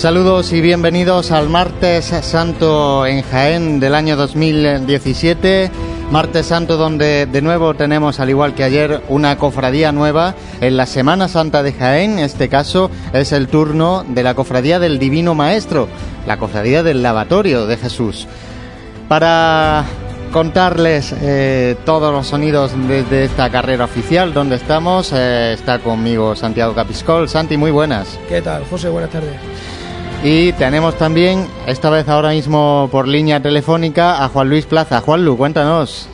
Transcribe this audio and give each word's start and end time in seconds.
Saludos 0.00 0.54
y 0.54 0.62
bienvenidos 0.62 1.30
al 1.30 1.50
martes 1.50 2.06
santo 2.06 3.04
en 3.04 3.20
Jaén 3.20 3.80
del 3.80 3.94
año 3.94 4.16
2017. 4.16 5.70
Martes 6.10 6.46
Santo 6.46 6.78
donde 6.78 7.26
de 7.26 7.42
nuevo 7.42 7.74
tenemos, 7.74 8.18
al 8.18 8.30
igual 8.30 8.54
que 8.54 8.64
ayer, 8.64 9.02
una 9.10 9.36
cofradía 9.36 9.92
nueva 9.92 10.34
en 10.62 10.78
la 10.78 10.86
Semana 10.86 11.28
Santa 11.28 11.62
de 11.62 11.74
Jaén. 11.74 12.12
En 12.12 12.20
este 12.20 12.48
caso 12.48 12.90
es 13.12 13.32
el 13.32 13.48
turno 13.48 14.02
de 14.08 14.22
la 14.22 14.32
cofradía 14.32 14.78
del 14.78 14.98
Divino 14.98 15.34
Maestro, 15.34 15.86
la 16.26 16.38
cofradía 16.38 16.82
del 16.82 17.02
lavatorio 17.02 17.66
de 17.66 17.76
Jesús. 17.76 18.26
Para 19.06 19.84
contarles 20.32 21.14
eh, 21.20 21.76
todos 21.84 22.10
los 22.10 22.26
sonidos 22.26 22.72
desde 22.88 23.24
esta 23.24 23.50
carrera 23.50 23.84
oficial 23.84 24.32
donde 24.32 24.56
estamos, 24.56 25.12
eh, 25.12 25.52
está 25.52 25.78
conmigo 25.78 26.34
Santiago 26.36 26.74
Capiscol. 26.74 27.28
Santi, 27.28 27.58
muy 27.58 27.70
buenas. 27.70 28.18
¿Qué 28.30 28.40
tal, 28.40 28.64
José? 28.64 28.88
Buenas 28.88 29.10
tardes. 29.10 29.36
Y 30.22 30.52
tenemos 30.52 30.96
también, 30.96 31.46
esta 31.66 31.88
vez 31.88 32.06
ahora 32.06 32.30
mismo 32.30 32.90
por 32.92 33.08
línea 33.08 33.40
telefónica, 33.40 34.22
a 34.22 34.28
Juan 34.28 34.50
Luis 34.50 34.66
Plaza. 34.66 35.00
Juan 35.00 35.24
Lu, 35.24 35.38
cuéntanos. 35.38 36.10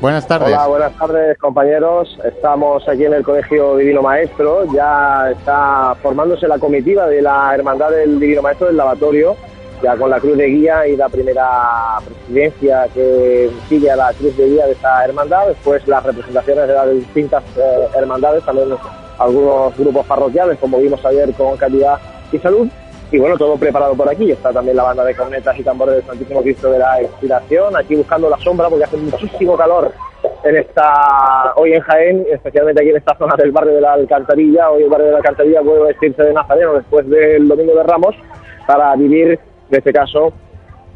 Buenas 0.00 0.26
tardes. 0.26 0.48
Hola, 0.48 0.66
buenas 0.66 0.92
tardes 0.98 1.38
compañeros. 1.38 2.18
Estamos 2.24 2.88
aquí 2.88 3.04
en 3.04 3.14
el 3.14 3.22
Colegio 3.22 3.76
Divino 3.76 4.02
Maestro. 4.02 4.64
Ya 4.72 5.30
está 5.30 5.94
formándose 6.02 6.48
la 6.48 6.58
comitiva 6.58 7.06
de 7.06 7.22
la 7.22 7.54
Hermandad 7.54 7.90
del 7.90 8.18
Divino 8.18 8.42
Maestro 8.42 8.66
del 8.66 8.76
Lavatorio, 8.76 9.36
ya 9.84 9.96
con 9.96 10.10
la 10.10 10.18
cruz 10.18 10.36
de 10.36 10.46
guía 10.46 10.88
y 10.88 10.96
la 10.96 11.08
primera 11.08 11.98
presidencia 12.04 12.88
que 12.92 13.50
sigue 13.68 13.88
a 13.88 13.96
la 13.96 14.12
cruz 14.14 14.36
de 14.36 14.48
guía 14.48 14.66
de 14.66 14.72
esta 14.72 15.04
hermandad. 15.04 15.46
Después 15.46 15.86
las 15.86 16.02
representaciones 16.02 16.66
de 16.66 16.74
las 16.74 16.90
distintas 16.90 17.44
eh, 17.56 17.86
hermandades, 17.96 18.44
también 18.44 18.68
algunos 19.16 19.78
grupos 19.78 20.04
parroquiales, 20.06 20.58
como 20.58 20.78
vimos 20.78 21.04
ayer 21.06 21.32
con 21.34 21.56
Calidad 21.56 22.00
y 22.32 22.38
Salud 22.38 22.68
y 23.10 23.18
bueno, 23.18 23.36
todo 23.36 23.56
preparado 23.56 23.94
por 23.94 24.08
aquí. 24.08 24.30
Está 24.30 24.52
también 24.52 24.76
la 24.76 24.84
banda 24.84 25.04
de 25.04 25.14
cornetas 25.14 25.58
y 25.58 25.62
tambores 25.62 25.96
del 25.96 26.04
Santísimo 26.04 26.42
Cristo 26.42 26.70
de 26.70 26.78
la 26.78 27.00
Expiración, 27.00 27.76
aquí 27.76 27.96
buscando 27.96 28.28
la 28.28 28.38
sombra 28.38 28.68
porque 28.68 28.84
hace 28.84 28.96
muchísimo 28.96 29.56
calor 29.56 29.92
en 30.44 30.56
esta 30.56 31.52
hoy 31.56 31.72
en 31.72 31.80
Jaén, 31.80 32.26
especialmente 32.30 32.82
aquí 32.82 32.90
en 32.90 32.96
esta 32.96 33.16
zona 33.16 33.34
del 33.36 33.52
barrio 33.52 33.74
de 33.74 33.80
la 33.80 33.94
Alcantarilla. 33.94 34.70
Hoy 34.70 34.82
el 34.82 34.90
barrio 34.90 35.06
de 35.06 35.12
la 35.12 35.18
Alcantarilla 35.18 35.62
puede 35.62 35.84
vestirse 35.84 36.22
de 36.22 36.32
nazareno 36.32 36.74
después 36.74 37.08
del 37.08 37.48
Domingo 37.48 37.74
de 37.74 37.82
Ramos 37.82 38.14
para 38.66 38.94
vivir, 38.96 39.38
en 39.70 39.78
este 39.78 39.92
caso, 39.92 40.32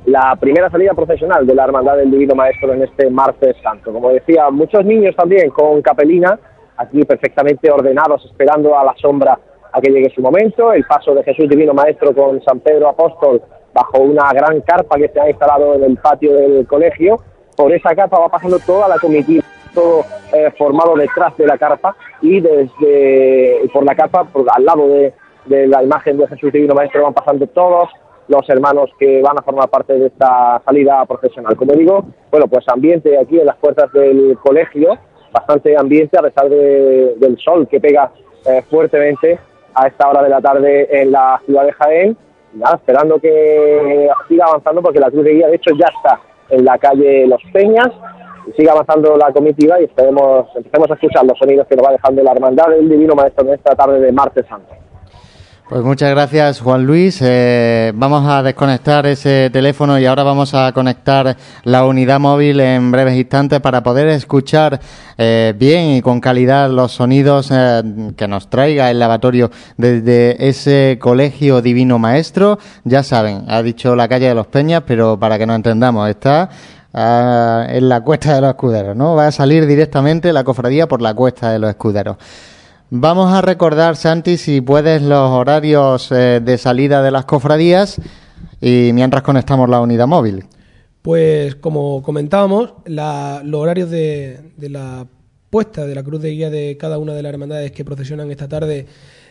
la 0.04 0.36
primera 0.38 0.68
salida 0.68 0.94
profesional 0.94 1.46
de 1.46 1.54
la 1.54 1.64
Hermandad 1.64 1.96
del 1.96 2.10
Divino 2.10 2.34
Maestro 2.34 2.72
en 2.72 2.82
este 2.82 3.08
martes 3.08 3.56
santo. 3.62 3.92
Como 3.92 4.10
decía, 4.10 4.50
muchos 4.50 4.84
niños 4.84 5.14
también 5.16 5.50
con 5.50 5.80
capelina, 5.80 6.38
aquí 6.76 7.04
perfectamente 7.04 7.70
ordenados, 7.70 8.24
esperando 8.26 8.76
a 8.76 8.84
la 8.84 8.94
sombra 8.96 9.38
a 9.72 9.80
que 9.80 9.90
llegue 9.90 10.12
su 10.14 10.20
momento, 10.20 10.72
el 10.72 10.84
paso 10.84 11.14
de 11.14 11.22
Jesús 11.22 11.48
Divino 11.48 11.72
Maestro 11.72 12.14
con 12.14 12.42
San 12.42 12.60
Pedro 12.60 12.88
Apóstol 12.88 13.42
bajo 13.72 13.98
una 14.00 14.30
gran 14.32 14.60
carpa 14.60 14.96
que 14.96 15.08
se 15.08 15.20
ha 15.20 15.30
instalado 15.30 15.74
en 15.74 15.84
el 15.84 15.96
patio 15.96 16.34
del 16.34 16.66
colegio. 16.66 17.20
Por 17.56 17.72
esa 17.72 17.94
carpa 17.94 18.18
va 18.18 18.28
pasando 18.28 18.58
toda 18.58 18.88
la 18.88 18.98
comitiva, 18.98 19.42
todo 19.74 20.04
eh, 20.32 20.50
formado 20.58 20.94
detrás 20.94 21.36
de 21.36 21.46
la 21.46 21.56
carpa 21.56 21.96
y 22.20 22.40
desde 22.40 23.68
por 23.72 23.84
la 23.84 23.94
carpa, 23.94 24.24
por, 24.24 24.46
al 24.50 24.64
lado 24.64 24.88
de, 24.88 25.12
de 25.46 25.66
la 25.66 25.82
imagen 25.82 26.18
de 26.18 26.28
Jesús 26.28 26.52
Divino 26.52 26.74
Maestro 26.74 27.02
van 27.02 27.14
pasando 27.14 27.46
todos 27.46 27.88
los 28.28 28.48
hermanos 28.48 28.90
que 28.98 29.20
van 29.20 29.38
a 29.38 29.42
formar 29.42 29.68
parte 29.68 29.94
de 29.94 30.06
esta 30.06 30.60
salida 30.64 31.04
profesional. 31.06 31.56
Como 31.56 31.74
digo, 31.74 32.04
bueno, 32.30 32.46
pues 32.46 32.68
ambiente 32.68 33.18
aquí 33.18 33.38
en 33.38 33.46
las 33.46 33.56
puertas 33.56 33.92
del 33.92 34.38
colegio, 34.42 34.98
bastante 35.32 35.76
ambiente 35.76 36.18
a 36.18 36.22
pesar 36.22 36.48
de, 36.48 37.14
del 37.16 37.38
sol 37.38 37.66
que 37.68 37.80
pega 37.80 38.12
eh, 38.46 38.62
fuertemente 38.70 39.38
a 39.74 39.86
esta 39.86 40.08
hora 40.08 40.22
de 40.22 40.28
la 40.28 40.40
tarde 40.40 40.88
en 40.90 41.12
la 41.12 41.40
ciudad 41.44 41.64
de 41.64 41.72
Jaén. 41.72 42.16
esperando 42.74 43.18
que 43.18 44.08
siga 44.28 44.46
avanzando 44.46 44.82
porque 44.82 45.00
la 45.00 45.10
Cruz 45.10 45.24
de 45.24 45.34
Guía, 45.34 45.48
de 45.48 45.56
hecho, 45.56 45.74
ya 45.74 45.86
está 45.96 46.20
en 46.50 46.64
la 46.64 46.78
calle 46.78 47.26
Los 47.26 47.42
Peñas. 47.52 47.90
Siga 48.56 48.72
avanzando 48.72 49.16
la 49.16 49.32
comitiva 49.32 49.80
y 49.80 49.84
esperemos, 49.84 50.48
empecemos 50.56 50.90
a 50.90 50.94
escuchar 50.94 51.24
los 51.24 51.38
sonidos 51.38 51.66
que 51.68 51.76
nos 51.76 51.86
va 51.86 51.92
dejando 51.92 52.22
la 52.22 52.32
hermandad 52.32 52.68
del 52.68 52.88
Divino 52.88 53.14
Maestro 53.14 53.46
en 53.46 53.54
esta 53.54 53.74
tarde 53.74 54.00
de 54.00 54.12
martes 54.12 54.44
santo. 54.46 54.74
Pues 55.68 55.82
muchas 55.84 56.10
gracias, 56.10 56.60
Juan 56.60 56.84
Luis. 56.84 57.18
Eh, 57.22 57.92
vamos 57.94 58.28
a 58.28 58.42
desconectar 58.42 59.06
ese 59.06 59.48
teléfono 59.50 59.98
y 59.98 60.04
ahora 60.04 60.22
vamos 60.22 60.52
a 60.54 60.72
conectar 60.72 61.36
la 61.62 61.86
unidad 61.86 62.20
móvil 62.20 62.60
en 62.60 62.90
breves 62.90 63.16
instantes 63.16 63.60
para 63.60 63.82
poder 63.82 64.08
escuchar 64.08 64.80
eh, 65.16 65.54
bien 65.56 65.92
y 65.92 66.02
con 66.02 66.20
calidad 66.20 66.68
los 66.68 66.92
sonidos 66.92 67.48
eh, 67.52 68.12
que 68.16 68.28
nos 68.28 68.50
traiga 68.50 68.90
el 68.90 68.98
lavatorio 68.98 69.50
desde 69.78 70.46
ese 70.46 70.98
colegio 71.00 71.62
divino 71.62 71.98
maestro. 71.98 72.58
Ya 72.84 73.02
saben, 73.02 73.44
ha 73.48 73.62
dicho 73.62 73.96
la 73.96 74.08
calle 74.08 74.28
de 74.28 74.34
los 74.34 74.48
Peñas, 74.48 74.82
pero 74.84 75.18
para 75.18 75.38
que 75.38 75.46
nos 75.46 75.56
entendamos, 75.56 76.10
está 76.10 76.50
ah, 76.92 77.66
en 77.68 77.88
la 77.88 78.02
cuesta 78.02 78.34
de 78.34 78.40
los 78.42 78.50
escuderos, 78.50 78.96
¿no? 78.96 79.14
Va 79.14 79.28
a 79.28 79.32
salir 79.32 79.66
directamente 79.66 80.32
la 80.32 80.44
cofradía 80.44 80.86
por 80.86 81.00
la 81.00 81.14
cuesta 81.14 81.50
de 81.50 81.60
los 81.60 81.70
escuderos. 81.70 82.16
Vamos 82.94 83.32
a 83.32 83.40
recordar, 83.40 83.96
Santi, 83.96 84.36
si 84.36 84.60
puedes, 84.60 85.00
los 85.00 85.30
horarios 85.30 86.12
eh, 86.12 86.42
de 86.44 86.58
salida 86.58 87.02
de 87.02 87.10
las 87.10 87.24
cofradías 87.24 87.98
y 88.60 88.90
mientras 88.92 89.22
conectamos 89.22 89.70
la 89.70 89.80
unidad 89.80 90.06
móvil. 90.06 90.44
Pues 91.00 91.54
como 91.54 92.02
comentábamos, 92.02 92.74
los 92.84 93.60
horarios 93.62 93.88
de, 93.88 94.52
de, 94.58 94.68
la 94.68 95.06
puesta 95.48 95.86
de 95.86 95.94
la 95.94 96.02
cruz 96.02 96.20
de 96.20 96.32
guía 96.32 96.50
de 96.50 96.76
cada 96.78 96.98
una 96.98 97.14
de 97.14 97.22
las 97.22 97.32
hermandades 97.32 97.72
que 97.72 97.82
procesionan 97.82 98.30
esta 98.30 98.46
tarde 98.46 98.86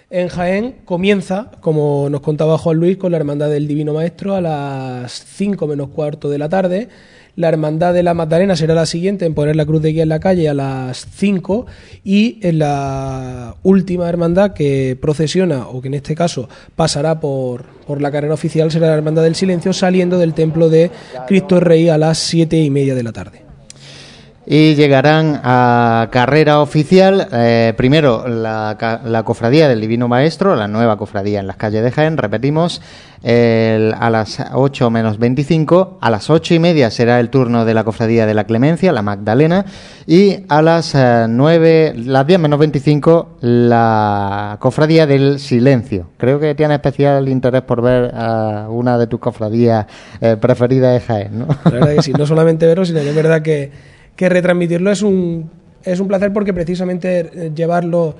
en 0.10 0.28
Jaén 0.28 0.78
comienza, 0.84 1.52
como 1.62 2.10
nos 2.10 2.22
contaba 2.22 2.58
Juan 2.58 2.78
Luis, 2.78 2.98
con 2.98 3.12
la 3.12 3.18
Hermandad 3.18 3.52
del 3.52 3.68
Divino 3.68 3.94
Maestro 3.94 4.34
a 4.34 4.42
las 4.42 5.12
5 5.12 5.68
menos 5.68 5.90
cuarto 5.90 6.32
de 6.32 6.40
la 6.40 6.50
tarde 6.50 6.90
la 7.36 7.50
Hermandad 7.50 7.94
de 7.94 8.04
la 8.04 8.14
Magdalena 8.14 8.56
será 8.56 8.74
la 8.74 8.86
siguiente 8.86 9.26
en 9.26 9.34
poner 9.34 9.56
la 9.56 9.66
cruz 9.66 9.82
de 9.82 9.92
guía 9.92 10.04
en 10.04 10.10
la 10.10 10.20
calle 10.20 10.50
a 10.50 10.54
las 10.54 11.08
5 11.16 11.66
y 12.04 12.40
en 12.42 12.60
la 12.60 13.56
última 13.64 14.10
hermandad 14.10 14.54
que 14.54 14.98
procesiona 15.02 15.68
o 15.68 15.82
que 15.82 15.88
en 15.88 15.96
este 15.96 16.16
caso 16.16 16.50
pasará 16.76 17.20
por, 17.20 17.64
por 17.88 18.02
la 18.02 18.12
carrera 18.12 18.34
oficial 18.34 18.72
será 18.72 18.88
la 18.88 18.96
Hermandad 18.96 19.24
del 19.24 19.36
Silencio 19.36 19.74
saliendo 19.74 20.18
del 20.18 20.34
templo 20.34 20.70
de 20.70 20.92
Cristo 21.28 21.60
Rey 21.60 21.90
a 21.90 21.98
las 21.98 22.18
siete 22.18 22.58
y 22.58 22.70
media 22.70 22.96
de 22.96 23.04
la 23.04 23.12
tarde 23.12 23.41
y 24.46 24.76
llegarán 24.76 25.40
a 25.44 26.10
carrera 26.12 26.62
oficial. 26.62 27.28
Eh, 27.32 27.74
primero, 27.78 28.28
la, 28.28 29.24
cofradía 29.26 29.68
del 29.68 29.82
Divino 29.82 30.08
Maestro, 30.08 30.56
la 30.56 30.68
nueva 30.68 30.98
cofradía 30.98 31.40
en 31.40 31.48
las 31.48 31.58
calles 31.58 31.84
de 31.84 31.92
Jaén, 31.92 32.18
repetimos, 32.18 32.82
a 33.24 34.10
las 34.10 34.44
8 34.54 34.90
menos 34.90 35.20
25. 35.20 36.00
A 36.02 36.10
las 36.10 36.30
ocho 36.30 36.56
y 36.56 36.60
media 36.60 36.90
será 36.90 37.20
el 37.20 37.30
turno 37.30 37.66
de 37.66 37.74
la 37.74 37.84
cofradía 37.84 38.26
de 38.26 38.34
la 38.34 38.46
Clemencia, 38.46 38.92
la 38.92 39.04
Magdalena. 39.04 39.66
Y 40.08 40.40
a 40.50 40.62
las 40.62 40.96
9, 40.96 41.88
eh, 41.88 41.94
las 41.98 42.26
10 42.26 42.40
menos 42.40 42.60
25, 42.60 43.38
la 43.42 44.58
cofradía 44.60 45.06
del 45.06 45.40
Silencio. 45.40 46.08
Creo 46.18 46.40
que 46.40 46.56
tiene 46.56 46.74
especial 46.74 47.30
interés 47.30 47.62
por 47.62 47.82
ver 47.82 48.12
a 48.16 48.68
una 48.70 48.98
de 48.98 49.08
tus 49.08 49.20
cofradías 49.20 49.86
eh, 50.20 50.38
preferidas 50.40 50.94
de 50.94 51.00
Jaén, 51.02 51.40
¿no? 51.40 51.48
La 51.66 51.72
verdad 51.72 51.96
que 51.96 52.02
sí, 52.02 52.14
no 52.14 52.26
solamente 52.26 52.66
verlo, 52.66 52.86
sino 52.86 53.02
que 53.02 53.10
es 53.10 53.16
verdad 53.16 53.42
que 53.42 53.91
que 54.16 54.30
retransmitirlo 54.30 54.92
es 54.92 55.02
un, 55.02 55.50
es 55.84 56.00
un 56.00 56.08
placer 56.08 56.32
porque 56.34 56.54
precisamente 56.54 57.20
eh, 57.20 57.52
llevar 57.56 57.84
los, 57.84 58.16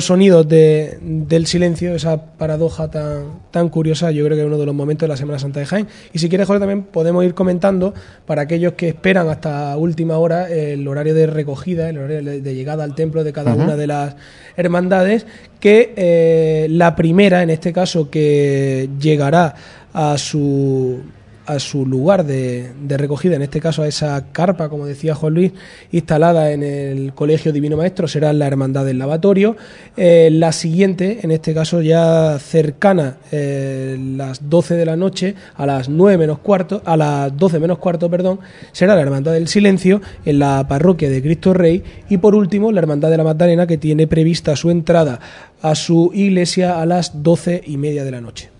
sonidos 0.00 0.48
de, 0.48 0.98
del 1.00 1.46
silencio, 1.46 1.94
esa 1.94 2.20
paradoja 2.36 2.90
tan, 2.90 3.40
tan 3.50 3.68
curiosa, 3.68 4.10
yo 4.10 4.24
creo 4.24 4.36
que 4.36 4.42
es 4.42 4.46
uno 4.46 4.58
de 4.58 4.66
los 4.66 4.74
momentos 4.74 5.06
de 5.06 5.08
la 5.08 5.16
Semana 5.16 5.38
Santa 5.38 5.60
de 5.60 5.66
Jaén. 5.66 5.86
Y 6.12 6.18
si 6.18 6.28
quieres, 6.28 6.46
Jorge, 6.46 6.60
también 6.60 6.82
podemos 6.82 7.24
ir 7.24 7.34
comentando 7.34 7.94
para 8.26 8.42
aquellos 8.42 8.72
que 8.72 8.88
esperan 8.88 9.28
hasta 9.28 9.76
última 9.76 10.18
hora 10.18 10.48
el 10.50 10.86
horario 10.88 11.14
de 11.14 11.28
recogida, 11.28 11.88
el 11.88 11.98
horario 11.98 12.42
de 12.42 12.54
llegada 12.54 12.84
al 12.84 12.94
templo 12.94 13.22
de 13.22 13.32
cada 13.32 13.54
una 13.54 13.76
de 13.76 13.86
las 13.86 14.16
hermandades, 14.56 15.26
que 15.60 15.94
eh, 15.96 16.66
la 16.70 16.96
primera, 16.96 17.42
en 17.42 17.50
este 17.50 17.72
caso, 17.72 18.10
que 18.10 18.88
llegará 18.98 19.54
a 19.92 20.18
su 20.18 21.00
a 21.48 21.58
su 21.58 21.86
lugar 21.86 22.26
de, 22.26 22.70
recogida, 22.88 23.34
en 23.34 23.42
este 23.42 23.58
caso 23.58 23.82
a 23.82 23.88
esa 23.88 24.32
carpa, 24.32 24.68
como 24.68 24.84
decía 24.84 25.14
Juan 25.14 25.32
Luis, 25.32 25.52
instalada 25.92 26.52
en 26.52 26.62
el 26.62 27.14
Colegio 27.14 27.52
Divino 27.52 27.78
Maestro, 27.78 28.06
será 28.06 28.34
la 28.34 28.46
Hermandad 28.46 28.84
del 28.84 28.98
Lavatorio. 28.98 29.56
Eh, 29.96 30.28
la 30.30 30.52
siguiente, 30.52 31.20
en 31.22 31.30
este 31.30 31.54
caso 31.54 31.80
ya 31.80 32.38
cercana, 32.38 33.16
eh, 33.32 33.96
las 33.98 34.50
12 34.50 34.74
de 34.74 34.84
la 34.84 34.96
noche, 34.96 35.34
a 35.56 35.64
las 35.64 35.88
9 35.88 36.18
menos 36.18 36.38
cuarto, 36.40 36.82
a 36.84 36.98
las 36.98 37.34
12 37.34 37.60
menos 37.60 37.78
cuarto, 37.78 38.10
perdón, 38.10 38.40
será 38.72 38.94
la 38.94 39.00
Hermandad 39.00 39.32
del 39.32 39.48
Silencio 39.48 40.02
en 40.26 40.40
la 40.40 40.68
parroquia 40.68 41.08
de 41.08 41.22
Cristo 41.22 41.54
Rey 41.54 41.82
y 42.10 42.18
por 42.18 42.34
último 42.34 42.72
la 42.72 42.80
Hermandad 42.80 43.08
de 43.08 43.16
la 43.16 43.24
Magdalena 43.24 43.66
que 43.66 43.78
tiene 43.78 44.06
prevista 44.06 44.54
su 44.54 44.68
entrada 44.68 45.18
a 45.62 45.74
su 45.74 46.10
iglesia 46.12 46.82
a 46.82 46.84
las 46.84 47.22
12 47.22 47.62
y 47.66 47.78
media 47.78 48.04
de 48.04 48.10
la 48.10 48.20
noche. 48.20 48.57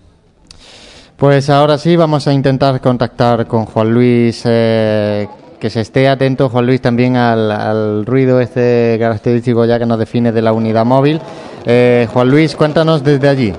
Pues 1.19 1.49
ahora 1.49 1.77
sí 1.77 1.97
vamos 1.97 2.29
a 2.29 2.33
intentar 2.33 2.79
contactar 2.79 3.45
con 3.45 3.65
Juan 3.65 3.93
Luis, 3.93 4.41
eh, 4.45 5.27
que 5.59 5.69
se 5.69 5.81
esté 5.81 6.07
atento 6.07 6.47
Juan 6.47 6.65
Luis 6.65 6.79
también 6.79 7.17
al, 7.17 8.05
ruido 8.05 8.39
este 8.39 8.95
característico 8.97 9.65
ya 9.65 9.77
que 9.77 9.85
nos 9.85 9.99
define 9.99 10.31
de 10.31 10.41
la 10.41 10.53
unidad 10.53 10.85
móvil. 10.85 11.19
Eh, 11.65 12.07
Juan 12.13 12.29
Luis, 12.29 12.55
cuéntanos 12.55 13.03
desde 13.03 13.27
allí. 13.27 13.53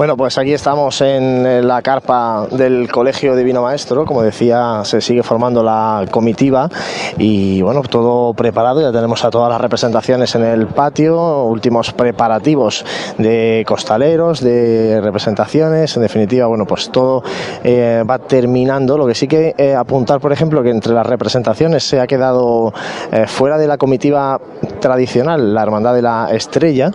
Bueno, 0.00 0.16
pues 0.16 0.38
aquí 0.38 0.54
estamos 0.54 1.02
en 1.02 1.68
la 1.68 1.82
carpa 1.82 2.46
del 2.50 2.90
Colegio 2.90 3.36
Divino 3.36 3.60
Maestro. 3.60 4.06
Como 4.06 4.22
decía, 4.22 4.80
se 4.82 5.02
sigue 5.02 5.22
formando 5.22 5.62
la 5.62 6.06
comitiva 6.10 6.70
y 7.18 7.60
bueno, 7.60 7.82
todo 7.82 8.32
preparado. 8.32 8.80
Ya 8.80 8.92
tenemos 8.92 9.22
a 9.26 9.30
todas 9.30 9.50
las 9.50 9.60
representaciones 9.60 10.34
en 10.36 10.44
el 10.44 10.68
patio, 10.68 11.44
últimos 11.44 11.92
preparativos 11.92 12.82
de 13.18 13.62
costaleros, 13.66 14.40
de 14.40 15.02
representaciones. 15.02 15.94
En 15.94 16.00
definitiva, 16.00 16.46
bueno, 16.46 16.64
pues 16.64 16.88
todo 16.90 17.22
eh, 17.62 18.02
va 18.08 18.20
terminando. 18.20 18.96
Lo 18.96 19.06
que 19.06 19.14
sí 19.14 19.28
que 19.28 19.54
eh, 19.58 19.74
apuntar, 19.74 20.18
por 20.18 20.32
ejemplo, 20.32 20.62
que 20.62 20.70
entre 20.70 20.94
las 20.94 21.06
representaciones 21.06 21.84
se 21.84 22.00
ha 22.00 22.06
quedado 22.06 22.72
eh, 23.12 23.26
fuera 23.26 23.58
de 23.58 23.66
la 23.66 23.76
comitiva 23.76 24.40
tradicional, 24.80 25.52
la 25.52 25.62
Hermandad 25.62 25.92
de 25.92 26.00
la 26.00 26.30
Estrella, 26.32 26.90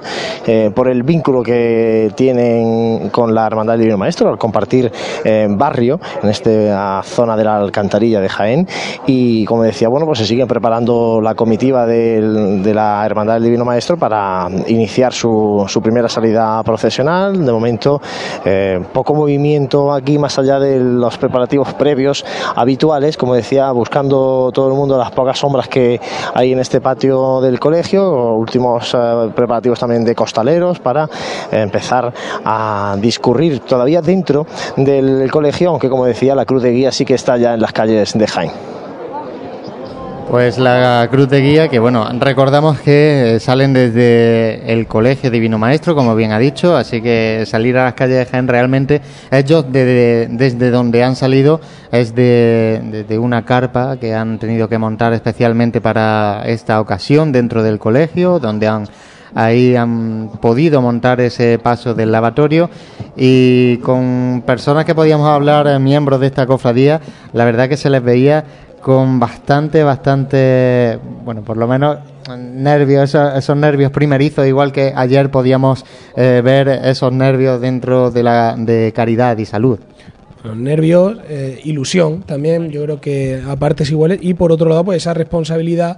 por 0.74 0.88
el 0.88 1.04
vínculo 1.04 1.44
que 1.44 2.12
tienen 2.16 2.95
con 3.12 3.34
la 3.34 3.48
Hermandad 3.48 3.74
del 3.74 3.82
Divino 3.82 3.98
Maestro, 3.98 4.30
al 4.30 4.38
compartir 4.38 4.92
eh, 5.24 5.48
barrio 5.50 6.00
en 6.22 6.30
esta 6.30 7.02
zona 7.04 7.36
de 7.38 7.44
la 7.44 7.58
alcantarilla 7.58 8.22
de 8.22 8.30
Jaén. 8.30 8.68
Y 9.06 9.46
como 9.46 9.64
decía, 9.64 9.90
bueno, 9.90 10.06
pues 10.06 10.20
se 10.20 10.26
sigue 10.26 10.46
preparando 10.46 11.22
la 11.22 11.36
comitiva 11.36 11.86
de 11.86 12.74
la 12.74 13.06
Hermandad 13.06 13.36
del 13.36 13.44
Divino 13.44 13.66
Maestro 13.66 13.98
para 13.98 14.48
iniciar 14.68 15.14
su, 15.14 15.66
primera 15.84 16.10
salida 16.10 16.62
procesional. 16.64 17.46
De 17.46 17.52
momento, 17.52 18.02
eh, 18.44 18.82
poco 18.94 19.14
movimiento 19.14 19.94
aquí, 19.94 20.18
más 20.18 20.38
allá 20.40 20.60
de 20.60 20.80
los 20.80 21.18
preparativos 21.18 21.74
previos 21.74 22.26
habituales, 22.56 23.18
como 23.18 23.36
decía, 23.36 23.72
buscando 23.72 24.52
todo 24.54 24.68
el 24.70 24.74
mundo 24.74 24.98
las 24.98 25.12
pocas 25.12 25.38
sombras 25.40 25.68
que 25.68 26.00
hay 26.34 26.54
en 26.54 26.60
este 26.60 26.82
patio 26.82 27.42
del 27.42 27.60
colegio, 27.60 28.36
últimos 28.36 28.94
eh, 28.94 29.32
preparativos 29.36 29.80
también 29.80 30.04
de 30.04 30.16
costaleros 30.16 30.80
para 30.80 31.10
empezar 31.52 32.14
a 32.44 32.85
discurrir 32.98 33.60
todavía 33.60 34.02
dentro 34.02 34.46
del 34.78 35.30
colegio, 35.32 35.70
aunque 35.70 35.90
como 35.90 36.06
decía, 36.06 36.36
la 36.36 36.46
cruz 36.46 36.64
de 36.64 36.72
guía 36.72 36.92
sí 36.92 37.06
que 37.06 37.16
está 37.16 37.38
ya 37.38 37.54
en 37.54 37.62
las 37.62 37.74
calles 37.74 38.14
de 38.14 38.28
Jaén. 38.28 38.52
Pues 40.30 40.58
la 40.58 41.08
cruz 41.12 41.30
de 41.30 41.40
guía, 41.40 41.68
que 41.68 41.78
bueno, 41.78 42.10
recordamos 42.20 42.80
que 42.80 43.38
salen 43.40 43.74
desde 43.74 44.74
el 44.74 44.88
Colegio 44.88 45.30
Divino 45.30 45.60
Maestro, 45.60 45.94
como 45.94 46.16
bien 46.16 46.32
ha 46.32 46.40
dicho, 46.40 46.76
así 46.76 47.00
que 47.00 47.44
salir 47.46 47.78
a 47.78 47.86
las 47.86 47.94
calles 47.94 48.18
de 48.18 48.26
Jaén 48.26 48.48
realmente, 48.48 49.02
ellos 49.30 49.66
desde 49.72 50.72
donde 50.72 51.04
han 51.04 51.16
salido 51.16 51.62
es 51.92 52.16
de, 52.16 53.06
de, 53.08 53.20
una 53.20 53.46
carpa 53.46 53.98
que 53.98 54.16
han 54.16 54.40
tenido 54.40 54.68
que 54.68 54.80
montar 54.80 55.14
especialmente 55.14 55.80
para 55.80 56.42
esta 56.48 56.82
ocasión 56.82 57.32
dentro 57.32 57.62
del 57.62 57.78
colegio, 57.78 58.40
donde 58.40 58.68
han 58.68 58.88
Ahí 59.36 59.76
han 59.76 60.32
podido 60.42 60.82
montar 60.82 61.20
ese 61.20 61.60
paso 61.60 61.94
del 61.94 62.12
lavatorio 62.12 62.70
y 63.18 63.78
con 63.78 64.44
personas 64.46 64.86
que 64.86 64.96
podíamos 64.96 65.28
hablar, 65.28 65.68
eh, 65.68 65.78
miembros 65.78 66.22
de 66.22 66.28
esta 66.28 66.48
cofradía, 66.48 67.02
la 67.34 67.44
verdad 67.44 67.68
que 67.68 67.76
se 67.76 67.90
les 67.90 68.02
veía 68.02 68.46
con 68.86 69.20
bastante, 69.20 69.84
bastante, 69.84 71.00
bueno, 71.24 71.42
por 71.42 71.58
lo 71.58 71.68
menos 71.68 71.98
nervios, 72.38 73.16
esos, 73.16 73.58
nervios 73.58 73.92
primerizos, 73.92 74.46
igual 74.48 74.72
que 74.72 74.94
ayer 74.96 75.32
podíamos 75.32 75.84
eh, 76.16 76.42
ver 76.46 76.68
esos 76.70 77.12
nervios 77.12 77.60
dentro 77.60 78.12
de 78.12 78.24
la 78.24 78.56
de 78.56 78.94
caridad 78.96 79.38
y 79.38 79.46
salud. 79.46 79.80
nervios, 80.56 81.18
eh, 81.28 81.60
ilusión 81.64 82.22
también, 82.22 82.70
yo 82.70 82.84
creo 82.84 83.02
que 83.02 83.42
a 83.46 83.56
partes 83.56 83.90
iguales, 83.90 84.20
y 84.22 84.36
por 84.36 84.52
otro 84.52 84.70
lado, 84.70 84.86
pues 84.86 84.98
esa 84.98 85.14
responsabilidad 85.14 85.98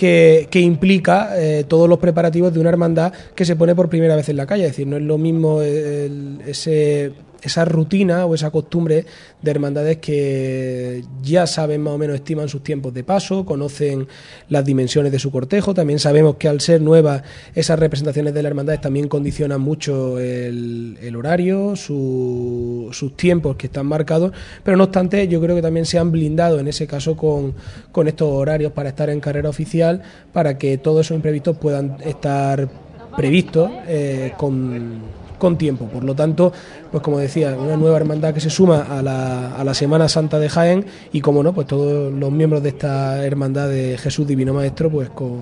que, 0.00 0.60
implica 0.60 1.32
eh, 1.36 1.64
todos 1.68 1.86
los 1.86 1.98
preparativos 1.98 2.54
de 2.54 2.60
una 2.60 2.70
hermandad 2.70 3.12
que 3.34 3.44
se 3.44 3.54
pone 3.54 3.74
por 3.74 3.90
primera 3.90 4.16
vez 4.16 4.30
en 4.30 4.36
la 4.38 4.46
calle. 4.46 4.64
Es 4.64 4.70
decir, 4.70 4.86
no 4.86 4.96
es 4.96 5.02
lo 5.02 5.18
mismo 5.18 5.60
ese 5.60 7.12
esa 7.42 7.64
rutina 7.64 8.26
o 8.26 8.34
esa 8.34 8.50
costumbre 8.50 9.06
de 9.42 9.50
hermandades 9.50 9.98
que 9.98 11.04
ya 11.22 11.46
saben 11.46 11.82
más 11.82 11.94
o 11.94 11.98
menos, 11.98 12.16
estiman 12.16 12.48
sus 12.48 12.62
tiempos 12.62 12.92
de 12.94 13.04
paso, 13.04 13.44
conocen 13.44 14.08
las 14.48 14.64
dimensiones 14.64 15.12
de 15.12 15.18
su 15.18 15.30
cortejo, 15.30 15.74
también 15.74 15.98
sabemos 15.98 16.36
que 16.36 16.48
al 16.48 16.60
ser 16.60 16.80
nuevas 16.80 17.22
esas 17.54 17.78
representaciones 17.78 18.34
de 18.34 18.42
las 18.42 18.50
hermandades 18.50 18.80
también 18.80 19.08
condicionan 19.08 19.60
mucho 19.60 20.18
el, 20.18 21.14
horario, 21.16 21.76
sus 21.76 23.16
tiempos 23.16 23.56
que 23.56 23.66
están 23.66 23.86
marcados, 23.86 24.32
pero 24.62 24.76
no 24.76 24.84
obstante 24.84 25.26
yo 25.28 25.40
creo 25.40 25.56
que 25.56 25.62
también 25.62 25.86
se 25.86 25.98
han 25.98 26.10
blindado 26.10 26.58
en 26.58 26.68
ese 26.68 26.86
caso 26.86 27.16
con, 27.16 27.54
con 27.92 28.08
estos 28.08 28.28
horarios 28.28 28.72
para 28.72 28.90
estar 28.90 29.10
en 29.10 29.20
carrera 29.20 29.48
oficial, 29.48 30.02
para 30.32 30.56
que 30.56 30.78
todos 30.78 31.06
esos 31.06 31.16
imprevistos 31.16 31.56
puedan 31.58 31.96
estar 32.04 32.68
previstos 33.16 33.70
eh, 33.88 34.32
con 34.36 35.19
con 35.40 35.58
tiempo. 35.58 35.86
Por 35.86 36.04
lo 36.04 36.14
tanto, 36.14 36.52
pues 36.92 37.02
como 37.02 37.18
decía, 37.18 37.56
una 37.58 37.76
nueva 37.76 37.96
hermandad 37.96 38.32
que 38.32 38.40
se 38.40 38.50
suma 38.50 38.86
a 38.88 39.02
la, 39.02 39.56
a 39.56 39.64
la 39.64 39.74
Semana 39.74 40.08
Santa 40.08 40.38
de 40.38 40.48
Jaén 40.48 40.86
y 41.12 41.20
como 41.20 41.42
no, 41.42 41.52
pues 41.52 41.66
todos 41.66 42.12
los 42.12 42.30
miembros 42.30 42.62
de 42.62 42.68
esta 42.68 43.24
hermandad 43.26 43.68
de 43.68 43.98
Jesús 43.98 44.28
Divino 44.28 44.54
Maestro, 44.54 44.88
pues 44.88 45.10
con 45.10 45.40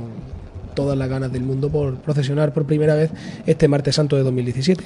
todas 0.73 0.97
las 0.97 1.09
ganas 1.09 1.33
del 1.33 1.43
mundo 1.43 1.69
por 1.69 1.97
procesionar 1.97 2.53
por 2.53 2.65
primera 2.65 2.95
vez 2.95 3.11
este 3.47 3.69
martes 3.69 3.97
santo 3.97 4.17
de 4.17 4.23
2017. 4.23 4.83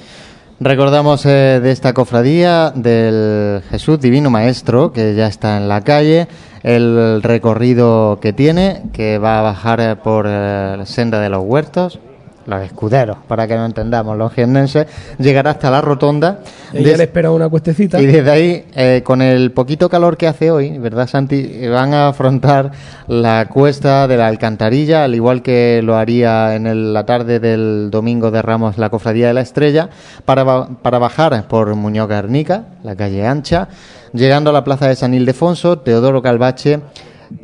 Recordamos 0.59 1.25
eh, 1.25 1.59
de 1.61 1.71
esta 1.71 1.93
cofradía 1.93 2.71
del 2.75 3.61
Jesús 3.69 3.99
Divino 3.99 4.29
Maestro, 4.29 4.91
que 4.91 5.13
ya 5.13 5.27
está 5.27 5.57
en 5.57 5.67
la 5.67 5.81
calle, 5.81 6.27
el 6.63 7.21
recorrido 7.21 8.19
que 8.21 8.33
tiene, 8.33 8.83
que 8.93 9.17
va 9.17 9.39
a 9.39 9.41
bajar 9.41 10.01
por 10.01 10.25
la 10.25 10.79
eh, 10.81 10.85
senda 10.85 11.19
de 11.19 11.29
los 11.29 11.43
huertos, 11.43 11.99
los 12.45 12.61
escuderos, 12.61 13.17
para 13.27 13.47
que 13.47 13.55
no 13.55 13.65
entendamos, 13.65 14.17
los 14.17 14.33
jiennenses, 14.33 14.87
llegará 15.17 15.51
hasta 15.51 15.71
la 15.71 15.81
rotonda. 15.81 16.39
Y 16.73 16.83
ya 16.83 16.97
le 16.97 17.03
espera 17.03 17.31
una 17.31 17.49
cuestecita. 17.49 18.01
Y 18.01 18.05
desde 18.05 18.31
ahí, 18.31 18.65
eh, 18.75 19.01
con 19.03 19.21
el 19.21 19.51
poquito 19.51 19.89
calor 19.89 20.17
que 20.17 20.27
hace 20.27 20.51
hoy, 20.51 20.77
¿verdad, 20.77 21.07
Santi? 21.07 21.67
Van 21.67 21.93
a 21.93 22.09
afrontar 22.09 22.71
la 23.07 23.47
cuesta 23.47 24.07
de 24.07 24.17
la 24.17 24.27
alcantarilla, 24.27 25.03
al 25.03 25.15
igual 25.15 25.41
que 25.41 25.81
lo 25.83 25.95
haría 25.95 26.55
en 26.55 26.93
la 26.93 27.05
tarde 27.05 27.39
del 27.39 27.89
domingo 27.91 28.31
de 28.31 28.41
Ramos 28.41 28.77
la 28.77 28.89
Cofradía 28.89 29.27
de 29.27 29.33
la 29.33 29.41
Estrella, 29.41 29.89
para, 30.25 30.67
para 30.81 30.99
bajar 30.99 31.47
por 31.47 31.73
Muñoz 31.75 32.07
Garnica, 32.07 32.65
la 32.83 32.95
calle 32.95 33.25
ancha, 33.25 33.67
llegando 34.13 34.49
a 34.49 34.53
la 34.53 34.63
plaza 34.63 34.87
de 34.87 34.95
San 34.95 35.13
Ildefonso, 35.13 35.79
Teodoro 35.79 36.21
Calvache, 36.21 36.81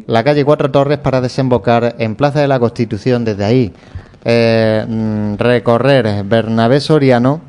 la 0.05 0.23
calle 0.23 0.45
Cuatro 0.45 0.69
Torres 0.69 0.99
para 0.99 1.21
desembocar 1.21 1.95
en 1.97 2.15
Plaza 2.15 2.41
de 2.41 2.47
la 2.47 2.59
Constitución 2.59 3.25
desde 3.25 3.45
ahí 3.45 3.73
eh, 4.25 4.85
mm, 4.87 5.35
recorrer 5.35 6.23
Bernabé 6.23 6.79
Soriano 6.79 7.41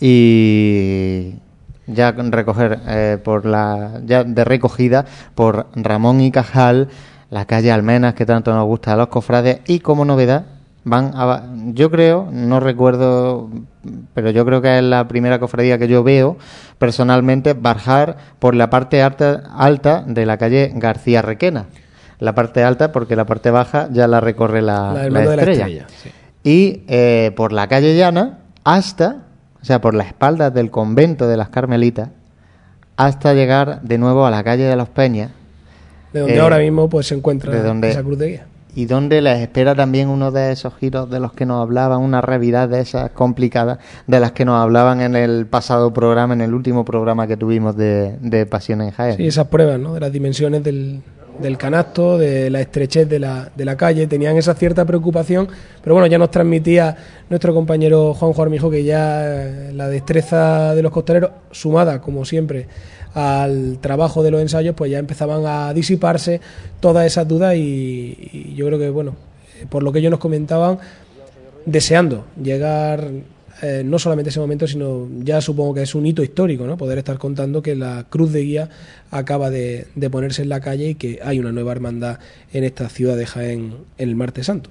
y 0.00 1.34
ya 1.86 2.12
recoger 2.12 2.80
eh, 2.86 3.18
por 3.22 3.44
la 3.44 4.00
ya 4.04 4.24
de 4.24 4.44
recogida 4.44 5.04
por 5.34 5.66
Ramón 5.74 6.20
y 6.20 6.30
Cajal 6.30 6.88
la 7.30 7.44
calle 7.44 7.70
Almenas 7.70 8.14
que 8.14 8.26
tanto 8.26 8.52
nos 8.54 8.64
gusta 8.64 8.94
a 8.94 8.96
los 8.96 9.08
cofrades 9.08 9.60
y 9.66 9.80
como 9.80 10.04
novedad 10.04 10.46
van 10.84 11.12
a, 11.14 11.44
yo 11.66 11.90
creo 11.90 12.28
no 12.32 12.60
recuerdo 12.60 13.50
pero 14.14 14.30
yo 14.30 14.44
creo 14.46 14.62
que 14.62 14.78
es 14.78 14.84
la 14.84 15.06
primera 15.08 15.38
cofradía 15.38 15.78
que 15.78 15.88
yo 15.88 16.02
veo 16.02 16.38
personalmente 16.78 17.52
bajar 17.52 18.16
por 18.38 18.54
la 18.54 18.70
parte 18.70 19.02
alta, 19.02 19.42
alta 19.56 20.02
de 20.06 20.26
la 20.26 20.38
calle 20.38 20.72
García 20.74 21.22
Requena 21.22 21.66
la 22.20 22.34
parte 22.34 22.62
alta 22.62 22.92
porque 22.92 23.16
la 23.16 23.24
parte 23.24 23.50
baja 23.50 23.88
ya 23.90 24.06
la 24.06 24.20
recorre 24.20 24.62
la, 24.62 25.06
estrella. 25.06 25.86
Y 26.44 26.82
eh, 26.86 27.32
por 27.34 27.52
la 27.52 27.66
calle 27.66 27.96
llana 27.96 28.38
hasta, 28.62 29.24
o 29.60 29.64
sea, 29.64 29.80
por 29.80 29.94
la 29.94 30.04
espalda 30.04 30.50
del 30.50 30.70
convento 30.70 31.26
de 31.26 31.36
las 31.36 31.48
Carmelitas, 31.48 32.10
hasta 32.96 33.32
llegar 33.32 33.80
de 33.82 33.98
nuevo 33.98 34.26
a 34.26 34.30
la 34.30 34.44
calle 34.44 34.64
de 34.64 34.76
los 34.76 34.88
Peñas. 34.90 35.30
De 36.12 36.20
donde 36.20 36.38
ahora 36.38 36.58
mismo 36.58 36.88
pues 36.88 37.06
se 37.06 37.14
encuentra 37.14 37.52
esa 37.88 38.02
cruz 38.02 38.18
de 38.18 38.28
guía. 38.28 38.46
Y 38.74 38.84
donde 38.84 39.20
les 39.20 39.40
espera 39.40 39.74
también 39.74 40.08
uno 40.08 40.30
de 40.30 40.52
esos 40.52 40.74
giros 40.76 41.10
de 41.10 41.18
los 41.18 41.32
que 41.32 41.44
nos 41.44 41.60
hablaban, 41.60 42.00
una 42.02 42.20
realidad 42.20 42.68
de 42.68 42.80
esas 42.80 43.10
complicadas, 43.10 43.78
de 44.06 44.20
las 44.20 44.30
que 44.30 44.44
nos 44.44 44.62
hablaban 44.62 45.00
en 45.00 45.16
el 45.16 45.46
pasado 45.46 45.92
programa, 45.92 46.34
en 46.34 46.40
el 46.40 46.54
último 46.54 46.84
programa 46.84 47.26
que 47.26 47.36
tuvimos 47.36 47.76
de, 47.76 48.16
de 48.20 48.46
Pasión 48.46 48.80
en 48.82 48.92
Jaén. 48.92 49.16
Sí, 49.16 49.26
esas 49.26 49.48
pruebas, 49.48 49.80
¿no? 49.80 49.94
De 49.94 50.00
las 50.00 50.12
dimensiones 50.12 50.62
del, 50.62 51.02
del 51.40 51.56
canasto, 51.58 52.18
de 52.18 52.50
la 52.50 52.60
estrechez 52.60 53.08
de 53.08 53.18
la, 53.18 53.50
de 53.54 53.64
la 53.64 53.76
calle, 53.76 54.06
tenían 54.06 54.36
esa 54.36 54.54
cierta 54.54 54.84
preocupación, 54.84 55.48
pero 55.82 55.94
bueno, 55.94 56.06
ya 56.06 56.18
nos 56.18 56.30
transmitía 56.30 56.96
nuestro 57.28 57.54
compañero 57.54 58.14
Juan 58.14 58.32
Armijo 58.38 58.70
que 58.70 58.84
ya 58.84 59.22
eh, 59.24 59.72
la 59.72 59.88
destreza 59.88 60.74
de 60.74 60.82
los 60.82 60.92
costaleros, 60.92 61.30
sumada, 61.50 62.00
como 62.00 62.24
siempre, 62.24 62.66
al 63.14 63.78
trabajo 63.80 64.22
de 64.22 64.30
los 64.30 64.40
ensayos, 64.40 64.74
pues 64.74 64.90
ya 64.90 64.98
empezaban 64.98 65.44
a 65.46 65.72
disiparse 65.74 66.40
todas 66.78 67.06
esas 67.06 67.26
dudas 67.26 67.54
y 67.56 68.54
yo 68.54 68.66
creo 68.66 68.78
que, 68.78 68.90
bueno, 68.90 69.16
por 69.68 69.82
lo 69.82 69.92
que 69.92 69.98
ellos 69.98 70.10
nos 70.10 70.20
comentaban, 70.20 70.78
deseando 71.66 72.24
llegar 72.42 73.10
eh, 73.62 73.82
no 73.84 73.98
solamente 73.98 74.30
ese 74.30 74.40
momento, 74.40 74.66
sino 74.66 75.08
ya 75.18 75.40
supongo 75.40 75.74
que 75.74 75.82
es 75.82 75.94
un 75.94 76.06
hito 76.06 76.22
histórico, 76.22 76.66
¿no? 76.66 76.76
Poder 76.76 76.98
estar 76.98 77.18
contando 77.18 77.62
que 77.62 77.74
la 77.74 78.06
Cruz 78.08 78.32
de 78.32 78.40
Guía 78.40 78.68
acaba 79.10 79.50
de, 79.50 79.86
ponerse 80.10 80.42
en 80.42 80.48
la 80.48 80.60
calle 80.60 80.90
y 80.90 80.94
que 80.94 81.20
hay 81.22 81.38
una 81.38 81.52
nueva 81.52 81.72
hermandad 81.72 82.18
en 82.52 82.64
esta 82.64 82.88
ciudad 82.88 83.16
de 83.16 83.26
Jaén 83.26 83.74
en 83.98 84.08
el 84.08 84.16
Martes 84.16 84.46
Santo. 84.46 84.70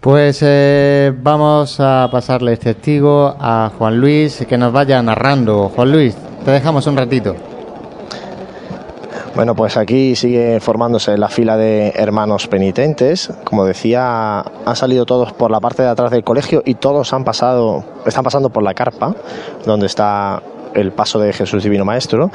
Pues 0.00 0.40
eh, 0.42 1.12
vamos 1.22 1.80
a 1.80 2.08
pasarle 2.12 2.56
testigo 2.58 3.34
a 3.40 3.72
Juan 3.76 3.98
Luis 3.98 4.44
que 4.48 4.58
nos 4.58 4.72
vaya 4.72 5.02
narrando. 5.02 5.70
Juan 5.70 5.90
Luis, 5.90 6.14
te 6.44 6.50
dejamos 6.50 6.86
un 6.86 6.96
ratito. 6.96 7.55
Bueno, 9.36 9.54
pues 9.54 9.76
aquí 9.76 10.16
sigue 10.16 10.60
formándose 10.60 11.18
la 11.18 11.28
fila 11.28 11.58
de 11.58 11.92
hermanos 11.94 12.46
penitentes. 12.46 13.30
Como 13.44 13.66
decía, 13.66 14.40
han 14.40 14.76
salido 14.76 15.04
todos 15.04 15.34
por 15.34 15.50
la 15.50 15.60
parte 15.60 15.82
de 15.82 15.90
atrás 15.90 16.10
del 16.10 16.24
colegio 16.24 16.62
y 16.64 16.76
todos 16.76 17.12
han 17.12 17.22
pasado, 17.22 17.84
están 18.06 18.24
pasando 18.24 18.48
por 18.48 18.62
la 18.62 18.72
carpa, 18.72 19.14
donde 19.66 19.88
está 19.88 20.42
el 20.72 20.90
paso 20.92 21.18
de 21.18 21.34
Jesús 21.34 21.62
Divino 21.62 21.84
Maestro. 21.84 22.30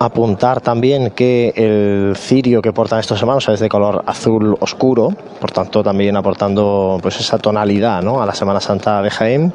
Apuntar 0.00 0.60
también 0.60 1.10
que 1.10 1.52
el 1.54 2.16
cirio 2.16 2.62
que 2.62 2.72
portan 2.72 2.98
estos 2.98 3.20
hermanos 3.20 3.48
es 3.48 3.60
de 3.60 3.68
color 3.68 4.02
azul 4.04 4.56
oscuro, 4.58 5.10
por 5.40 5.52
tanto 5.52 5.84
también 5.84 6.16
aportando 6.16 6.98
pues 7.00 7.20
esa 7.20 7.38
tonalidad 7.38 8.02
¿no? 8.02 8.20
a 8.20 8.26
la 8.26 8.34
Semana 8.34 8.60
Santa 8.60 9.02
de 9.02 9.10
Jaén 9.10 9.52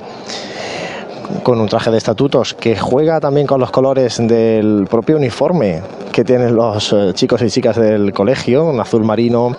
con 1.44 1.60
un 1.60 1.68
traje 1.68 1.92
de 1.92 1.98
estatutos 1.98 2.53
que 2.53 2.77
juega 2.77 3.20
también 3.20 3.48
con 3.48 3.60
los 3.60 3.72
colores 3.72 4.18
del 4.20 4.88
propio 4.89 5.18
uniforme 5.18 5.82
que 6.12 6.24
tienen 6.24 6.56
los 6.56 6.94
eh, 6.94 7.12
chicos 7.13 7.42
y 7.42 7.50
chicas 7.50 7.75
del 7.75 8.13
colegio, 8.13 8.65
un 8.65 8.80
azul 8.80 9.03
marino 9.03 9.56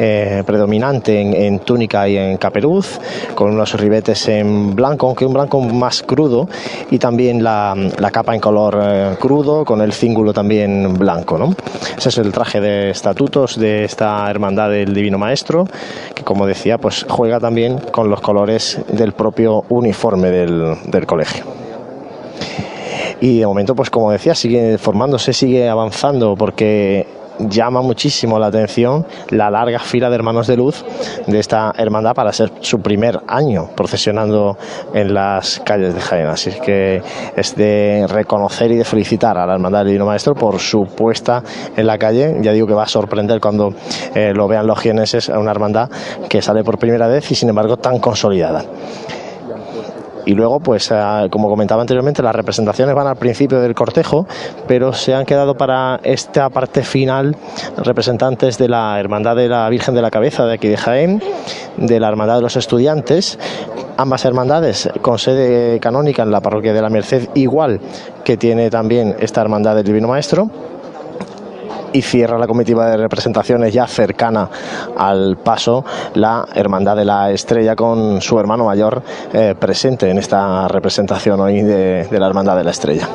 eh, 0.00 0.44
predominante 0.46 1.20
en, 1.20 1.58
túnica 1.58 2.08
y 2.08 2.16
en 2.16 2.36
caperuz, 2.36 3.00
con 3.34 3.50
unos 3.50 3.74
ribetes 3.74 4.28
en 4.28 4.76
blanco, 4.76 5.08
aunque 5.08 5.26
un 5.26 5.32
blanco 5.32 5.60
más 5.60 6.04
crudo, 6.04 6.48
y 6.88 7.00
también 7.00 7.42
la, 7.42 7.74
capa 8.12 8.32
en 8.32 8.40
color 8.40 8.78
eh, 8.80 9.16
crudo, 9.18 9.64
con 9.64 9.80
el 9.80 9.92
cíngulo 9.92 10.32
también 10.32 10.94
blanco. 10.94 11.36
Ese 11.96 12.10
es 12.10 12.18
el 12.18 12.30
traje 12.30 12.60
de 12.60 12.90
estatutos 12.90 13.58
de 13.58 13.84
esta 13.84 14.30
hermandad 14.30 14.70
del 14.70 14.94
Divino 14.94 15.18
Maestro, 15.18 15.66
que 16.14 16.22
como 16.22 16.46
decía, 16.46 16.78
pues 16.78 17.04
juega 17.08 17.40
también 17.40 17.78
con 17.90 18.08
los 18.08 18.20
colores 18.20 18.80
del 18.92 19.14
propio 19.14 19.64
uniforme 19.68 20.30
del, 20.30 20.76
del 20.86 21.06
colegio 21.06 21.44
y 23.20 23.40
de 23.40 23.46
momento 23.46 23.74
pues 23.74 23.90
como 23.90 24.12
decía 24.12 24.34
sigue 24.34 24.78
formándose 24.78 25.32
sigue 25.32 25.68
avanzando 25.68 26.36
porque 26.36 27.17
llama 27.38 27.82
muchísimo 27.82 28.38
la 28.38 28.46
atención 28.46 29.06
la 29.30 29.50
larga 29.50 29.78
fila 29.78 30.08
de 30.08 30.16
hermanos 30.16 30.46
de 30.46 30.56
luz 30.56 30.84
de 31.26 31.38
esta 31.38 31.72
hermandad 31.76 32.14
para 32.14 32.32
ser 32.32 32.52
su 32.60 32.80
primer 32.80 33.20
año 33.26 33.70
procesionando 33.74 34.56
en 34.94 35.14
las 35.14 35.60
calles 35.60 35.94
de 35.94 36.00
Jaén. 36.00 36.26
Así 36.26 36.50
que 36.64 37.02
es 37.36 37.56
de 37.56 38.06
reconocer 38.08 38.70
y 38.72 38.76
de 38.76 38.84
felicitar 38.84 39.38
a 39.38 39.46
la 39.46 39.54
hermandad 39.54 39.80
del 39.80 39.88
Divino 39.88 40.06
Maestro 40.06 40.34
por 40.34 40.58
su 40.58 40.84
puesta 40.84 41.42
en 41.76 41.86
la 41.86 41.98
calle. 41.98 42.36
Ya 42.40 42.52
digo 42.52 42.66
que 42.66 42.74
va 42.74 42.84
a 42.84 42.88
sorprender 42.88 43.40
cuando 43.40 43.74
eh, 44.14 44.32
lo 44.34 44.48
vean 44.48 44.66
los 44.66 44.78
jienenses 44.78 45.30
a 45.30 45.38
una 45.38 45.50
hermandad 45.50 45.90
que 46.28 46.42
sale 46.42 46.64
por 46.64 46.78
primera 46.78 47.06
vez 47.06 47.30
y 47.30 47.34
sin 47.34 47.48
embargo 47.48 47.76
tan 47.76 47.98
consolidada. 47.98 48.64
Y 50.28 50.34
luego, 50.34 50.60
pues 50.60 50.90
eh, 50.90 51.28
como 51.30 51.48
comentaba 51.48 51.80
anteriormente, 51.80 52.22
las 52.22 52.36
representaciones 52.36 52.94
van 52.94 53.06
al 53.06 53.16
principio 53.16 53.60
del 53.62 53.74
cortejo, 53.74 54.26
pero 54.66 54.92
se 54.92 55.14
han 55.14 55.24
quedado 55.24 55.54
para 55.54 56.00
esta 56.02 56.50
parte 56.50 56.82
final 56.82 57.34
representantes 57.78 58.58
de 58.58 58.68
la 58.68 59.00
Hermandad 59.00 59.36
de 59.36 59.48
la 59.48 59.66
Virgen 59.70 59.94
de 59.94 60.02
la 60.02 60.10
Cabeza 60.10 60.44
de 60.44 60.52
aquí 60.52 60.68
de 60.68 60.76
Jaén, 60.76 61.22
de 61.78 61.98
la 61.98 62.08
Hermandad 62.08 62.36
de 62.36 62.42
los 62.42 62.56
Estudiantes, 62.56 63.38
ambas 63.96 64.26
hermandades 64.26 64.90
con 65.00 65.18
sede 65.18 65.80
canónica 65.80 66.24
en 66.24 66.30
la 66.30 66.42
parroquia 66.42 66.74
de 66.74 66.82
la 66.82 66.90
Merced, 66.90 67.30
igual 67.32 67.80
que 68.22 68.36
tiene 68.36 68.68
también 68.68 69.16
esta 69.20 69.40
Hermandad 69.40 69.76
del 69.76 69.84
Divino 69.84 70.08
Maestro 70.08 70.50
y 71.92 72.02
cierra 72.02 72.38
la 72.38 72.46
comitiva 72.46 72.90
de 72.90 72.96
representaciones 72.96 73.72
ya 73.72 73.86
cercana 73.86 74.48
al 74.96 75.36
paso 75.36 75.84
la 76.14 76.46
Hermandad 76.54 76.96
de 76.96 77.04
la 77.04 77.30
Estrella 77.30 77.76
con 77.76 78.20
su 78.20 78.38
hermano 78.38 78.64
mayor 78.64 79.02
eh, 79.32 79.54
presente 79.58 80.10
en 80.10 80.18
esta 80.18 80.68
representación 80.68 81.40
hoy 81.40 81.62
de, 81.62 82.06
la 82.10 82.26
Hermandad 82.26 82.56
de 82.56 82.64
la 82.64 82.70
Estrella. 82.70 83.08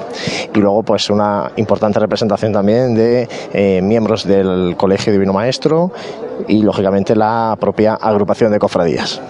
Y 0.53 0.59
luego 0.59 0.83
pues 0.83 1.09
una 1.09 1.51
importante 1.57 1.99
representación 1.99 2.53
también 2.53 2.95
de 2.95 3.27
eh, 3.53 3.81
miembros 3.81 4.25
del 4.25 4.75
Colegio 4.77 5.11
Divino 5.13 5.33
Maestro 5.33 5.91
y 6.47 6.61
lógicamente 6.61 7.15
la 7.15 7.55
propia 7.59 7.95
agrupación 7.95 8.51
de 8.51 8.59
cofradías. 8.59 9.21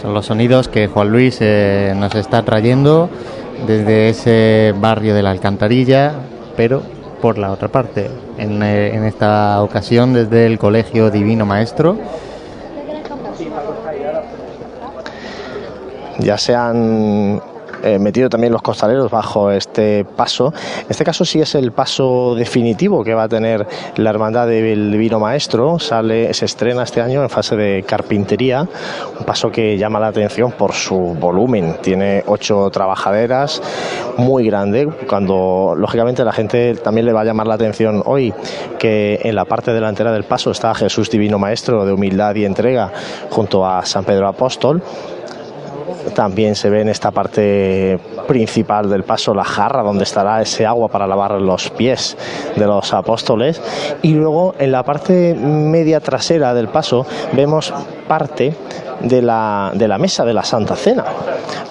Son 0.00 0.14
los 0.14 0.24
sonidos 0.24 0.68
que 0.68 0.86
Juan 0.86 1.10
Luis 1.10 1.38
eh, 1.40 1.92
nos 1.94 2.14
está 2.14 2.42
trayendo 2.42 3.10
desde 3.66 4.08
ese 4.08 4.74
barrio 4.78 5.14
de 5.14 5.22
la 5.22 5.30
Alcantarilla, 5.30 6.12
pero 6.56 6.82
por 7.20 7.38
la 7.38 7.50
otra 7.50 7.68
parte, 7.68 8.10
en, 8.38 8.62
eh, 8.62 9.06
esta 9.06 9.62
ocasión 9.62 10.12
desde 10.12 10.46
el 10.46 10.58
Colegio 10.58 11.10
Divino 11.10 11.44
Maestro. 11.44 11.98
Ya 16.18 16.36
se 16.36 16.54
han 16.54 17.40
eh, 17.82 17.98
metido 17.98 18.28
también 18.28 18.52
los 18.52 18.62
costaleros 18.62 19.10
bajo 19.10 19.50
este 19.50 20.04
paso. 20.04 20.52
En 20.78 20.86
este 20.90 21.04
caso 21.04 21.24
sí 21.24 21.40
es 21.40 21.54
el 21.54 21.72
paso 21.72 22.34
definitivo 22.34 23.04
que 23.04 23.14
va 23.14 23.24
a 23.24 23.28
tener 23.28 23.66
la 23.96 24.10
Hermandad 24.10 24.46
del 24.46 24.92
Divino 24.92 25.18
Maestro. 25.18 25.78
Sale, 25.78 26.32
se 26.34 26.44
estrena 26.44 26.82
este 26.82 27.00
año 27.00 27.22
en 27.22 27.30
fase 27.30 27.56
de 27.56 27.82
carpintería, 27.82 28.68
un 29.18 29.24
paso 29.24 29.50
que 29.50 29.78
llama 29.78 30.00
la 30.00 30.08
atención 30.08 30.52
por 30.52 30.72
su 30.72 30.96
volumen. 31.18 31.76
Tiene 31.82 32.22
ocho 32.26 32.70
trabajaderas, 32.70 33.62
muy 34.16 34.46
grande, 34.46 34.88
cuando 35.08 35.74
lógicamente 35.76 36.24
la 36.24 36.32
gente 36.32 36.74
también 36.74 37.06
le 37.06 37.12
va 37.12 37.22
a 37.22 37.24
llamar 37.24 37.46
la 37.46 37.54
atención 37.54 38.02
hoy 38.04 38.32
que 38.78 39.20
en 39.22 39.34
la 39.34 39.44
parte 39.44 39.72
delantera 39.72 40.12
del 40.12 40.24
paso 40.24 40.50
está 40.50 40.74
Jesús 40.74 41.10
Divino 41.10 41.38
Maestro 41.38 41.84
de 41.84 41.92
humildad 41.92 42.34
y 42.34 42.44
entrega 42.44 42.92
junto 43.30 43.66
a 43.66 43.84
San 43.84 44.04
Pedro 44.04 44.28
Apóstol 44.28 44.82
también 46.14 46.54
se 46.54 46.70
ve 46.70 46.80
en 46.80 46.88
esta 46.88 47.10
parte 47.10 47.98
principal 48.26 48.88
del 48.90 49.04
paso 49.04 49.34
la 49.34 49.44
jarra 49.44 49.82
donde 49.82 50.04
estará 50.04 50.40
ese 50.42 50.66
agua 50.66 50.88
para 50.88 51.06
lavar 51.06 51.32
los 51.40 51.70
pies 51.70 52.16
de 52.56 52.66
los 52.66 52.92
apóstoles. 52.92 53.60
Y 54.02 54.14
luego 54.14 54.54
en 54.58 54.72
la 54.72 54.82
parte 54.82 55.34
media 55.34 56.00
trasera 56.00 56.54
del 56.54 56.68
paso 56.68 57.06
vemos 57.32 57.72
parte 58.10 58.52
de 59.02 59.22
la, 59.22 59.70
de 59.72 59.86
la 59.86 59.96
mesa 59.96 60.24
de 60.24 60.34
la 60.34 60.42
Santa 60.42 60.74
Cena, 60.74 61.04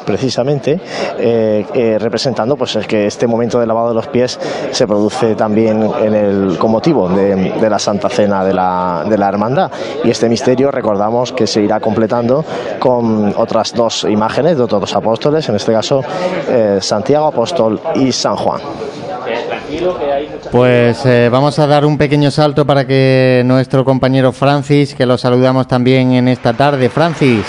precisamente, 0.05 0.79
eh, 1.17 1.65
eh, 1.73 1.97
representando 1.99 2.55
pues 2.55 2.77
que 2.87 3.07
este 3.07 3.27
momento 3.27 3.59
de 3.59 3.67
lavado 3.67 3.89
de 3.89 3.95
los 3.95 4.07
pies 4.07 4.39
se 4.71 4.87
produce 4.87 5.35
también 5.35 5.83
en 6.01 6.13
el, 6.13 6.57
con 6.57 6.71
motivo 6.71 7.09
de, 7.09 7.69
la 7.69 7.77
Santa 7.77 8.07
Cena 8.07 8.45
de 8.45 8.53
la, 8.53 9.03
de 9.05 9.17
la 9.17 9.27
Hermandad. 9.27 9.69
Y 10.05 10.11
este 10.11 10.29
misterio 10.29 10.71
recordamos 10.71 11.33
que 11.33 11.45
se 11.45 11.61
irá 11.61 11.81
completando 11.81 12.45
con 12.79 13.33
otras 13.35 13.73
dos 13.73 14.05
imágenes 14.05 14.55
de 14.55 14.63
otros 14.63 14.95
apóstoles, 14.95 15.49
en 15.49 15.57
este 15.57 15.73
caso 15.73 16.01
eh, 16.47 16.79
Santiago 16.79 17.25
Apóstol 17.27 17.81
y 17.95 18.13
San 18.13 18.37
Juan. 18.37 18.61
Pues 20.51 21.05
eh, 21.05 21.29
vamos 21.31 21.59
a 21.59 21.67
dar 21.67 21.85
un 21.85 21.97
pequeño 21.97 22.31
salto 22.31 22.65
para 22.65 22.85
que 22.85 23.43
nuestro 23.45 23.85
compañero 23.85 24.31
Francis, 24.31 24.95
que 24.95 25.05
lo 25.05 25.17
saludamos 25.17 25.67
también 25.67 26.13
en 26.13 26.27
esta 26.27 26.53
tarde. 26.53 26.89
Francis. 26.89 27.45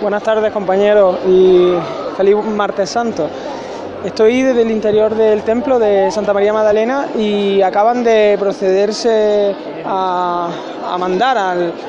Buenas 0.00 0.22
tardes 0.22 0.52
compañeros 0.52 1.18
y 1.26 1.74
feliz 2.16 2.36
martes 2.44 2.90
santo. 2.90 3.28
Estoy 4.04 4.42
desde 4.42 4.60
el 4.60 4.70
interior 4.70 5.14
del 5.14 5.42
templo 5.42 5.78
de 5.78 6.10
Santa 6.10 6.34
María 6.34 6.52
Magdalena 6.52 7.06
y 7.16 7.62
acaban 7.62 8.04
de 8.04 8.36
procederse 8.38 9.56
a, 9.86 10.50
mandar 10.98 11.38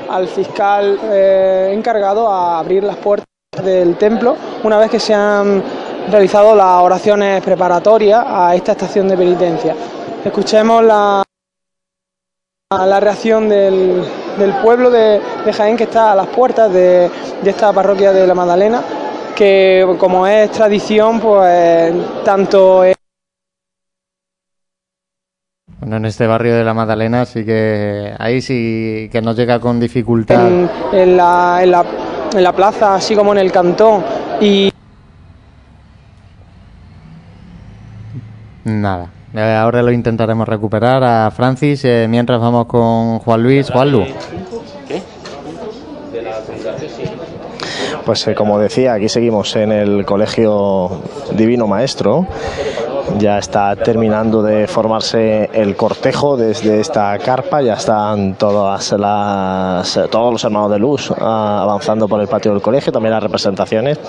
al, 0.10 0.28
fiscal 0.30 0.98
eh, 1.04 1.72
encargado 1.74 2.32
a 2.32 2.60
abrir 2.60 2.84
las 2.84 2.96
puertas 2.96 3.28
del 3.62 3.98
templo 3.98 4.38
una 4.64 4.78
vez 4.78 4.90
que 4.90 5.00
se 5.00 5.14
han 5.14 5.62
realizado 6.10 6.56
las 6.56 6.82
oraciones 6.82 7.44
preparatorias 7.44 8.24
a 8.28 8.56
esta 8.56 8.74
estación 8.74 9.08
de 9.08 9.18
penitencia. 9.18 9.76
Escuchemos 10.24 10.84
la, 10.84 11.24
la 12.72 13.00
reacción 13.00 13.48
del, 13.50 14.04
pueblo 14.64 14.90
de, 14.90 15.22
Jaén 15.54 15.78
que 15.78 15.84
está 15.84 16.12
a 16.12 16.16
las 16.16 16.28
puertas 16.28 16.72
de, 16.72 17.10
esta 17.44 17.72
parroquia 17.74 18.12
de 18.12 18.28
la 18.28 18.34
Magdalena, 18.34 18.82
que 19.36 19.86
como 20.00 20.26
es 20.28 20.52
tradición, 20.52 21.20
pues 21.20 21.94
tanto... 22.24 22.84
Bueno, 25.80 25.98
en 25.98 26.06
este 26.06 26.26
barrio 26.26 26.56
de 26.56 26.64
la 26.64 26.74
Magdalena 26.74 27.26
sí 27.26 27.46
que 27.46 28.16
ahí 28.18 28.42
sí 28.42 29.10
que 29.12 29.22
nos 29.22 29.36
llega 29.36 29.60
con 29.60 29.80
dificultad. 29.80 30.48
En, 30.92 31.18
la, 31.18 31.60
en, 31.62 31.70
la, 31.70 31.86
en 32.34 32.44
la 32.44 32.54
plaza, 32.54 32.96
así 32.96 33.16
como 33.16 33.34
en 33.34 33.38
el 33.38 33.52
cantón. 33.52 34.04
Y 34.42 34.72
Nada. 38.66 39.10
Eh, 39.36 39.40
ahora 39.40 39.84
lo 39.84 39.92
intentaremos 39.92 40.48
recuperar 40.48 41.04
a 41.04 41.30
Francis 41.30 41.86
eh, 41.86 42.08
mientras 42.10 42.42
vamos 42.42 42.66
con 42.66 43.20
Juan 43.20 43.44
Luis. 43.44 43.70
Juan 43.70 43.92
Lu. 43.92 44.06
Pues 48.06 48.28
eh, 48.28 48.34
como 48.34 48.58
decía, 48.58 48.94
aquí 48.94 49.08
seguimos 49.08 49.56
en 49.56 49.72
el 49.72 50.04
Colegio 50.06 51.02
Divino 51.38 51.68
Maestro 51.68 52.28
Ya 53.18 53.38
está 53.38 53.76
terminando 53.76 54.44
de 54.44 54.68
formarse 54.68 55.50
el 55.54 55.76
cortejo 55.76 56.36
desde 56.36 56.80
esta 56.80 57.18
carpa. 57.20 57.62
Ya 57.62 57.74
están 57.76 58.36
todas 58.36 58.92
las, 58.94 60.00
todos 60.12 60.34
los 60.34 60.44
hermanos 60.44 60.72
de 60.72 60.80
luz 60.80 61.12
ah, 61.18 61.60
avanzando 61.62 62.08
por 62.08 62.20
el 62.20 62.28
patio 62.28 62.52
del 62.52 62.62
colegio, 62.62 62.92
también 62.92 63.14
las 63.14 63.24
representaciones. 63.24 64.00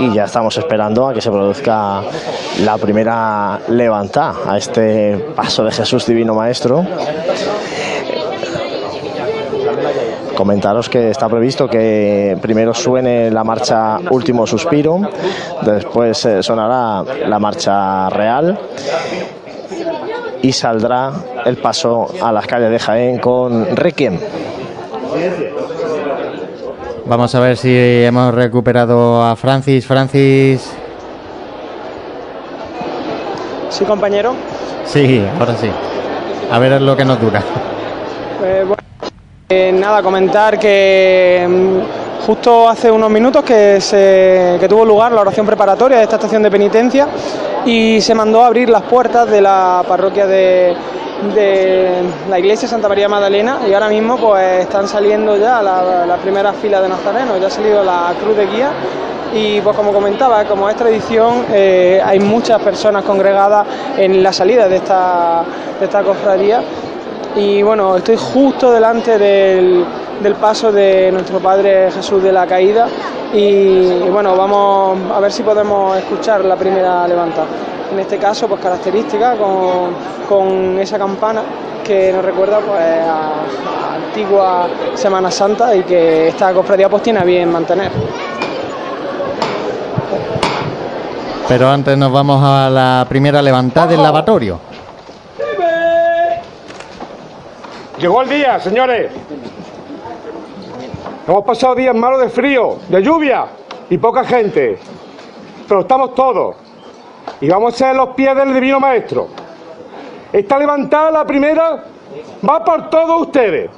Y 0.00 0.12
ya 0.12 0.24
estamos 0.24 0.56
esperando 0.56 1.06
a 1.06 1.14
que 1.14 1.20
se 1.20 1.30
produzca 1.30 2.02
la 2.64 2.78
primera 2.78 3.60
levantada 3.68 4.34
a 4.48 4.58
este 4.58 5.16
paso 5.36 5.64
de 5.64 5.70
Jesús 5.70 6.06
Divino 6.06 6.34
Maestro 6.34 6.84
comentaros 10.34 10.88
que 10.88 11.10
está 11.10 11.28
previsto 11.28 11.68
que 11.68 12.36
primero 12.40 12.74
suene 12.74 13.30
la 13.30 13.44
marcha 13.44 13.98
Último 14.10 14.46
Suspiro, 14.46 15.00
después 15.62 16.24
eh, 16.26 16.42
sonará 16.42 17.04
la 17.26 17.38
marcha 17.38 18.08
Real 18.10 18.58
y 20.42 20.52
saldrá 20.52 21.12
el 21.46 21.56
paso 21.56 22.08
a 22.22 22.30
las 22.32 22.46
calles 22.46 22.70
de 22.70 22.78
Jaén 22.78 23.18
con 23.18 23.74
Requiem. 23.74 24.18
Vamos 27.06 27.34
a 27.34 27.40
ver 27.40 27.56
si 27.56 27.70
hemos 28.04 28.34
recuperado 28.34 29.22
a 29.22 29.36
Francis. 29.36 29.86
Francis. 29.86 30.72
Sí, 33.68 33.84
compañero. 33.84 34.34
Sí, 34.84 35.24
ahora 35.38 35.54
sí. 35.56 35.68
A 36.50 36.58
ver 36.58 36.80
lo 36.80 36.96
que 36.96 37.04
nos 37.04 37.20
dura. 37.20 37.42
Eh, 38.42 38.64
eh, 39.54 39.72
nada, 39.72 40.02
comentar 40.02 40.58
que 40.58 41.46
mm, 41.48 42.26
justo 42.26 42.68
hace 42.68 42.90
unos 42.90 43.08
minutos 43.08 43.44
que, 43.44 43.80
se, 43.80 44.56
que 44.58 44.66
tuvo 44.68 44.84
lugar 44.84 45.12
la 45.12 45.20
oración 45.20 45.46
preparatoria 45.46 45.98
de 45.98 46.02
esta 46.02 46.16
estación 46.16 46.42
de 46.42 46.50
penitencia 46.50 47.06
y 47.64 48.00
se 48.00 48.14
mandó 48.14 48.42
a 48.42 48.46
abrir 48.46 48.68
las 48.68 48.82
puertas 48.82 49.30
de 49.30 49.40
la 49.40 49.84
parroquia 49.86 50.26
de, 50.26 50.74
la 52.28 52.38
iglesia 52.38 52.68
Santa 52.68 52.88
María 52.88 53.08
Magdalena 53.08 53.60
y 53.66 53.72
ahora 53.72 53.88
mismo 53.88 54.18
pues 54.18 54.62
están 54.62 54.88
saliendo 54.88 55.36
ya 55.36 55.62
la, 55.62 56.04
la 56.04 56.16
primera 56.16 56.52
fila 56.52 56.82
de 56.82 56.88
nazarenos, 56.88 57.40
ya 57.40 57.46
ha 57.46 57.50
salido 57.50 57.82
la 57.82 58.12
cruz 58.20 58.36
de 58.36 58.46
guía 58.46 58.72
y 59.32 59.60
pues 59.60 59.76
como 59.76 59.92
comentaba, 59.92 60.44
como 60.44 60.68
es 60.68 60.76
tradición, 60.76 61.46
eh, 61.52 62.00
hay 62.04 62.20
muchas 62.20 62.60
personas 62.60 63.04
congregadas 63.04 63.66
en 63.96 64.22
la 64.22 64.32
salida 64.32 64.68
de 64.68 64.76
esta, 64.76 65.44
de 65.78 65.86
esta 65.86 66.02
cofradía 66.02 66.62
y 67.36 67.62
bueno, 67.62 67.96
estoy 67.96 68.16
justo 68.16 68.70
delante 68.70 69.18
del, 69.18 69.84
paso 70.40 70.70
de 70.70 71.10
nuestro 71.12 71.40
Padre 71.40 71.90
Jesús 71.90 72.22
de 72.22 72.32
la 72.32 72.46
Caída 72.46 72.86
y, 73.32 74.08
bueno, 74.10 74.36
vamos 74.36 74.98
a 75.12 75.20
ver 75.20 75.32
si 75.32 75.42
podemos 75.42 75.96
escuchar 75.96 76.44
la 76.44 76.56
primera 76.56 77.06
levantada. 77.08 77.46
En 77.92 77.98
este 77.98 78.18
caso, 78.18 78.48
pues 78.48 78.60
característica 78.60 79.34
con, 80.28 80.78
esa 80.78 80.98
campana 80.98 81.42
que 81.84 82.12
nos 82.12 82.24
recuerda 82.24 82.58
pues, 82.60 82.80
a, 82.80 83.92
a, 83.92 83.94
antigua 83.96 84.66
Semana 84.94 85.30
Santa 85.30 85.74
y 85.74 85.82
que 85.82 86.28
esta 86.28 86.52
cofradía 86.52 86.88
pues 86.88 87.02
tiene 87.02 87.18
a 87.18 87.24
bien 87.24 87.50
mantener. 87.50 87.90
Pero 91.48 91.68
antes 91.68 91.98
nos 91.98 92.10
vamos 92.10 92.42
a 92.42 92.70
la 92.70 93.04
primera 93.08 93.42
levantada 93.42 93.88
del 93.88 94.02
lavatorio. 94.02 94.73
Llegó 97.98 98.22
el 98.22 98.28
día, 98.28 98.58
señores. 98.58 99.12
Hemos 101.26 101.44
pasado 101.44 101.74
días 101.76 101.94
malos 101.94 102.20
de 102.20 102.28
frío, 102.28 102.78
de 102.88 103.02
lluvia 103.02 103.46
y 103.88 103.98
poca 103.98 104.24
gente. 104.24 104.78
Pero 105.68 105.80
estamos 105.80 106.14
todos. 106.14 106.56
Y 107.40 107.48
vamos 107.48 107.74
a 107.74 107.76
ser 107.76 107.96
los 107.96 108.10
pies 108.10 108.34
del 108.36 108.52
Divino 108.52 108.80
Maestro. 108.80 109.28
Esta 110.32 110.58
levantada, 110.58 111.10
la 111.10 111.24
primera, 111.24 111.84
va 112.48 112.64
por 112.64 112.90
todos 112.90 113.28
ustedes. 113.28 113.70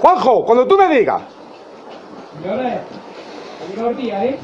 Juanjo, 0.00 0.44
cuando 0.44 0.66
tú 0.66 0.76
me 0.76 0.88
digas. 0.88 1.22
Señores, 2.42 2.80
llegado 3.68 3.90
el 3.90 3.96
día, 3.96 4.24
¿eh? 4.24 4.38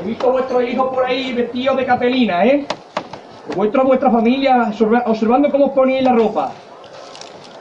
He 0.00 0.06
visto 0.06 0.28
a 0.28 0.32
vuestros 0.32 0.62
hijos 0.64 0.94
por 0.94 1.04
ahí 1.04 1.32
vestidos 1.32 1.76
de 1.76 1.86
capelina, 1.86 2.44
¿eh? 2.44 2.66
Vuestra, 3.56 3.82
vuestra 3.82 4.10
familia 4.10 4.72
observando 5.06 5.50
cómo 5.50 5.66
os 5.66 5.72
ponéis 5.72 6.02
la 6.02 6.12
ropa. 6.12 6.52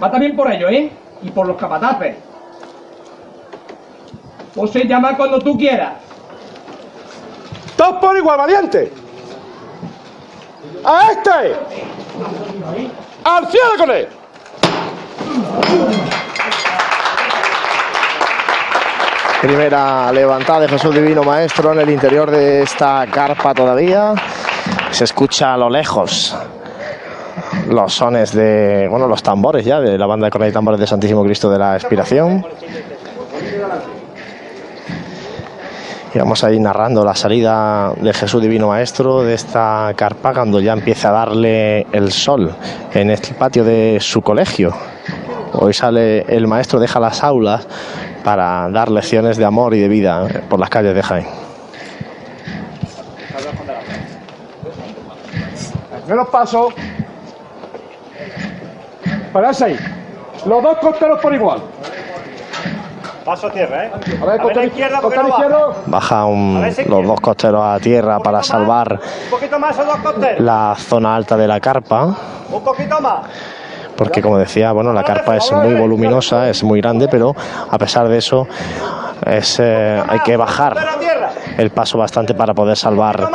Va 0.01 0.11
también 0.11 0.35
por 0.35 0.51
ello, 0.51 0.69
¿eh? 0.69 0.91
Y 1.23 1.29
por 1.29 1.47
los 1.47 1.57
capataces. 1.57 2.15
se 4.71 4.87
llama 4.87 5.17
cuando 5.17 5.39
tú 5.39 5.57
quieras. 5.57 5.93
Todos 7.75 7.97
por 7.97 8.15
igual, 8.15 8.37
valiente. 8.37 8.91
A 10.85 11.11
este. 11.11 11.55
Al 13.23 13.47
cielo 13.47 13.71
con 13.77 13.91
él. 13.91 14.07
Primera 19.41 20.11
levantada 20.11 20.59
de 20.61 20.69
Jesús 20.69 20.93
Divino 20.93 21.23
Maestro 21.23 21.73
en 21.73 21.79
el 21.79 21.89
interior 21.89 22.29
de 22.29 22.61
esta 22.61 23.07
carpa 23.11 23.55
todavía. 23.55 24.13
Se 24.91 25.05
escucha 25.05 25.53
a 25.53 25.57
lo 25.57 25.69
lejos 25.69 26.35
los 27.69 27.93
sones 27.93 28.33
de, 28.33 28.87
bueno, 28.89 29.07
los 29.07 29.23
tambores 29.23 29.65
ya 29.65 29.79
de 29.79 29.97
la 29.97 30.05
banda 30.05 30.27
de 30.27 30.31
cornetas 30.31 30.51
y 30.51 30.53
tambores 30.53 30.79
de 30.79 30.87
Santísimo 30.87 31.23
Cristo 31.23 31.49
de 31.49 31.57
la 31.57 31.75
Expiración. 31.75 32.45
Y 36.13 36.17
vamos 36.17 36.43
a 36.43 36.49
narrando 36.49 37.05
la 37.05 37.15
salida 37.15 37.93
de 37.93 38.13
Jesús 38.13 38.41
Divino 38.41 38.67
Maestro 38.67 39.23
de 39.23 39.33
esta 39.33 39.93
carpa 39.95 40.33
cuando 40.33 40.59
ya 40.59 40.73
empieza 40.73 41.09
a 41.09 41.13
darle 41.13 41.87
el 41.93 42.11
sol 42.11 42.53
en 42.93 43.11
el 43.11 43.19
patio 43.39 43.63
de 43.63 43.97
su 44.01 44.21
colegio. 44.21 44.73
Hoy 45.53 45.73
sale 45.73 46.21
el 46.27 46.47
maestro, 46.47 46.79
deja 46.79 46.99
las 46.99 47.23
aulas 47.23 47.65
para 48.25 48.69
dar 48.69 48.91
lecciones 48.91 49.37
de 49.37 49.45
amor 49.45 49.73
y 49.73 49.79
de 49.79 49.87
vida 49.87 50.27
por 50.49 50.59
las 50.59 50.69
calles 50.69 50.93
de 50.93 51.01
Jaén. 51.01 51.50
Los 56.15 56.27
pasos. 56.29 56.73
Pararse 59.31 59.65
ahí. 59.65 59.79
Los 60.45 60.63
dos 60.63 60.77
costeros 60.79 61.19
por 61.19 61.33
igual. 61.33 61.61
Paso 63.25 63.47
a 63.47 63.51
tierra, 63.51 63.85
¿eh? 63.85 63.91
A 64.19 64.25
ver, 64.25 64.41
costero, 64.41 64.65
izquierda, 64.65 64.99
costero 64.99 65.27
izquierdo. 65.27 65.75
Baja 65.85 66.25
un, 66.25 66.65
los 66.87 67.07
dos 67.07 67.21
costeros 67.21 67.63
a 67.63 67.79
tierra 67.79 68.19
para 68.19 68.41
salvar 68.41 68.99
más, 69.59 69.77
dos 69.77 70.15
la 70.39 70.75
zona 70.77 71.15
alta 71.15 71.37
de 71.37 71.47
la 71.47 71.59
carpa. 71.59 72.15
Un 72.51 72.63
poquito 72.63 72.99
más 72.99 73.21
porque 74.01 74.19
como 74.19 74.39
decía, 74.39 74.71
bueno, 74.71 74.93
la 74.93 75.03
carpa 75.03 75.37
es 75.37 75.51
muy 75.51 75.75
voluminosa, 75.75 76.49
es 76.49 76.63
muy 76.63 76.81
grande, 76.81 77.07
pero 77.07 77.35
a 77.69 77.77
pesar 77.77 78.07
de 78.07 78.17
eso 78.17 78.47
es, 79.23 79.59
eh, 79.59 80.01
hay 80.07 80.19
que 80.21 80.35
bajar 80.37 80.75
el 81.57 81.69
paso 81.71 81.97
bastante 81.97 82.33
para 82.33 82.53
poder 82.53 82.77
salvar 82.77 83.29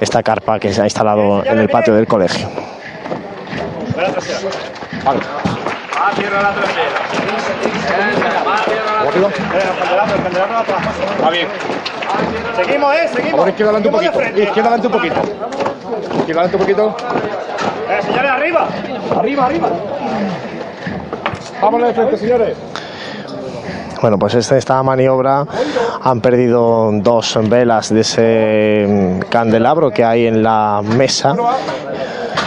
esta 0.00 0.22
carpa 0.22 0.58
que 0.58 0.72
se 0.72 0.80
ha 0.82 0.84
instalado 0.84 1.44
en 1.44 1.58
el 1.58 1.68
patio 1.68 1.94
del 1.94 2.06
colegio. 2.06 2.48
Va 11.22 11.30
bien. 11.30 11.48
Seguimos, 12.56 12.94
eh, 12.94 13.08
seguimos. 13.12 13.38
Ahora 13.38 13.50
izquierda 13.50 13.72
adelante 13.72 13.88
un 13.88 13.94
poquito. 13.94 14.40
Izquierda 14.42 14.70
adelante 14.70 14.86
un 14.86 14.92
poquito. 14.92 15.22
Izquierda 16.18 16.40
adelante 16.40 16.56
un 16.56 16.62
poquito. 16.62 16.96
Eh, 17.88 18.02
señores, 18.02 18.30
arriba. 18.30 18.68
Arriba, 19.16 19.46
arriba. 19.46 19.68
Vámonos 21.60 21.88
de 21.88 21.94
frente, 21.94 22.16
señores. 22.16 22.56
Bueno, 24.02 24.18
pues 24.18 24.34
esta 24.34 24.82
maniobra 24.82 25.46
han 26.02 26.20
perdido 26.20 26.90
dos 26.92 27.38
velas 27.48 27.94
de 27.94 28.00
ese 28.00 28.86
mm, 28.88 29.28
candelabro 29.28 29.92
que 29.92 30.04
hay 30.04 30.26
en 30.26 30.42
la 30.42 30.82
mesa. 30.82 31.36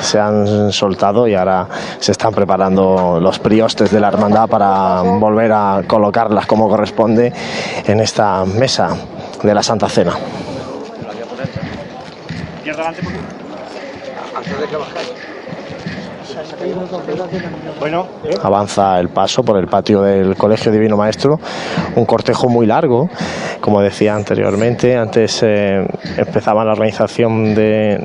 Se 0.02 0.20
han 0.20 0.74
soltado 0.74 1.30
y 1.30 1.34
ahora 1.34 1.70
se 1.98 2.12
están 2.12 2.34
preparando 2.34 3.20
los 3.22 3.40
priostes 3.40 3.90
de 3.90 4.02
la 4.02 4.10
hermandad 4.10 4.50
para 4.50 5.02
volver 5.02 5.54
a 5.54 5.82
colocarlas 5.88 6.46
como 6.46 6.68
corresponde 6.68 7.32
en 7.88 8.02
esta 8.02 8.44
mesa 8.44 8.90
de 9.42 9.54
la 9.54 9.64
Santa 9.64 9.88
Cena. 9.88 10.12
Bueno, 17.80 18.08
Avanza 18.44 19.00
el 19.00 19.10
paso 19.10 19.44
por 19.44 19.58
el 19.58 19.68
patio 19.68 20.02
del 20.02 20.36
Colegio 20.36 20.72
Divino 20.72 20.98
Maestro, 20.98 21.40
un 21.96 22.06
cortejo 22.06 22.50
muy 22.50 22.66
largo, 22.66 23.10
como 23.66 23.82
decía 23.82 24.14
anteriormente, 24.14 24.96
antes 24.96 25.42
eh, 25.42 25.84
empezaba 26.18 26.64
la 26.64 26.74
organización 26.74 27.56
de, 27.56 28.00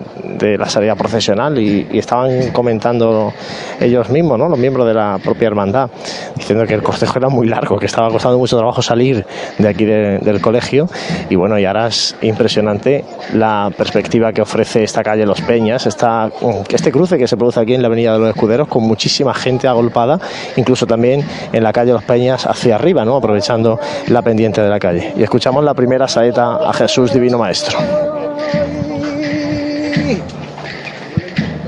la 0.59 0.67
salida 0.71 0.95
profesional 0.95 1.59
y, 1.59 1.87
estaban 1.99 2.51
comentando 2.51 3.31
ellos 3.79 4.09
mismos, 4.09 4.39
¿no? 4.39 4.49
los 4.49 4.59
miembros 4.59 4.87
de 4.87 4.95
la 4.95 5.19
propia 5.23 5.49
hermandad, 5.49 5.91
diciendo 6.35 6.65
que 6.67 6.73
el 6.73 6.83
cortejo 6.83 7.19
era 7.19 7.29
muy 7.29 7.47
largo, 7.47 7.79
que 7.79 7.85
estaba 7.85 8.09
costando 8.09 8.39
mucho 8.39 8.57
trabajo 8.57 8.81
salir 8.81 9.27
de 9.59 9.69
aquí 9.69 9.85
de, 9.85 10.19
del 10.21 10.41
colegio 10.41 10.89
y 11.29 11.37
bueno, 11.37 11.59
y 11.59 11.67
ahora 11.67 11.89
es 11.89 12.17
impresionante 12.23 13.05
la 13.35 13.71
perspectiva 13.77 14.33
que 14.33 14.41
ofrece 14.41 14.83
esta 14.83 15.03
calle 15.03 15.27
Los 15.27 15.43
Peñas, 15.43 15.87
esta, 15.87 16.31
este 16.71 16.91
cruce 16.91 17.19
que 17.19 17.29
se 17.29 17.37
produce 17.37 17.61
aquí 17.61 17.75
en 17.75 17.83
la 17.83 17.89
Avenida 17.89 18.15
de 18.15 18.19
los 18.19 18.31
Escuderos 18.31 18.67
con 18.67 18.85
muchísima 18.85 19.35
gente 19.35 19.69
agolpada, 19.69 20.19
incluso 20.57 20.87
también 20.87 21.23
en 21.53 21.63
la 21.63 21.71
calle 21.75 21.93
Los 21.93 22.05
Peñas 22.05 22.47
hacia 22.47 22.77
arriba, 22.77 23.05
¿no? 23.05 23.15
aprovechando 23.15 23.79
la 24.09 24.23
pendiente 24.23 24.63
de 24.63 24.71
la 24.71 24.79
calle. 24.79 25.13
Y 25.19 25.23
escuchamos 25.23 25.50
la 25.59 25.75
primera 25.75 26.07
saeta 26.07 26.57
a 26.57 26.73
Jesús 26.73 27.13
Divino 27.13 27.37
Maestro. 27.37 27.77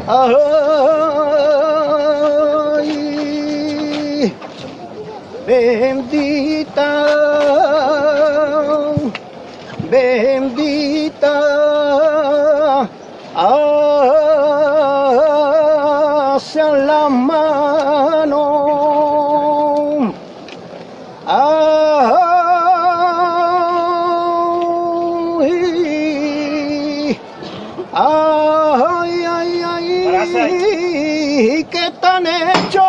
Ay, 0.06 0.52
bendita, 5.44 7.06
bendita, 9.90 11.40
hacia 16.34 16.68
la 16.70 17.08
mano. 17.08 17.71
¿Qué 32.22 32.28
tan 32.28 32.66
hecho? 32.66 32.82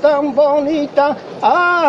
tan 0.01 0.33
bonita. 0.33 1.15
Ay, 1.41 1.85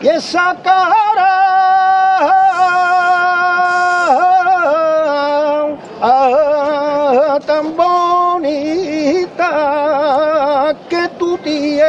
y 0.00 0.08
esa 0.08 0.56
cara 0.62 0.95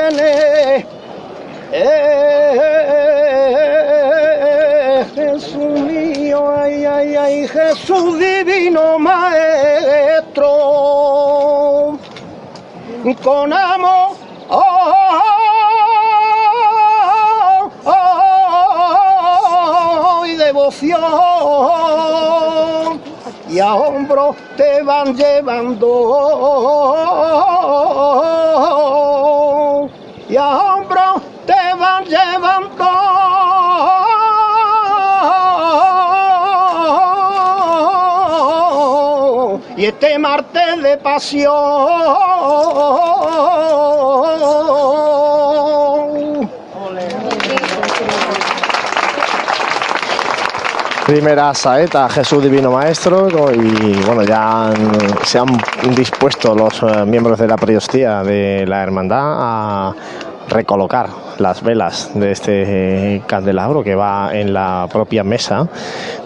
tienes. 0.10 0.86
Eh, 1.72 2.67
Jesús 5.15 5.82
mío, 5.82 6.52
ay, 6.56 6.86
ay, 6.86 7.15
ay, 7.15 7.48
Jesús 7.48 8.20
divino 8.20 9.00
maestro, 9.00 10.46
con 13.24 13.54
amor. 13.54 14.17
oh, 14.50 14.93
oh, 17.86 20.26
y 20.26 20.36
devoción 20.36 21.02
y 23.50 23.60
a 23.60 23.74
hombros 23.74 24.36
te 24.56 24.84
van 24.84 25.15
llevando 25.15 25.88
y 30.30 30.36
a 30.36 30.58
hombros 30.58 31.22
te 31.46 31.74
van 31.80 32.04
llevando. 32.06 32.86
Y 39.78 39.86
este 39.86 40.18
martes 40.18 40.82
de 40.82 40.98
pasión 40.98 41.54
Primera 51.08 51.54
saeta, 51.54 52.10
Jesús 52.10 52.43
Divino 52.43 52.70
Maestro, 52.70 53.30
y 53.54 53.93
bueno, 54.06 54.24
ya 54.24 54.74
se 55.24 55.39
han 55.39 55.48
dispuesto 55.96 56.54
los 56.54 56.84
eh, 56.84 57.06
miembros 57.06 57.39
de 57.39 57.48
la 57.48 57.56
priostía 57.56 58.24
de 58.24 58.65
la 58.67 58.84
hermandad 58.84 59.24
a 59.26 59.96
recolocar 60.50 61.10
las 61.40 61.62
velas 61.62 62.12
de 62.14 62.32
este 62.32 63.16
eh, 63.16 63.22
candelabro 63.28 63.84
que 63.84 63.96
va 63.96 64.32
en 64.34 64.54
la 64.54 64.88
propia 64.92 65.24
mesa 65.24 65.68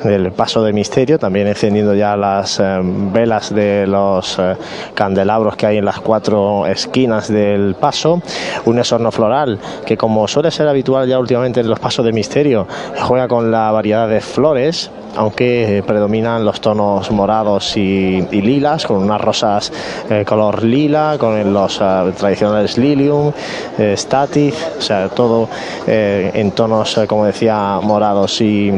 del 0.04 0.32
paso 0.32 0.64
de 0.64 0.74
misterio, 0.74 1.20
también 1.20 1.48
encendiendo 1.48 1.94
ya 1.94 2.16
las 2.16 2.60
eh, 2.60 2.80
velas 2.82 3.54
de 3.54 3.88
los 3.88 4.38
eh, 4.40 4.56
candelabros 4.94 5.56
que 5.56 5.66
hay 5.66 5.78
en 5.78 5.86
las 5.86 6.00
cuatro 6.00 6.66
esquinas 6.68 7.28
del 7.28 7.76
paso, 7.76 8.22
un 8.66 8.80
esorno 8.80 9.12
floral 9.12 9.60
que 9.86 9.98
como 9.98 10.28
suele 10.28 10.52
ser 10.52 10.68
habitual 10.68 11.08
ya 11.08 11.20
últimamente 11.20 11.60
en 11.60 11.70
los 11.70 11.80
pasos 11.80 12.06
de 12.06 12.14
misterio, 12.14 12.68
juega 13.02 13.28
con 13.28 13.52
la 13.52 13.72
variedad 13.72 14.08
de 14.08 14.22
flores, 14.22 14.92
aunque 15.16 15.78
eh, 15.78 15.84
predominan 15.84 16.44
los 16.46 16.62
tonos 16.62 17.12
morados 17.12 17.76
y, 17.78 18.26
y 18.32 18.42
lilas, 18.42 18.86
con 18.86 18.98
unas 18.98 19.22
rosas 19.22 19.72
eh, 20.10 20.24
color 20.26 20.64
lila, 20.64 21.16
con 21.20 21.54
los 21.54 21.80
eh, 21.82 22.12
tradicionales 22.18 22.78
lilium, 22.78 23.32
eh, 23.78 23.96
static, 23.98 24.54
o 24.78 24.82
sea, 24.82 25.10
todo 25.10 25.50
eh, 25.88 26.32
en 26.34 26.52
tonos, 26.52 27.00
como 27.08 27.26
decía, 27.26 27.80
morados 27.82 28.42
y, 28.42 28.72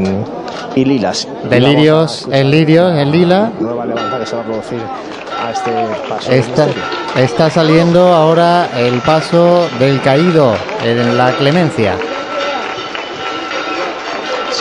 y 0.75 0.85
lilas. 0.85 1.27
De 1.49 1.59
lirios, 1.59 2.27
en 2.31 2.49
lirio, 2.51 2.89
en 2.89 3.11
lila. 3.11 3.51
Nueva 3.59 3.85
levanta 3.85 4.19
que 4.19 4.25
se 4.25 4.35
va 4.35 4.41
a 4.41 4.45
producir 4.45 4.79
a 5.43 5.51
este 5.51 5.71
paso 6.07 6.31
está 7.15 7.49
saliendo 7.49 8.13
ahora 8.13 8.69
el 8.77 8.99
paso 9.01 9.67
del 9.79 10.01
caído 10.01 10.55
en 10.83 11.17
la 11.17 11.31
clemencia. 11.33 11.95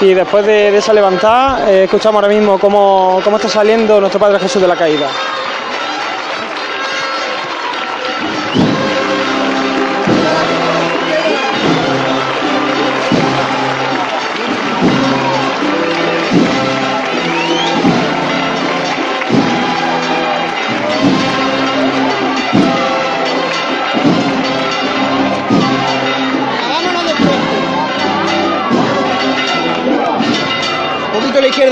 Sí, 0.02 0.14
después 0.14 0.44
de, 0.44 0.72
de 0.72 0.78
esa 0.78 0.92
levantada, 0.92 1.70
eh, 1.70 1.84
escuchamos 1.84 2.16
ahora 2.16 2.34
mismo 2.34 2.58
cómo, 2.58 3.20
cómo 3.22 3.36
está 3.36 3.48
saliendo 3.48 4.00
nuestro 4.00 4.18
Padre 4.18 4.40
Jesús 4.40 4.60
de 4.60 4.66
la 4.66 4.74
caída. 4.74 5.06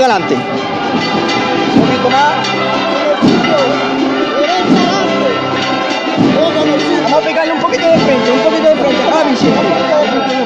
Más. 0.01 0.19
Vamos 7.03 7.13
a 7.13 7.21
pegarle 7.21 7.53
un 7.53 7.59
poquito 7.59 7.87
de 7.87 7.99
frente, 7.99 8.31
un 8.31 8.39
poquito 8.39 8.69
de 8.69 8.75
frente. 8.77 8.97
De 8.97 9.03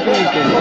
frente. 0.00 0.56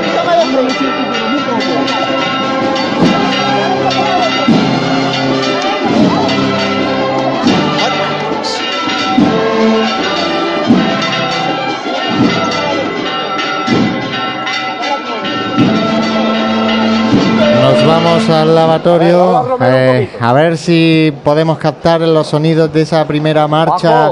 Nos 17.86 18.04
vamos 18.04 18.30
al 18.32 18.56
lavatorio 18.56 19.60
eh, 19.62 20.10
a 20.19 20.34
ver 20.34 20.58
si 20.58 21.13
podemos 21.24 21.60
captar 21.60 22.02
los 22.02 22.26
sonidos 22.26 22.74
de 22.74 22.82
esa 22.82 23.06
primera 23.06 23.48
marcha 23.48 24.12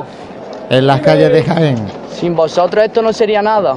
en 0.70 0.86
las 0.86 1.02
calles 1.02 1.34
de 1.34 1.42
Jaén. 1.42 1.78
Sin 2.12 2.36
vosotros 2.36 2.84
esto 2.84 3.02
no 3.02 3.12
sería 3.12 3.42
nada. 3.42 3.76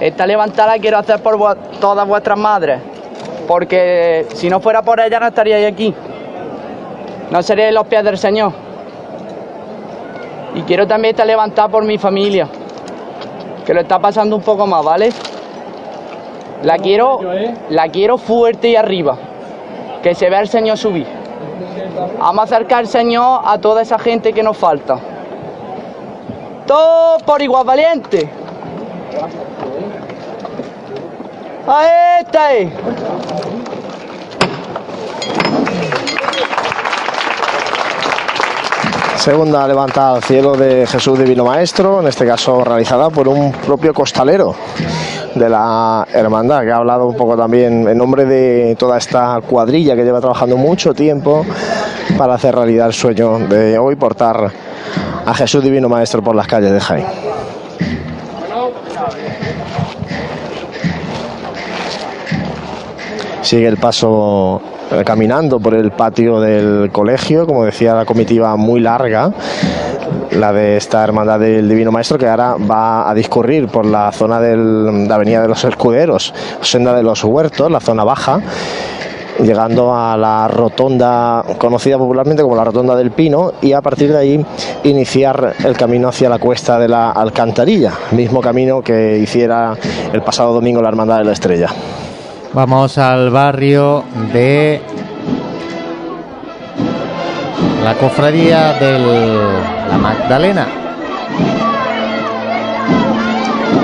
Esta 0.00 0.26
levantada 0.26 0.78
quiero 0.78 0.96
hacer 0.96 1.20
por 1.20 1.58
todas 1.78 2.08
vuestras 2.08 2.38
madres. 2.38 2.80
Porque 3.46 4.26
si 4.34 4.48
no 4.48 4.60
fuera 4.60 4.80
por 4.80 4.98
ellas 4.98 5.20
no 5.20 5.26
estaríais 5.26 5.70
aquí. 5.70 5.94
No 7.30 7.42
seríais 7.42 7.74
los 7.74 7.86
pies 7.86 8.02
del 8.02 8.16
Señor. 8.16 8.52
Y 10.54 10.62
quiero 10.62 10.86
también 10.86 11.14
esta 11.14 11.26
levantada 11.26 11.68
por 11.68 11.84
mi 11.84 11.98
familia. 11.98 12.48
que 13.66 13.74
lo 13.74 13.82
está 13.82 13.98
pasando 13.98 14.36
un 14.36 14.42
poco 14.42 14.66
más, 14.66 14.82
¿vale? 14.82 15.10
La 16.62 16.78
quiero, 16.78 17.20
la 17.70 17.88
quiero 17.88 18.18
fuerte 18.18 18.68
y 18.68 18.76
arriba, 18.76 19.16
que 20.02 20.14
se 20.14 20.30
vea 20.30 20.40
el 20.40 20.48
Señor 20.48 20.76
subir. 20.78 21.06
Vamos 22.18 22.40
a 22.40 22.44
acercar 22.44 22.82
el 22.82 22.88
Señor 22.88 23.40
a 23.44 23.58
toda 23.58 23.82
esa 23.82 23.98
gente 23.98 24.32
que 24.32 24.42
nos 24.42 24.56
falta. 24.56 24.98
Todo 26.66 27.18
por 27.26 27.42
igual 27.42 27.64
valiente. 27.64 28.28
Ahí 31.66 32.20
está. 32.20 32.54
eh. 32.54 32.72
Segunda 39.16 39.68
levantada 39.68 40.16
al 40.16 40.22
cielo 40.24 40.56
de 40.56 40.86
Jesús 40.86 41.18
Divino 41.18 41.44
Maestro, 41.44 42.00
en 42.00 42.08
este 42.08 42.26
caso 42.26 42.64
realizada 42.64 43.08
por 43.10 43.28
un 43.28 43.52
propio 43.52 43.94
costalero 43.94 44.56
de 45.34 45.48
la 45.48 46.06
hermandad, 46.12 46.62
que 46.62 46.70
ha 46.70 46.76
hablado 46.76 47.06
un 47.06 47.16
poco 47.16 47.36
también 47.36 47.88
en 47.88 47.98
nombre 47.98 48.24
de 48.24 48.76
toda 48.78 48.98
esta 48.98 49.40
cuadrilla 49.48 49.96
que 49.96 50.04
lleva 50.04 50.20
trabajando 50.20 50.56
mucho 50.56 50.94
tiempo 50.94 51.44
para 52.16 52.34
hacer 52.34 52.54
realidad 52.54 52.88
el 52.88 52.92
sueño 52.92 53.38
de 53.38 53.78
hoy, 53.78 53.96
portar 53.96 54.50
a 55.24 55.34
Jesús 55.34 55.62
Divino 55.62 55.88
Maestro 55.88 56.22
por 56.22 56.34
las 56.34 56.46
calles 56.46 56.72
de 56.72 56.80
Jaén. 56.80 57.06
Sigue 63.42 63.66
el 63.66 63.76
paso 63.76 64.62
eh, 64.90 65.02
caminando 65.04 65.58
por 65.58 65.74
el 65.74 65.90
patio 65.90 66.40
del 66.40 66.90
colegio, 66.92 67.46
como 67.46 67.64
decía 67.64 67.94
la 67.94 68.04
comitiva 68.04 68.56
muy 68.56 68.80
larga, 68.80 69.32
la 70.32 70.52
de 70.52 70.76
esta 70.76 71.02
hermandad 71.04 71.38
del 71.40 71.68
Divino 71.68 71.92
Maestro, 71.92 72.18
que 72.18 72.28
ahora 72.28 72.56
va 72.56 73.08
a 73.10 73.14
discurrir 73.14 73.68
por 73.68 73.84
la 73.86 74.10
zona 74.12 74.40
del- 74.40 75.02
de 75.04 75.08
la 75.08 75.14
Avenida 75.16 75.42
de 75.42 75.48
los 75.48 75.62
Escuderos, 75.64 76.32
senda 76.60 76.94
de 76.94 77.02
los 77.02 77.22
Huertos, 77.24 77.70
la 77.70 77.80
zona 77.80 78.04
baja, 78.04 78.40
llegando 79.40 79.94
a 79.96 80.16
la 80.16 80.46
rotonda 80.46 81.42
conocida 81.58 81.96
popularmente 81.98 82.42
como 82.42 82.54
la 82.54 82.64
rotonda 82.64 82.94
del 82.94 83.10
Pino 83.10 83.52
y 83.62 83.72
a 83.72 83.80
partir 83.80 84.12
de 84.12 84.18
ahí 84.18 84.46
iniciar 84.84 85.54
el 85.64 85.76
camino 85.76 86.08
hacia 86.08 86.28
la 86.28 86.38
cuesta 86.38 86.78
de 86.78 86.88
la 86.88 87.10
Alcantarilla, 87.10 87.92
mismo 88.12 88.40
camino 88.40 88.82
que 88.82 89.18
hiciera 89.18 89.74
el 90.12 90.22
pasado 90.22 90.52
domingo 90.52 90.82
la 90.82 90.88
Hermandad 90.90 91.18
de 91.18 91.24
la 91.24 91.32
Estrella. 91.32 91.68
Vamos 92.52 92.98
al 92.98 93.30
barrio 93.30 94.04
de 94.32 94.80
la 97.84 97.94
cofradía 97.94 98.74
de 98.74 98.98
la 99.92 99.98
Magdalena. 99.98 100.66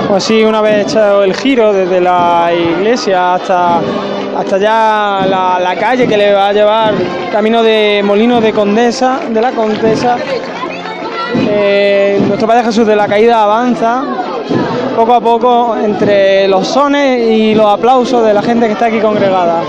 Pues 0.07 0.23
sí, 0.23 0.43
una 0.43 0.59
vez 0.61 0.87
echado 0.87 1.23
el 1.23 1.35
giro 1.35 1.71
desde 1.71 2.01
la 2.01 2.51
iglesia 2.51 3.35
hasta, 3.35 3.79
hasta 4.35 4.57
ya 4.57 5.25
la, 5.27 5.75
calle 5.79 6.07
que 6.07 6.17
le 6.17 6.33
va 6.33 6.47
a 6.47 6.53
llevar 6.53 6.95
camino 7.31 7.61
de 7.61 8.01
Molino 8.03 8.41
de 8.41 8.51
Condesa, 8.51 9.19
de 9.29 9.39
la 9.39 9.51
Condesa, 9.51 10.17
eh, 11.47 12.19
nuestro 12.27 12.47
Padre 12.47 12.63
Jesús 12.63 12.87
de 12.87 12.95
la 12.95 13.07
Caída 13.07 13.43
avanza 13.43 14.03
poco 14.95 15.13
a 15.13 15.21
poco 15.21 15.77
entre 15.77 16.47
los 16.47 16.67
sones 16.67 17.29
y 17.29 17.53
los 17.53 17.67
aplausos 17.67 18.25
de 18.25 18.33
la 18.33 18.41
gente 18.41 18.65
que 18.65 18.73
está 18.73 18.87
aquí 18.87 18.99
congregada. 18.99 19.61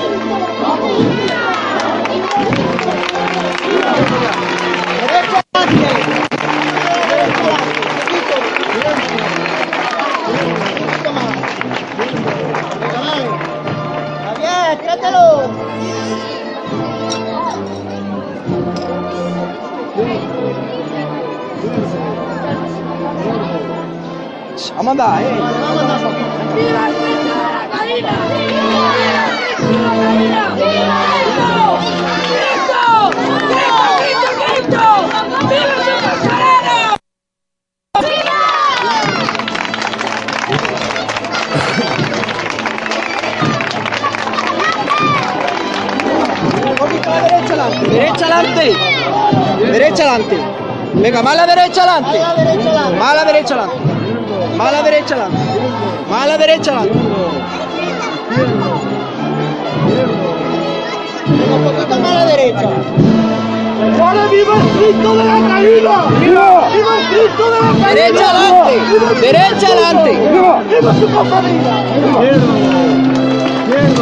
Javier, 15.01 15.13
tírátelo. 15.13 15.51
Vamos 24.77 24.87
a 24.87 24.93
andar, 24.93 25.23
eh. 25.23 25.41
Derecha 31.21 32.20
adelante. 50.11 50.39
Venga, 50.95 51.23
más 51.23 51.37
la 51.37 51.47
derecha 51.47 51.83
adelante. 51.83 52.19
Más 52.19 53.15
la 53.15 53.25
derecha 53.25 53.55
adelante. 53.55 53.77
Más 54.57 54.73
la 54.73 54.83
derecha 54.83 55.15
adelante. 55.15 55.39
Más 56.11 56.27
la 56.27 56.39
derecha 56.39 56.71
adelante. 56.73 56.99
Venga, 61.27 61.55
un 61.55 61.63
poquito 61.65 61.99
más 62.01 62.11
a 62.11 62.15
la 62.15 62.25
derecha. 62.27 62.69
¡Vale, 63.99 64.21
viva 64.31 64.55
el 64.57 64.63
Cristo 64.77 65.17
de 65.17 65.25
la 65.25 65.49
caída! 65.49 66.05
¡Viva! 66.21 66.69
¡Viva 66.71 66.93
el 66.99 67.05
Cristo 67.09 67.45
de 67.51 67.59
la 67.61 67.67
caída! 67.73 67.95
Derecha 67.95 68.25
adelante. 68.31 68.75
Derecha 69.21 69.67
adelante. 69.67 70.11
¡Viva! 70.33 70.55
¡Viva 70.69 70.93
su 70.95 71.07
compañía! 71.09 71.75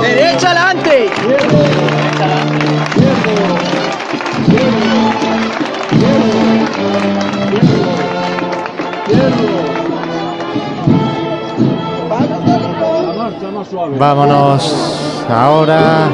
Derecha 0.00 0.46
adelante. 0.50 0.94
Vámonos 13.98 15.24
ahora 15.28 16.08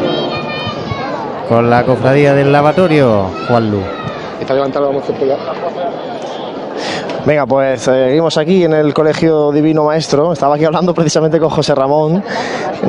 con 1.48 1.68
la 1.68 1.84
cofradía 1.84 2.34
del 2.34 2.50
lavatorio, 2.50 3.30
Juan 3.48 3.70
Lu. 3.70 3.80
Está 4.40 4.54
levantado, 4.54 4.86
vamos 4.86 5.02
a 5.02 5.12
hacer 5.12 6.13
Venga, 7.26 7.46
pues 7.46 7.80
seguimos 7.80 8.36
aquí 8.36 8.64
en 8.64 8.74
el 8.74 8.92
Colegio 8.92 9.50
Divino 9.50 9.84
Maestro. 9.84 10.34
Estaba 10.34 10.56
aquí 10.56 10.66
hablando 10.66 10.92
precisamente 10.92 11.40
con 11.40 11.48
José 11.48 11.74
Ramón 11.74 12.22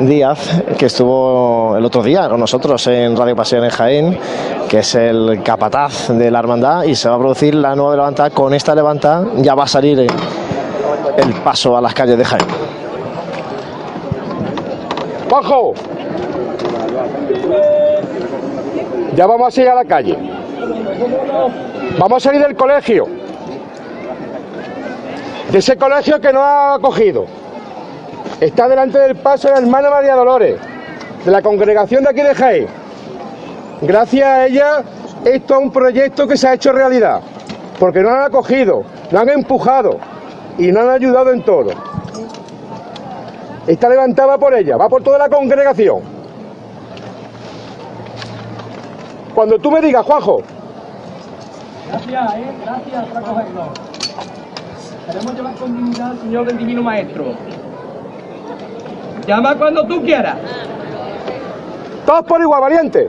Díaz, 0.00 0.62
que 0.76 0.86
estuvo 0.86 1.74
el 1.74 1.82
otro 1.82 2.02
día 2.02 2.28
con 2.28 2.38
nosotros 2.38 2.86
en 2.88 3.16
Radio 3.16 3.34
Pasión 3.34 3.64
en 3.64 3.70
Jaén, 3.70 4.18
que 4.68 4.80
es 4.80 4.94
el 4.94 5.40
capataz 5.42 6.10
de 6.10 6.30
la 6.30 6.40
hermandad 6.40 6.82
y 6.82 6.94
se 6.94 7.08
va 7.08 7.14
a 7.14 7.18
producir 7.18 7.54
la 7.54 7.74
nueva 7.74 7.96
levantada. 7.96 8.28
Con 8.28 8.52
esta 8.52 8.74
levantada 8.74 9.26
ya 9.36 9.54
va 9.54 9.64
a 9.64 9.68
salir 9.68 10.00
eh, 10.00 10.06
el 11.16 11.32
paso 11.42 11.74
a 11.74 11.80
las 11.80 11.94
calles 11.94 12.18
de 12.18 12.24
Jaén. 12.26 12.46
¡Bajo! 15.30 15.72
Ya 19.14 19.26
vamos 19.26 19.48
a 19.48 19.50
salir 19.50 19.70
a 19.70 19.74
la 19.76 19.84
calle. 19.86 20.18
Vamos 21.98 22.16
a 22.18 22.20
salir 22.20 22.42
del 22.42 22.54
colegio. 22.54 23.25
De 25.50 25.58
ese 25.58 25.76
colegio 25.76 26.20
que 26.20 26.32
nos 26.32 26.42
ha 26.42 26.74
acogido. 26.74 27.26
Está 28.40 28.68
delante 28.68 28.98
del 28.98 29.16
paso 29.16 29.48
la 29.48 29.58
hermana 29.58 29.90
María 29.90 30.14
Dolores, 30.14 30.58
de 31.24 31.30
la 31.30 31.40
congregación 31.40 32.02
de 32.02 32.10
aquí 32.10 32.22
de 32.22 32.34
Jaén. 32.34 32.66
Gracias 33.80 34.26
a 34.26 34.46
ella, 34.46 34.82
esto 35.24 35.54
es 35.54 35.60
un 35.60 35.70
proyecto 35.70 36.26
que 36.26 36.36
se 36.36 36.48
ha 36.48 36.54
hecho 36.54 36.72
realidad. 36.72 37.20
Porque 37.78 38.00
nos 38.02 38.12
han 38.12 38.24
acogido, 38.24 38.82
nos 39.10 39.22
han 39.22 39.28
empujado 39.28 39.98
y 40.58 40.72
nos 40.72 40.82
han 40.82 40.90
ayudado 40.90 41.32
en 41.32 41.42
todo. 41.42 41.70
Está 43.66 43.88
levantada 43.88 44.38
por 44.38 44.54
ella, 44.54 44.76
va 44.76 44.88
por 44.88 45.02
toda 45.02 45.18
la 45.18 45.28
congregación. 45.28 46.00
Cuando 49.34 49.58
tú 49.58 49.70
me 49.70 49.80
digas, 49.80 50.04
Juanjo, 50.04 50.42
Gracias, 51.88 52.34
eh, 52.34 52.52
gracias 52.64 53.06
por 53.06 53.18
acogernos. 53.18 53.95
Queremos 55.06 55.34
llevar 55.34 55.54
con 55.54 55.76
dignidad 55.76 56.10
al 56.10 56.18
Señor 56.18 56.46
del 56.46 56.58
Divino 56.58 56.82
Maestro. 56.82 57.26
Llama 59.24 59.54
cuando 59.54 59.86
tú 59.86 60.02
quieras. 60.02 60.36
todos 62.04 62.24
por 62.24 62.40
igual, 62.40 62.60
valiente. 62.60 63.08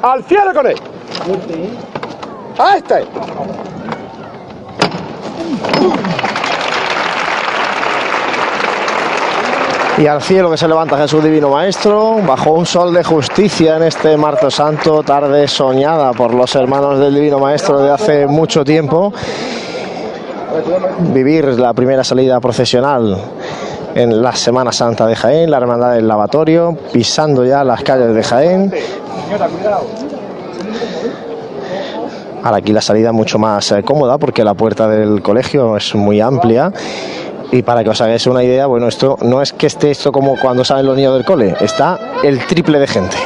Al 0.00 0.24
cielo 0.24 0.54
con 0.54 0.66
él. 0.66 0.76
A 2.58 2.76
este. 2.76 3.04
Y 9.98 10.06
al 10.06 10.22
cielo 10.22 10.50
que 10.50 10.56
se 10.56 10.68
levanta 10.68 10.96
Jesús 10.96 11.22
Divino 11.22 11.50
Maestro, 11.50 12.18
bajo 12.26 12.52
un 12.52 12.64
sol 12.64 12.94
de 12.94 13.04
justicia 13.04 13.76
en 13.76 13.82
este 13.82 14.16
martes 14.16 14.54
santo, 14.54 15.02
tarde 15.02 15.48
soñada 15.48 16.12
por 16.12 16.32
los 16.32 16.54
hermanos 16.54 16.98
del 16.98 17.14
Divino 17.14 17.40
Maestro 17.40 17.80
de 17.80 17.90
hace 17.90 18.26
mucho 18.26 18.64
tiempo. 18.64 19.12
Vivir 21.12 21.58
la 21.58 21.72
primera 21.72 22.04
salida 22.04 22.40
procesional 22.40 23.16
en 23.94 24.22
la 24.22 24.34
Semana 24.34 24.72
Santa 24.72 25.06
de 25.06 25.16
Jaén, 25.16 25.50
la 25.50 25.56
Hermandad 25.58 25.94
del 25.94 26.06
Lavatorio, 26.06 26.76
pisando 26.92 27.44
ya 27.44 27.64
las 27.64 27.82
calles 27.82 28.14
de 28.14 28.22
Jaén. 28.22 28.72
Ahora 32.42 32.58
aquí 32.58 32.72
la 32.72 32.80
salida 32.80 33.08
es 33.08 33.14
mucho 33.14 33.38
más 33.38 33.72
eh, 33.72 33.82
cómoda 33.82 34.16
porque 34.18 34.44
la 34.44 34.54
puerta 34.54 34.88
del 34.88 35.22
colegio 35.22 35.76
es 35.76 35.94
muy 35.94 36.20
amplia. 36.20 36.72
Y 37.50 37.62
para 37.62 37.82
que 37.82 37.90
os 37.90 38.00
hagáis 38.00 38.26
una 38.26 38.44
idea, 38.44 38.66
bueno, 38.66 38.88
esto 38.88 39.16
no 39.22 39.40
es 39.40 39.52
que 39.52 39.66
esté 39.66 39.90
esto 39.90 40.12
como 40.12 40.38
cuando 40.38 40.64
salen 40.64 40.86
los 40.86 40.96
niños 40.96 41.14
del 41.14 41.24
cole, 41.24 41.56
está 41.60 41.98
el 42.22 42.46
triple 42.46 42.78
de 42.78 42.86
gente. 42.86 43.16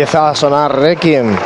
Empieza 0.00 0.30
a 0.30 0.34
sonar 0.34 0.74
Requiem, 0.74 1.36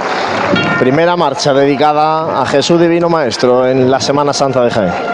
primera 0.79 1.17
marcha 1.17 1.53
dedicada 1.53 2.41
a 2.41 2.47
Jesús 2.47 2.81
Divino 2.81 3.09
Maestro 3.09 3.67
en 3.67 3.91
la 3.91 3.99
Semana 3.99 4.33
Santa 4.33 4.63
de 4.63 4.71
Jaén. 4.71 5.14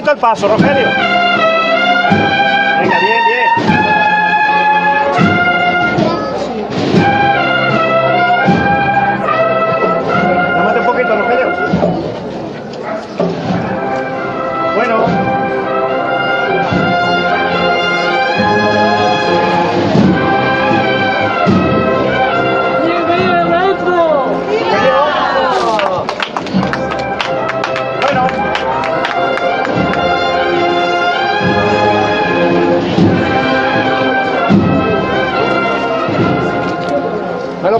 Poquito 0.00 0.12
el 0.12 0.18
paso, 0.18 0.48
Rogelio. 0.48 1.29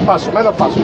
Menos 0.00 0.06
paso, 0.06 0.32
menos 0.32 0.54
paso. 0.56 0.80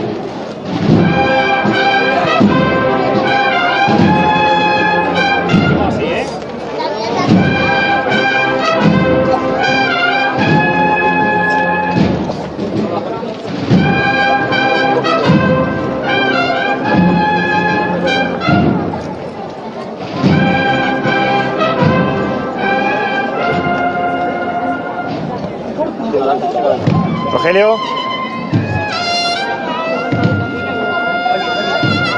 Rogelio. 27.33 27.96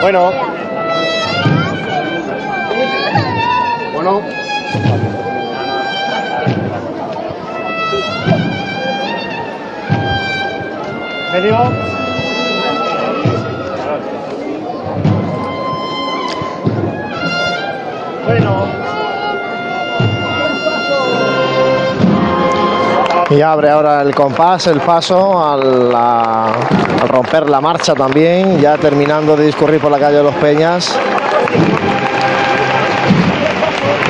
Bueno. 0.01 0.33
Bueno. 3.93 4.23
Medio. 11.33 11.78
Y 23.31 23.43
abre 23.43 23.69
ahora 23.69 24.01
el 24.01 24.15
compás, 24.15 24.67
el 24.69 24.81
paso 24.81 25.47
al, 25.47 25.93
la- 25.93 26.47
al 27.03 27.09
romper 27.09 27.49
la 27.51 27.61
marcha 27.61 27.95
también, 27.95 28.59
ya 28.59 28.77
terminando 28.79 29.37
de 29.37 29.45
discurrir 29.47 29.81
por 29.81 29.91
la 29.91 29.99
calle 29.99 30.17
de 30.17 30.23
los 30.23 30.35
Peñas. 30.37 30.99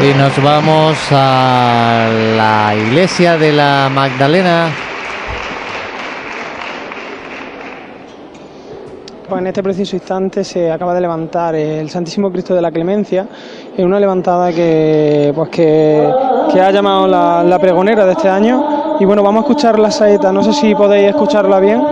Y 0.09 0.17
nos 0.17 0.41
vamos 0.41 0.97
a 1.11 2.07
la 2.37 2.75
iglesia 2.77 3.37
de 3.37 3.53
la 3.53 3.91
Magdalena. 3.93 4.69
Pues 9.29 9.41
en 9.41 9.47
este 9.49 9.63
preciso 9.63 9.97
instante 9.97 10.45
se 10.45 10.71
acaba 10.71 10.95
de 10.95 11.01
levantar 11.03 11.55
el 11.57 11.91
Santísimo 11.91 12.31
Cristo 12.31 12.55
de 12.55 12.63
la 12.63 12.71
Clemencia 12.71 13.27
en 13.77 13.85
una 13.85 13.99
levantada 14.01 14.53
que 14.53 15.33
pues 15.35 15.51
que, 15.51 16.09
que 16.53 16.61
ha 16.61 16.71
llamado 16.71 17.07
la, 17.09 17.43
la 17.43 17.59
pregonera 17.59 18.07
de 18.07 18.13
este 18.13 18.29
año 18.29 18.78
y 19.01 19.05
bueno 19.05 19.23
vamos 19.23 19.41
a 19.41 19.47
escuchar 19.47 19.79
la 19.79 19.91
saeta 19.91 20.33
no 20.33 20.43
sé 20.43 20.53
si 20.53 20.75
podéis 20.75 21.11
escucharla 21.11 21.61
bien 21.61 21.83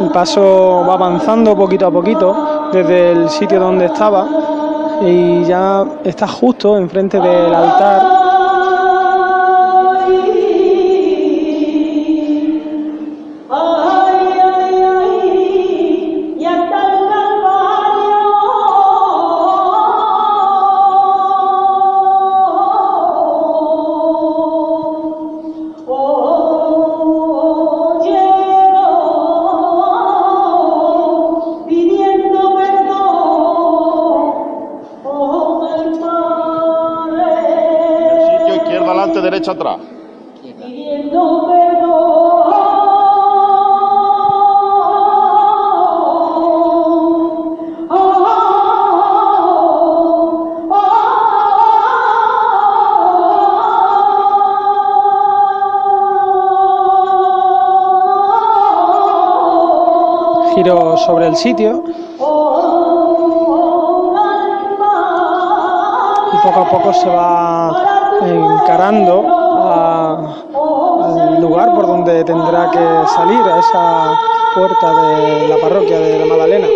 El 0.00 0.10
paso 0.12 0.84
va 0.88 0.94
avanzando 0.94 1.56
poquito 1.56 1.86
a 1.86 1.90
poquito 1.90 2.70
desde 2.72 3.12
el 3.12 3.28
sitio 3.28 3.60
donde 3.60 3.86
estaba 3.86 4.26
y 5.02 5.44
ya 5.44 5.84
está 6.04 6.26
justo 6.26 6.76
enfrente 6.76 7.20
del 7.20 7.54
altar. 7.54 8.17
Sobre 61.08 61.26
el 61.26 61.36
sitio. 61.36 61.82
Y 66.32 66.36
poco 66.44 66.60
a 66.60 66.68
poco 66.70 66.92
se 66.92 67.08
va 67.08 67.72
encarando 68.20 69.24
al 71.02 71.40
lugar 71.40 71.74
por 71.74 71.86
donde 71.86 72.24
tendrá 72.24 72.70
que 72.70 73.08
salir, 73.16 73.40
a 73.40 73.58
esa 73.58 74.18
puerta 74.54 74.94
de 75.00 75.48
la 75.48 75.56
parroquia 75.56 75.98
de 75.98 76.18
la 76.18 76.26
Magdalena. 76.26 76.66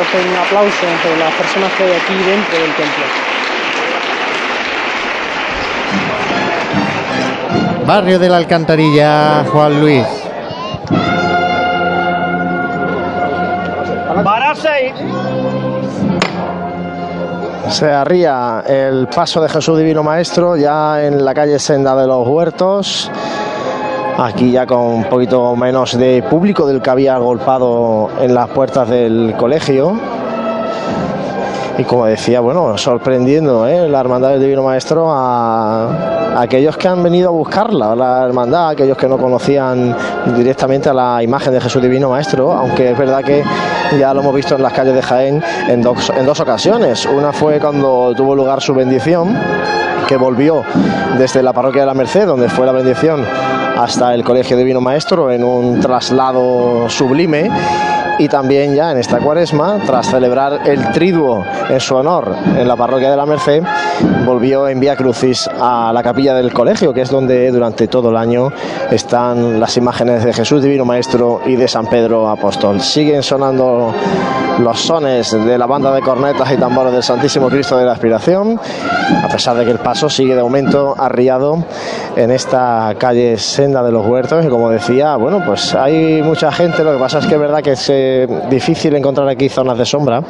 Un 0.00 0.36
aplauso 0.36 0.86
entre 0.86 1.18
las 1.18 1.34
personas 1.34 1.72
que 1.72 1.82
hay 1.82 1.90
aquí 1.90 2.14
dentro 2.14 2.58
del 2.58 2.74
templo. 2.76 3.04
Barrio 7.84 8.18
de 8.20 8.28
la 8.28 8.36
Alcantarilla, 8.36 9.44
Juan 9.50 9.80
Luis. 9.80 10.06
¡Pararse! 14.22 14.94
Se 17.70 17.90
arría 17.90 18.62
el 18.66 19.08
paso 19.08 19.40
de 19.40 19.48
Jesús 19.48 19.78
Divino 19.78 20.04
Maestro 20.04 20.56
ya 20.56 21.02
en 21.04 21.24
la 21.24 21.34
calle 21.34 21.58
Senda 21.58 21.96
de 21.96 22.06
los 22.06 22.26
Huertos. 22.26 23.10
Aquí 24.20 24.50
ya 24.50 24.66
con 24.66 24.80
un 24.80 25.04
poquito 25.04 25.54
menos 25.54 25.96
de 25.96 26.24
público 26.28 26.66
del 26.66 26.82
que 26.82 26.90
había 26.90 27.14
agolpado 27.14 28.10
en 28.20 28.34
las 28.34 28.48
puertas 28.48 28.88
del 28.88 29.34
colegio. 29.38 29.92
Y 31.78 31.84
como 31.84 32.06
decía, 32.06 32.40
bueno, 32.40 32.76
sorprendiendo 32.76 33.68
¿eh? 33.68 33.88
la 33.88 34.00
Hermandad 34.00 34.30
del 34.30 34.40
Divino 34.40 34.64
Maestro 34.64 35.12
a, 35.12 36.34
a 36.34 36.40
aquellos 36.40 36.76
que 36.76 36.88
han 36.88 37.00
venido 37.00 37.28
a 37.28 37.30
buscarla, 37.30 37.94
la 37.94 38.24
Hermandad, 38.24 38.70
aquellos 38.70 38.98
que 38.98 39.06
no 39.06 39.18
conocían 39.18 39.96
directamente 40.36 40.88
a 40.88 40.94
la 40.94 41.22
imagen 41.22 41.52
de 41.52 41.60
Jesús 41.60 41.80
Divino 41.80 42.10
Maestro, 42.10 42.50
aunque 42.50 42.90
es 42.90 42.98
verdad 42.98 43.22
que 43.22 43.44
ya 44.00 44.12
lo 44.12 44.22
hemos 44.22 44.34
visto 44.34 44.56
en 44.56 44.64
las 44.64 44.72
calles 44.72 44.94
de 44.94 45.02
Jaén 45.02 45.40
en 45.68 45.80
dos, 45.80 46.10
en 46.10 46.26
dos 46.26 46.40
ocasiones. 46.40 47.06
Una 47.06 47.32
fue 47.32 47.60
cuando 47.60 48.12
tuvo 48.16 48.34
lugar 48.34 48.60
su 48.60 48.74
bendición, 48.74 49.38
que 50.08 50.16
volvió 50.16 50.64
desde 51.16 51.40
la 51.40 51.52
parroquia 51.52 51.82
de 51.82 51.86
la 51.86 51.94
Merced, 51.94 52.26
donde 52.26 52.48
fue 52.48 52.66
la 52.66 52.72
bendición, 52.72 53.24
hasta 53.78 54.12
el 54.12 54.24
Colegio 54.24 54.56
Divino 54.56 54.80
Maestro 54.80 55.30
en 55.30 55.44
un 55.44 55.78
traslado 55.78 56.90
sublime 56.90 57.48
y 58.18 58.28
también 58.28 58.74
ya 58.74 58.90
en 58.90 58.98
esta 58.98 59.18
cuaresma, 59.18 59.78
tras 59.86 60.10
celebrar 60.10 60.60
el 60.66 60.90
triduo 60.92 61.44
en 61.68 61.80
su 61.80 61.94
honor 61.94 62.34
en 62.56 62.66
la 62.66 62.76
parroquia 62.76 63.10
de 63.10 63.16
la 63.16 63.26
Merced, 63.26 63.62
volvió 64.24 64.68
en 64.68 64.80
Vía 64.80 64.96
Crucis 64.96 65.48
a 65.60 65.92
la 65.92 66.02
capilla 66.02 66.34
del 66.34 66.52
colegio, 66.52 66.92
que 66.92 67.02
es 67.02 67.10
donde 67.10 67.50
durante 67.50 67.88
todo 67.88 68.10
el 68.10 68.16
año 68.16 68.52
están 68.90 69.60
las 69.60 69.76
imágenes 69.76 70.24
de 70.24 70.32
Jesús 70.32 70.62
Divino 70.62 70.84
Maestro 70.84 71.40
y 71.46 71.56
de 71.56 71.68
San 71.68 71.86
Pedro 71.86 72.28
Apóstol. 72.28 72.80
Siguen 72.80 73.22
sonando 73.22 73.92
los 74.58 74.80
sones 74.80 75.32
de 75.32 75.56
la 75.56 75.66
banda 75.66 75.92
de 75.92 76.00
cornetas 76.00 76.50
y 76.52 76.56
tambores 76.56 76.92
del 76.92 77.02
Santísimo 77.02 77.48
Cristo 77.48 77.76
de 77.76 77.84
la 77.84 77.92
Aspiración, 77.92 78.60
a 79.22 79.28
pesar 79.28 79.56
de 79.56 79.64
que 79.64 79.70
el 79.70 79.78
paso 79.78 80.08
sigue 80.08 80.34
de 80.34 80.40
aumento 80.40 80.94
arriado 80.98 81.64
en 82.16 82.30
esta 82.30 82.94
calle 82.98 83.38
Senda 83.38 83.82
de 83.82 83.92
los 83.92 84.04
Huertos, 84.04 84.44
y 84.44 84.48
como 84.48 84.70
decía, 84.70 85.16
bueno, 85.16 85.42
pues 85.46 85.74
hay 85.74 86.22
mucha 86.22 86.50
gente, 86.50 86.82
lo 86.82 86.92
que 86.92 86.98
pasa 86.98 87.18
es 87.18 87.26
que 87.26 87.34
es 87.34 87.40
verdad 87.40 87.62
que 87.62 87.72
es 87.72 87.88
difícil 88.48 88.94
encontrar 88.94 89.28
aquí 89.28 89.48
zonas 89.48 89.78
de 89.78 89.84
sombra. 89.84 90.22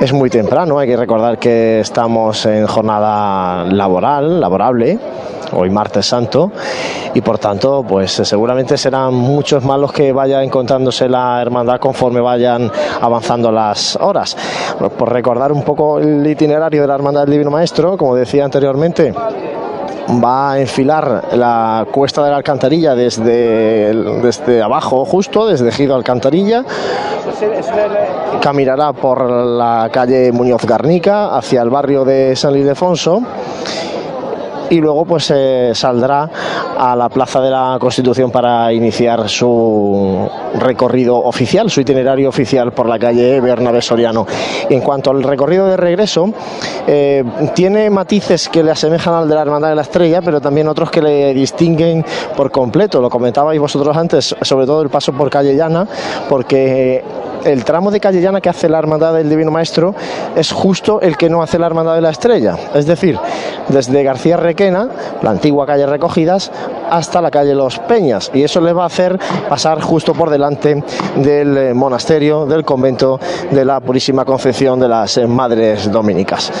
Es 0.00 0.12
muy 0.12 0.30
temprano, 0.30 0.78
hay 0.78 0.86
que 0.86 0.96
recordar 0.96 1.38
que 1.38 1.80
estamos 1.80 2.46
en 2.46 2.66
jornada 2.66 3.64
laboral, 3.64 4.40
laborable, 4.40 4.96
hoy 5.52 5.70
martes 5.70 6.06
santo, 6.06 6.52
y 7.14 7.20
por 7.20 7.38
tanto, 7.38 7.82
pues 7.82 8.12
seguramente 8.12 8.76
serán 8.76 9.12
muchos 9.14 9.64
más 9.64 9.78
los 9.78 9.92
que 9.92 10.12
vaya 10.12 10.42
encontrándose 10.44 11.08
la 11.08 11.42
hermandad 11.42 11.80
conforme 11.80 12.20
vayan 12.20 12.70
avanzando 13.00 13.50
las 13.50 13.96
horas. 13.96 14.36
Por 14.96 15.12
recordar 15.12 15.50
un 15.50 15.62
poco 15.62 15.98
el 15.98 16.24
itinerario 16.24 16.82
de 16.82 16.86
la 16.86 16.94
hermandad 16.94 17.22
del 17.22 17.32
Divino 17.32 17.50
Maestro, 17.50 17.96
como 17.96 18.14
decía 18.14 18.44
anteriormente, 18.44 19.12
va 20.08 20.52
a 20.52 20.60
enfilar 20.60 21.36
la 21.36 21.86
cuesta 21.92 22.24
de 22.24 22.30
la 22.30 22.36
alcantarilla 22.36 22.94
desde, 22.94 23.92
desde 24.22 24.62
abajo 24.62 25.04
justo, 25.04 25.46
desde 25.46 25.70
Gido 25.70 25.94
Alcantarilla, 25.94 26.64
caminará 28.40 28.92
por 28.92 29.28
la 29.30 29.90
calle 29.92 30.32
Muñoz 30.32 30.64
Garnica 30.64 31.36
hacia 31.36 31.62
el 31.62 31.70
barrio 31.70 32.04
de 32.04 32.34
San 32.36 32.56
Ildefonso 32.56 33.22
y 34.70 34.80
luego 34.80 35.04
pues 35.04 35.32
eh, 35.34 35.72
saldrá 35.74 36.28
a 36.78 36.94
la 36.94 37.08
Plaza 37.08 37.40
de 37.40 37.50
la 37.50 37.76
Constitución 37.80 38.30
para 38.30 38.72
iniciar 38.72 39.28
su 39.28 40.28
recorrido 40.54 41.16
oficial, 41.16 41.70
su 41.70 41.80
itinerario 41.80 42.28
oficial 42.28 42.72
por 42.72 42.88
la 42.88 42.98
calle 42.98 43.40
Bernabé 43.40 43.82
Soriano. 43.82 44.26
En 44.68 44.80
cuanto 44.80 45.10
al 45.10 45.22
recorrido 45.22 45.66
de 45.66 45.76
regreso, 45.76 46.32
eh, 46.86 47.24
tiene 47.54 47.90
matices 47.90 48.48
que 48.48 48.62
le 48.62 48.70
asemejan 48.70 49.14
al 49.14 49.28
de 49.28 49.34
la 49.34 49.42
Hermandad 49.42 49.70
de 49.70 49.76
la 49.76 49.82
Estrella, 49.82 50.20
pero 50.22 50.40
también 50.40 50.68
otros 50.68 50.90
que 50.90 51.02
le 51.02 51.34
distinguen 51.34 52.04
por 52.36 52.50
completo. 52.50 53.00
Lo 53.00 53.10
comentabais 53.10 53.60
vosotros 53.60 53.96
antes, 53.96 54.34
sobre 54.42 54.66
todo 54.66 54.82
el 54.82 54.88
paso 54.88 55.12
por 55.12 55.30
calle 55.30 55.54
Llana, 55.54 55.86
porque 56.28 57.02
el 57.52 57.64
tramo 57.64 57.90
de 57.90 58.00
calle 58.00 58.20
llana 58.20 58.40
que 58.40 58.48
hace 58.48 58.68
la 58.68 58.78
Hermandad 58.78 59.14
del 59.14 59.28
Divino 59.28 59.50
Maestro 59.50 59.94
es 60.36 60.52
justo 60.52 61.00
el 61.00 61.16
que 61.16 61.28
no 61.28 61.42
hace 61.42 61.58
la 61.58 61.66
Hermandad 61.66 61.94
de 61.94 62.00
la 62.00 62.10
Estrella. 62.10 62.56
Es 62.74 62.86
decir, 62.86 63.18
desde 63.68 64.02
García 64.02 64.36
Requena, 64.36 64.88
la 65.22 65.30
antigua 65.30 65.66
calle 65.66 65.86
Recogidas, 65.86 66.50
hasta 66.90 67.20
la 67.20 67.30
calle 67.30 67.54
Los 67.54 67.78
Peñas. 67.78 68.30
Y 68.34 68.42
eso 68.42 68.60
le 68.60 68.72
va 68.72 68.84
a 68.84 68.86
hacer 68.86 69.18
pasar 69.48 69.80
justo 69.80 70.14
por 70.14 70.30
delante 70.30 70.82
del 71.16 71.56
eh, 71.56 71.74
monasterio, 71.74 72.46
del 72.46 72.64
convento 72.64 73.18
de 73.50 73.64
la 73.64 73.80
Purísima 73.80 74.24
Concepción 74.24 74.78
de 74.78 74.88
las 74.88 75.18
Madres 75.26 75.90
Dominicas. 75.90 76.52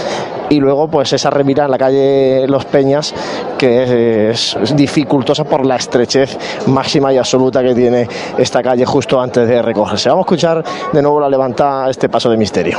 Y 0.50 0.60
luego, 0.60 0.88
pues 0.88 1.12
esa 1.12 1.30
revirada 1.30 1.66
en 1.66 1.70
la 1.70 1.78
calle 1.78 2.46
Los 2.48 2.64
Peñas, 2.64 3.14
que 3.58 4.30
es, 4.30 4.56
dificultosa 4.74 5.44
por 5.44 5.66
la 5.66 5.76
estrechez 5.76 6.38
máxima 6.66 7.12
y 7.12 7.18
absoluta 7.18 7.62
que 7.62 7.74
tiene 7.74 8.08
esta 8.38 8.62
calle 8.62 8.86
justo 8.86 9.20
antes 9.20 9.46
de 9.46 9.60
recogerse. 9.60 10.08
Vamos 10.08 10.22
a 10.22 10.26
escuchar 10.26 10.64
de 10.92 11.02
nuevo 11.02 11.20
la 11.20 11.28
levantada 11.28 11.90
este 11.90 12.08
paso 12.08 12.30
de 12.30 12.36
misterio. 12.36 12.78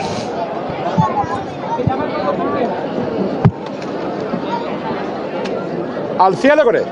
Al 6.18 6.36
cielo 6.36 6.64
con 6.64 6.76
él. 6.76 6.84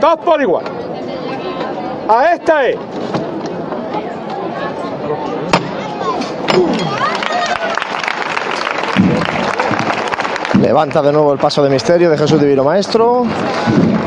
Todos 0.00 0.18
por 0.18 0.42
igual. 0.42 0.64
A 2.08 2.34
esta 2.34 2.66
es. 2.66 2.76
Levanta 10.62 11.02
de 11.02 11.10
nuevo 11.12 11.32
el 11.32 11.40
paso 11.40 11.60
de 11.64 11.68
misterio 11.68 12.08
de 12.08 12.16
Jesús 12.16 12.40
Divino 12.40 12.62
Maestro. 12.62 13.24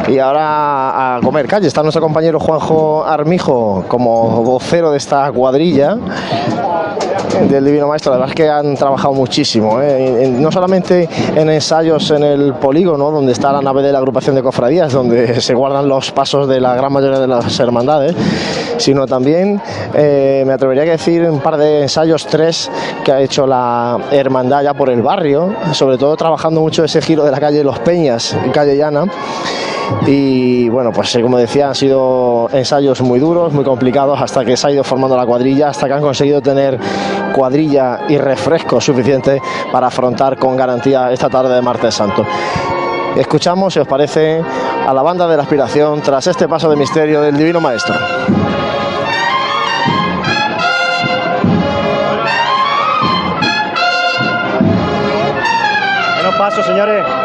Y 0.07 0.19
ahora 0.19 1.17
a 1.17 1.19
comer 1.19 1.47
calle. 1.47 1.67
Está 1.67 1.83
nuestro 1.83 2.01
compañero 2.01 2.39
Juanjo 2.39 3.05
Armijo 3.05 3.83
como 3.89 4.41
vocero 4.41 4.89
de 4.91 4.97
esta 4.97 5.29
cuadrilla. 5.33 5.97
Del 7.49 7.65
Divino 7.65 7.87
Maestro, 7.87 8.11
la 8.11 8.17
verdad 8.17 8.29
es 8.31 8.35
que 8.35 8.49
han 8.49 8.75
trabajado 8.75 9.13
muchísimo, 9.13 9.81
¿eh? 9.81 10.27
No 10.37 10.51
solamente 10.51 11.07
en 11.35 11.49
ensayos 11.49 12.11
en 12.11 12.23
el 12.23 12.53
polígono, 12.55 13.11
donde 13.11 13.31
está 13.33 13.51
la 13.51 13.61
nave 13.61 13.81
de 13.81 13.91
la 13.91 13.99
agrupación 13.99 14.35
de 14.35 14.43
cofradías, 14.43 14.93
donde 14.93 15.41
se 15.41 15.53
guardan 15.53 15.87
los 15.87 16.11
pasos 16.11 16.47
de 16.47 16.59
la 16.59 16.75
gran 16.75 16.91
mayoría 16.91 17.19
de 17.19 17.27
las 17.27 17.59
hermandades, 17.59 18.15
sino 18.77 19.05
también, 19.05 19.61
eh, 19.93 20.43
me 20.45 20.53
atrevería 20.53 20.83
a 20.83 20.85
decir, 20.85 21.23
un 21.29 21.39
par 21.39 21.57
de 21.57 21.83
ensayos, 21.83 22.25
tres, 22.25 22.69
que 23.03 23.11
ha 23.11 23.21
hecho 23.21 23.45
la 23.45 23.97
hermandad 24.11 24.63
ya 24.63 24.73
por 24.73 24.89
el 24.89 25.01
barrio, 25.01 25.53
sobre 25.73 25.97
todo 25.97 26.15
trabajando 26.15 26.61
mucho 26.61 26.83
ese 26.83 27.01
giro 27.01 27.23
de 27.23 27.31
la 27.31 27.39
calle 27.39 27.63
Los 27.63 27.79
Peñas, 27.79 28.35
calle 28.53 28.77
Llana. 28.77 29.05
Y 30.07 30.67
bueno, 30.69 30.91
pues 30.91 31.15
eh, 31.15 31.21
como 31.21 31.37
decía, 31.37 31.67
han 31.67 31.75
sido 31.75 32.49
ensayos 32.51 33.01
muy 33.01 33.19
duros, 33.19 33.53
muy 33.53 33.63
complicados, 33.63 34.19
hasta 34.19 34.43
que 34.43 34.57
se 34.57 34.67
ha 34.67 34.71
ido 34.71 34.83
formando 34.83 35.15
la 35.15 35.25
cuadrilla, 35.25 35.69
hasta 35.69 35.87
que 35.87 35.93
han 35.93 36.01
conseguido 36.01 36.41
tener 36.41 36.79
cuadrilla 37.33 38.01
y 38.07 38.17
refresco 38.17 38.79
suficiente 38.79 39.41
para 39.71 39.87
afrontar 39.87 40.37
con 40.37 40.55
garantía 40.55 41.11
esta 41.11 41.29
tarde 41.29 41.55
de 41.55 41.61
Martes 41.61 41.93
Santo. 41.93 42.25
Escuchamos, 43.15 43.73
si 43.73 43.79
os 43.79 43.87
parece, 43.87 44.41
a 44.85 44.93
la 44.93 45.01
banda 45.01 45.27
de 45.27 45.37
la 45.37 45.43
aspiración 45.43 46.01
tras 46.01 46.27
este 46.27 46.47
paso 46.47 46.69
de 46.69 46.75
misterio 46.75 47.21
del 47.21 47.37
Divino 47.37 47.61
Maestro. 47.61 47.95
Menos 56.17 56.35
paso, 56.35 56.63
señores. 56.63 57.24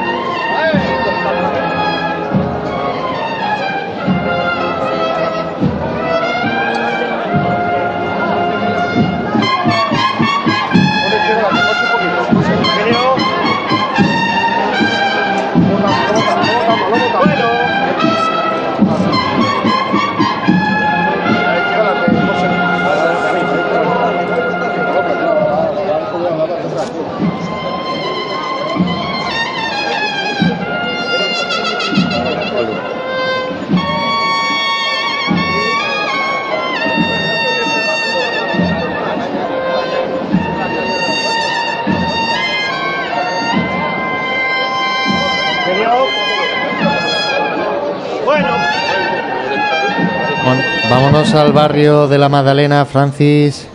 Vámonos 51.33 51.49
al 51.49 51.53
barrio 51.53 52.07
de 52.07 52.17
la 52.17 52.29
Magdalena, 52.29 52.85
Francis. 52.85 53.67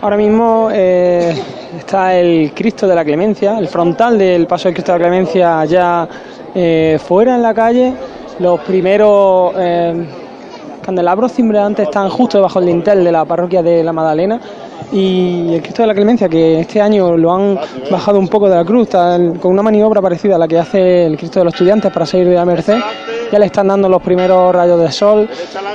Ahora 0.00 0.16
mismo 0.16 0.68
eh, 0.72 1.34
está 1.78 2.14
el 2.14 2.52
Cristo 2.54 2.86
de 2.86 2.94
la 2.94 3.04
Clemencia, 3.04 3.58
el 3.58 3.68
frontal 3.68 4.18
del 4.18 4.46
paso 4.46 4.68
del 4.68 4.74
Cristo 4.74 4.92
de 4.92 4.98
la 4.98 5.04
Clemencia 5.04 5.64
ya 5.64 6.08
eh, 6.54 6.98
fuera 7.04 7.34
en 7.34 7.42
la 7.42 7.54
calle. 7.54 7.92
Los 8.38 8.60
primeros 8.60 9.52
eh, 9.56 10.06
candelabros 10.82 11.32
cimbreantes 11.32 11.86
están 11.86 12.08
justo 12.08 12.38
debajo 12.38 12.60
del 12.60 12.68
dintel 12.68 13.04
de 13.04 13.12
la 13.12 13.24
parroquia 13.24 13.62
de 13.62 13.82
la 13.82 13.92
Magdalena. 13.92 14.40
Y 14.92 15.54
el 15.54 15.62
Cristo 15.62 15.82
de 15.82 15.88
la 15.88 15.94
Clemencia, 15.94 16.28
que 16.28 16.60
este 16.60 16.80
año 16.80 17.16
lo 17.16 17.32
han 17.32 17.58
bajado 17.90 18.18
un 18.18 18.28
poco 18.28 18.48
de 18.48 18.56
la 18.56 18.64
cruz, 18.64 18.90
con 18.90 19.46
una 19.52 19.62
maniobra 19.62 20.02
parecida 20.02 20.36
a 20.36 20.38
la 20.38 20.46
que 20.46 20.58
hace 20.58 21.06
el 21.06 21.16
Cristo 21.16 21.40
de 21.40 21.46
los 21.46 21.54
Estudiantes 21.54 21.90
para 21.92 22.04
salir 22.04 22.28
de 22.28 22.34
la 22.34 22.44
Merced. 22.44 22.78
Ya 23.32 23.38
le 23.38 23.46
están 23.46 23.68
dando 23.68 23.88
los 23.88 24.02
primeros 24.02 24.54
rayos 24.54 24.78
de 24.78 24.92
sol. 24.92 25.26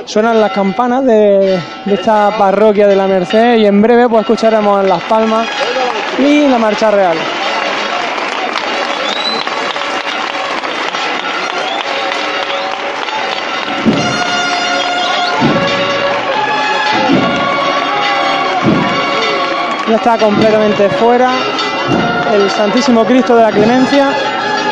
Suenan 0.04 0.40
las 0.40 0.52
campanas 0.52 1.04
de, 1.04 1.58
esta 1.86 2.30
parroquia 2.38 2.86
de 2.86 2.94
la 2.94 3.08
Merced 3.08 3.56
y 3.56 3.66
en 3.66 3.82
breve 3.82 4.08
pues 4.08 4.20
escucharemos 4.20 4.84
las 4.84 5.02
palmas 5.02 5.48
y 6.20 6.46
la 6.46 6.56
marcha 6.56 6.92
real. 6.92 7.16
Ya 19.88 19.96
está 19.96 20.16
completamente 20.16 20.88
fuera 20.90 21.32
el 22.34 22.48
Santísimo 22.50 23.04
Cristo 23.04 23.34
de 23.34 23.42
la 23.42 23.50
Clemencia 23.50 24.10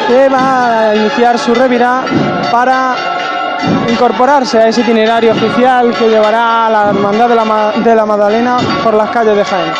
que 0.07 0.29
va 0.29 0.91
a 0.91 0.95
iniciar 0.95 1.37
su 1.37 1.53
revirá 1.53 2.05
para 2.51 2.95
incorporarse 3.89 4.59
a 4.59 4.69
ese 4.69 4.81
itinerario 4.83 5.33
oficial 5.33 5.95
que 5.95 6.09
llevará 6.09 6.67
a 6.67 6.71
la 6.71 6.89
Hermandad 6.91 7.29
de 7.29 7.35
la, 7.35 7.45
Ma- 7.45 7.73
Magdalena 8.07 8.57
por 8.83 8.95
las 8.95 9.11
calles 9.11 9.37
de 9.37 9.45
Jaén. 9.45 9.73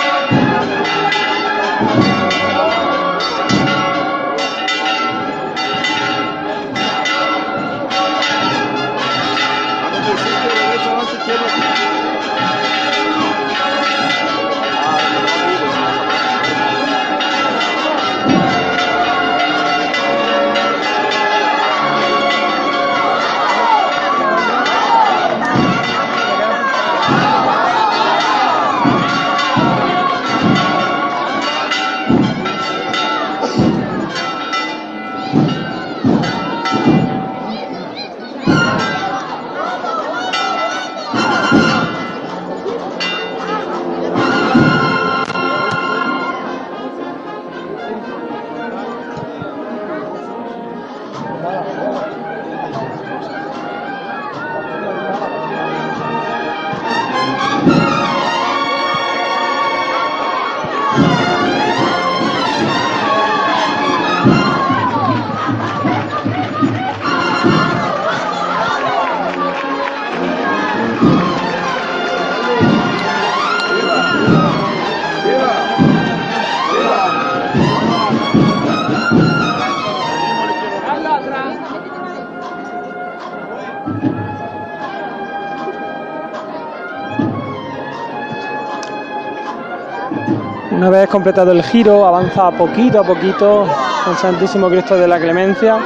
Una 90.87 90.99
vez 90.99 91.09
completado 91.09 91.51
el 91.51 91.65
giro, 91.65 92.07
avanza 92.07 92.49
poquito 92.53 93.01
a 93.01 93.03
poquito 93.03 93.67
el 94.09 94.17
Santísimo 94.19 94.71
Cristo 94.71 94.97
de 94.97 95.09
la 95.09 95.19
Clemencia. 95.19 95.81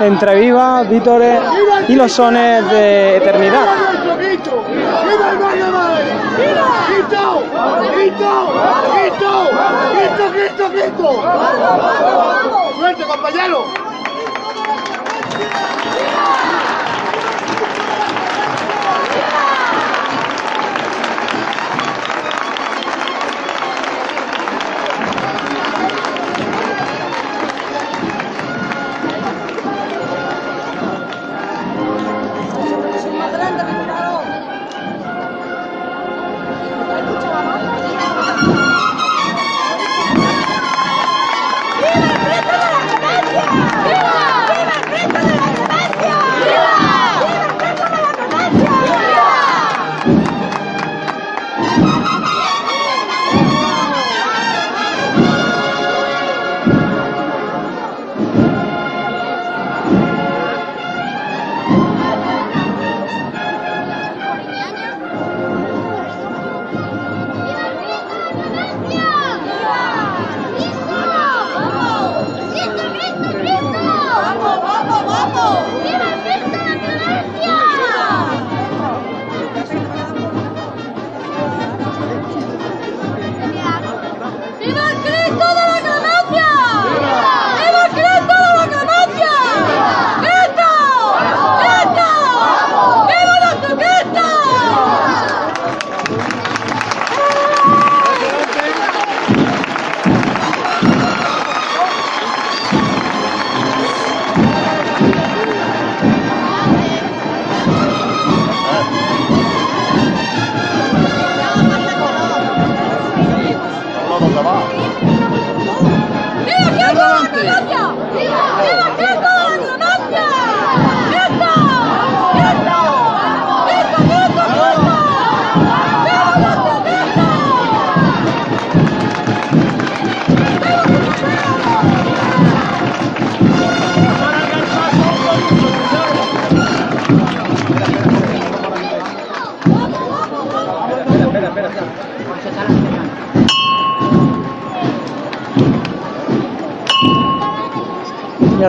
Entre 0.00 0.34
vivas, 0.34 0.88
vítores 0.88 1.40
y 1.86 1.94
los 1.94 2.10
sones 2.10 2.68
de 2.68 3.18
eternidad. 3.18 3.66
Cristo! 4.18 4.64
¡Viva 4.68 5.30
el 5.30 5.38
barrio 5.38 5.66
de 5.66 5.70
Madalena! 5.70 6.14
¡Viva! 6.36 6.66
¡Cristo! 6.88 7.44
¡Cristo! 7.94 8.30
¡Cristo! 8.96 9.30
¡Cristo, 9.92 10.24
Cristo, 10.32 10.64
Cristo! 10.72 11.08
¡Suerte, 12.80 13.04
compañero! 13.04 13.64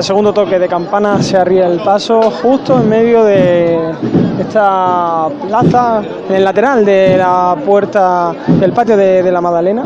Al 0.01 0.05
segundo 0.05 0.33
toque 0.33 0.57
de 0.57 0.67
campana 0.67 1.21
se 1.21 1.37
arría 1.37 1.67
el 1.67 1.79
paso 1.83 2.31
justo 2.31 2.81
en 2.81 2.89
medio 2.89 3.23
de 3.23 3.91
esta 4.39 5.27
plaza, 5.47 6.01
en 6.27 6.37
el 6.37 6.43
lateral 6.43 6.83
de 6.83 7.17
la 7.17 7.55
puerta 7.63 8.33
del 8.47 8.71
patio 8.73 8.97
de, 8.97 9.31
la 9.31 9.39
Magdalena. 9.41 9.83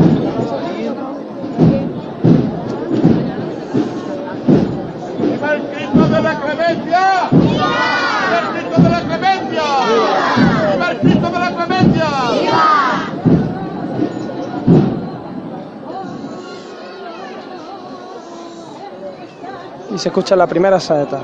Se 20.05 20.09
escucha 20.09 20.35
la 20.35 20.45
primera 20.45 20.79
saeta. 20.79 21.19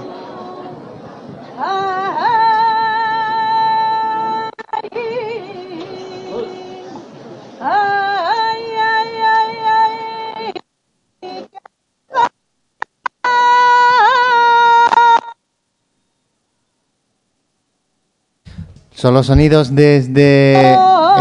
Son 18.95 19.13
los 19.13 19.27
sonidos 19.27 19.75
desde 19.75 20.75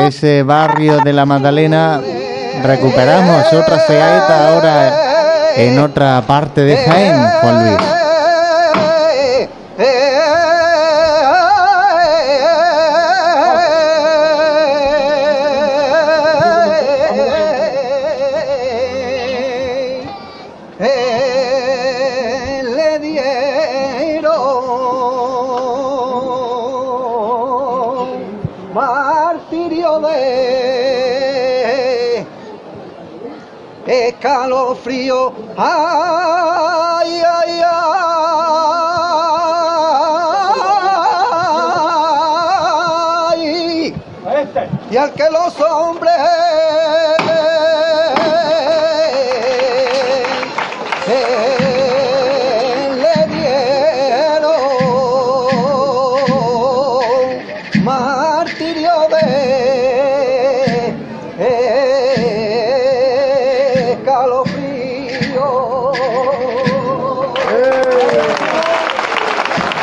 ese 0.07 0.43
barrio 0.45 1.01
de 1.05 1.13
la 1.13 1.27
Magdalena. 1.27 2.01
Recuperamos 2.63 3.53
otra 3.53 3.79
saeta 3.81 4.49
ahora 4.49 5.10
en 5.57 5.79
otra 5.79 6.23
parte 6.27 6.63
de 6.63 6.77
Jaén, 6.77 7.15
Juan 7.41 7.65
Luis. 7.65 7.79
Escalofrío. 34.81 35.33
Ay, 35.57 37.23
ay, 37.27 37.61
ay. 37.65 37.81
Y 44.91 44.97
al 44.97 45.13
que 45.13 45.31
los 45.31 45.61
hombres 45.61 46.00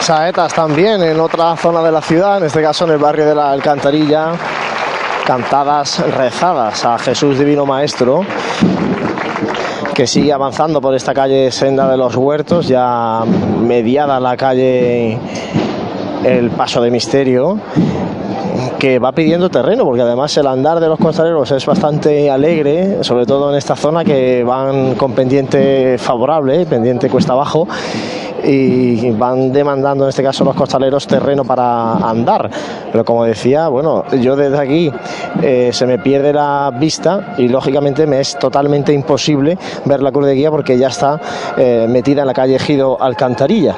Saetas 0.08 0.54
también 0.54 1.04
en 1.04 1.20
otra 1.20 1.54
zona 1.58 1.84
de 1.84 1.92
la 1.92 2.02
ciudad, 2.02 2.38
en 2.38 2.46
este 2.46 2.62
caso 2.62 2.86
en 2.86 2.92
el 2.92 2.98
barrio 2.98 3.26
de 3.26 3.36
la 3.36 3.52
Alcantarilla, 3.52 4.32
cantadas 5.26 6.00
rezadas 6.16 6.86
a 6.86 6.98
Jesús 6.98 7.38
Divino 7.38 7.66
Maestro, 7.66 8.22
que 9.94 10.08
sigue 10.08 10.32
avanzando 10.32 10.80
por 10.80 10.96
esta 10.96 11.14
calle 11.14 11.52
Senda 11.52 11.92
de 11.92 11.98
los 11.98 12.16
Huertos, 12.16 12.70
ya 12.70 13.26
mediada 13.60 14.18
la 14.22 14.38
calle 14.38 15.20
El 16.24 16.52
Paso 16.52 16.80
de 16.80 16.90
Misterio, 16.90 17.60
que 18.80 19.00
va 19.00 19.12
pidiendo 19.12 19.50
terreno, 19.50 19.84
porque 19.84 20.04
además 20.04 20.38
el 20.38 20.48
andar 20.48 20.80
de 20.80 20.88
los 20.88 21.00
costaleros 21.00 21.52
es 21.52 21.66
bastante 21.66 22.32
alegre, 22.32 23.04
sobre 23.04 23.26
todo 23.26 23.52
en 23.52 23.58
esta 23.58 23.76
zona 23.76 24.06
que 24.06 24.46
van 24.46 24.96
con 24.96 25.12
pendiente 25.12 25.98
favorable, 25.98 26.66
pendiente 26.66 27.10
cuesta 27.10 27.34
abajo, 27.34 27.68
y 28.48 29.12
van 29.12 29.52
demandando 29.52 30.06
en 30.06 30.10
este 30.10 30.24
caso 30.24 30.44
los 30.44 30.56
costaleros 30.56 31.06
terreno 31.06 31.44
para 31.44 31.94
andar. 31.98 32.50
Pero 32.92 33.04
como 33.04 33.26
decía, 33.26 33.68
bueno, 33.68 34.06
yo 34.22 34.36
desde 34.36 34.58
aquí 34.58 34.92
eh, 35.42 35.72
se 35.74 35.86
me 35.86 36.00
pierde 36.00 36.34
la 36.34 36.72
vista 36.80 37.36
y 37.38 37.48
lógicamente 37.48 38.08
me 38.08 38.20
es 38.20 38.38
totalmente 38.40 38.94
imposible 38.94 39.58
ver 39.86 40.02
la 40.02 40.12
cruz 40.12 40.28
de 40.28 40.36
guía 40.36 40.52
porque 40.52 40.78
ya 40.78 40.88
está 40.88 41.20
eh, 41.58 41.88
metida 41.90 42.22
en 42.22 42.28
la 42.28 42.34
calle 42.34 42.56
Ejido 42.56 43.02
Alcantarilla. 43.02 43.76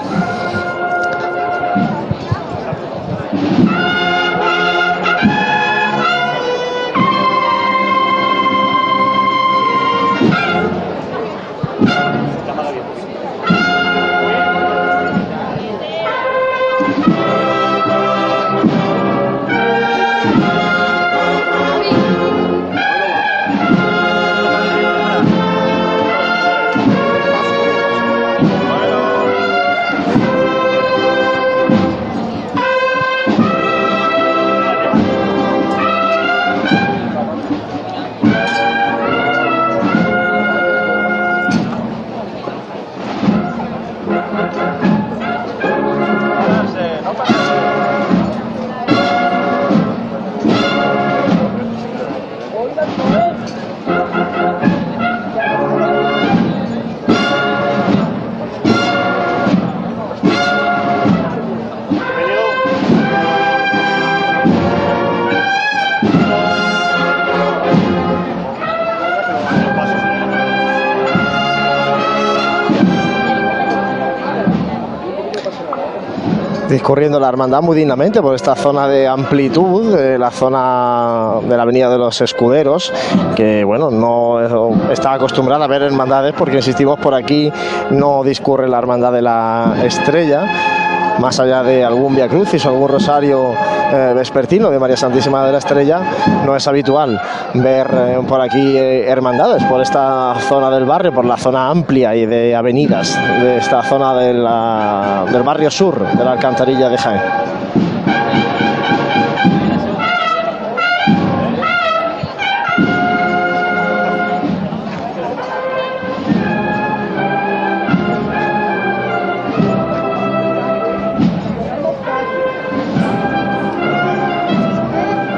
La 77.30 77.34
hermandad 77.34 77.62
muy 77.62 77.78
dignamente 77.78 78.24
por 78.24 78.34
esta 78.34 78.56
zona 78.56 78.88
de 78.88 79.08
amplitud, 79.08 79.96
eh, 79.96 80.18
la 80.18 80.32
zona 80.32 81.36
de 81.48 81.56
la 81.56 81.62
avenida 81.62 81.88
de 81.88 82.00
los 82.00 82.20
escuderos, 82.22 82.92
que 83.36 83.64
bueno, 83.64 83.92
no 83.92 84.42
está 84.90 85.14
acostumbrada 85.14 85.66
a 85.66 85.68
ver 85.68 85.84
hermandades 85.84 86.34
porque 86.36 86.56
insistimos 86.56 87.00
por 87.00 87.14
aquí 87.14 87.52
no 87.92 88.24
discurre 88.24 88.68
la 88.68 88.80
hermandad 88.80 89.12
de 89.14 89.22
la 89.22 89.76
estrella 89.84 90.89
más 91.20 91.40
allá 91.40 91.64
de 91.64 91.84
algún 91.84 92.16
Via 92.16 92.28
Crucis 92.28 92.66
o 92.66 92.70
algún 92.70 92.90
rosario 92.90 93.54
eh, 93.92 94.14
vespertino 94.16 94.70
de 94.70 94.80
María 94.80 94.98
Santísima 94.98 95.46
de 95.46 95.52
la 95.52 95.58
Estrella, 95.58 96.02
no 96.46 96.56
es 96.56 96.68
habitual 96.68 97.20
ver 97.54 97.88
eh, 97.94 98.20
por 98.28 98.42
aquí 98.42 98.78
eh, 98.78 99.10
hermandades, 99.10 99.64
por 99.66 99.82
esta 99.82 100.36
zona 100.48 100.70
del 100.70 100.86
barrio, 100.86 101.12
por 101.12 101.26
la 101.26 101.38
zona 101.38 101.70
amplia 101.70 102.16
y 102.16 102.26
de 102.26 102.56
avenidas 102.56 103.18
de 103.42 103.58
esta 103.58 103.84
zona 103.84 104.16
del 104.16 105.44
barrio 105.44 105.70
sur 105.70 106.00
de 106.00 106.24
la 106.24 106.32
alcantarilla 106.34 106.90
de 106.90 106.98
Jaén. 106.98 107.59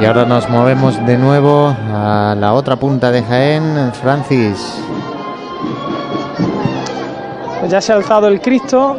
Y 0.02 0.06
ahora 0.06 0.26
nos 0.26 0.50
movemos 0.50 1.06
de 1.06 1.16
nuevo 1.16 1.76
a 1.94 2.36
la 2.36 2.54
otra 2.54 2.76
punta 2.76 3.12
de 3.12 3.22
Jaén, 3.22 3.92
Francis. 3.94 4.82
Pues 7.60 7.72
ya 7.72 7.80
se 7.82 7.94
ha 7.94 7.98
alzado 7.98 8.28
el 8.28 8.42
Cristo 8.42 8.98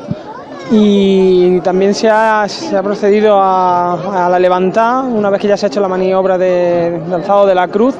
y 0.70 1.58
también 1.62 1.92
se 1.92 2.08
ha, 2.08 2.46
procedido 2.84 3.36
a, 3.42 4.28
la 4.30 4.38
levantada 4.38 5.02
una 5.02 5.28
vez 5.28 5.40
que 5.40 5.48
ya 5.48 5.56
se 5.56 5.66
ha 5.66 5.70
hecho 5.70 5.80
la 5.80 5.88
maniobra 5.88 6.38
de, 6.38 7.02
alzado 7.12 7.46
de 7.46 7.56
la 7.56 7.66
cruz 7.66 7.96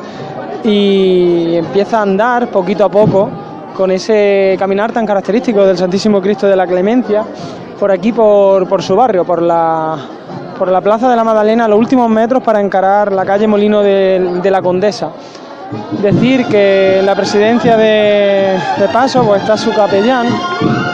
y 0.62 1.56
empieza 1.56 1.98
a 1.98 2.02
andar 2.02 2.52
poquito 2.52 2.84
a 2.84 2.88
poco 2.88 3.28
con 3.76 3.90
ese 3.90 4.54
caminar 4.60 4.92
tan 4.92 5.04
característico 5.04 5.66
del 5.66 5.76
Santísimo 5.76 6.22
Cristo 6.22 6.46
de 6.46 6.54
la 6.54 6.68
Clemencia 6.68 7.24
por 7.80 7.90
aquí 7.90 8.12
por 8.12 8.80
su 8.80 8.94
barrio, 8.94 9.24
por 9.24 9.42
la, 9.42 9.98
por 10.62 10.70
la 10.70 10.80
Plaza 10.80 11.10
de 11.10 11.16
la 11.16 11.24
Magdalena, 11.24 11.64
a 11.64 11.68
los 11.68 11.76
últimos 11.76 12.08
metros 12.08 12.40
para 12.40 12.60
encarar 12.60 13.10
la 13.10 13.24
calle 13.24 13.48
Molino 13.48 13.82
de, 13.82 14.48
la 14.48 14.62
Condesa. 14.62 15.10
Decir 16.00 16.46
que 16.46 17.02
la 17.04 17.16
presidencia 17.16 17.76
de, 17.76 18.56
Paso 18.92 19.24
pues 19.24 19.42
está 19.42 19.56
su 19.56 19.72
capellán, 19.72 20.28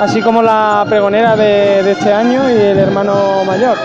así 0.01 0.23
como 0.23 0.41
la 0.41 0.87
pregonera 0.89 1.37
de, 1.37 1.81
este 1.91 2.11
año 2.11 2.49
y 2.49 2.55
el 2.55 2.79
hermano 2.79 3.45
mayor. 3.47 3.77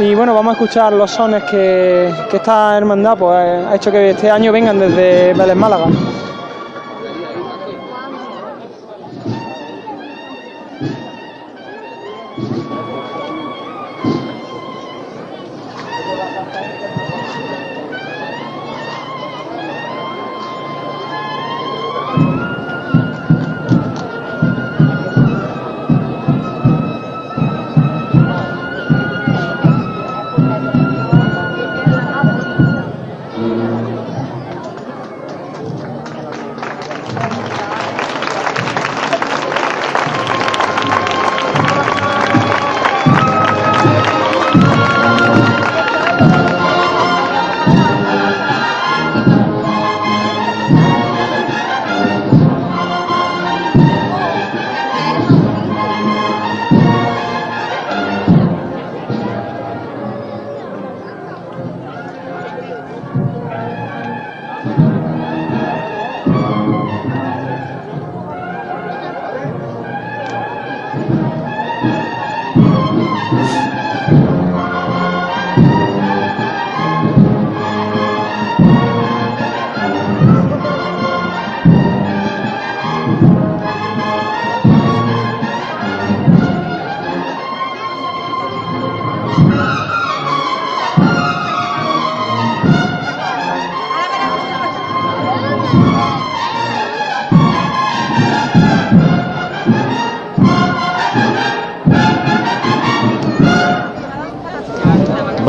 Y 0.00 0.12
bueno, 0.16 0.34
vamos 0.34 0.50
a 0.50 0.52
escuchar 0.54 0.92
los 0.92 1.08
sones 1.12 1.44
que, 1.44 2.12
que 2.28 2.38
esta 2.38 2.76
hermandad 2.76 3.16
pues, 3.16 3.64
ha 3.68 3.76
hecho 3.76 3.92
que 3.92 4.10
este 4.10 4.28
año 4.28 4.50
vengan 4.50 4.80
desde 4.80 5.34
Vélez 5.34 5.54
Málaga. 5.54 5.86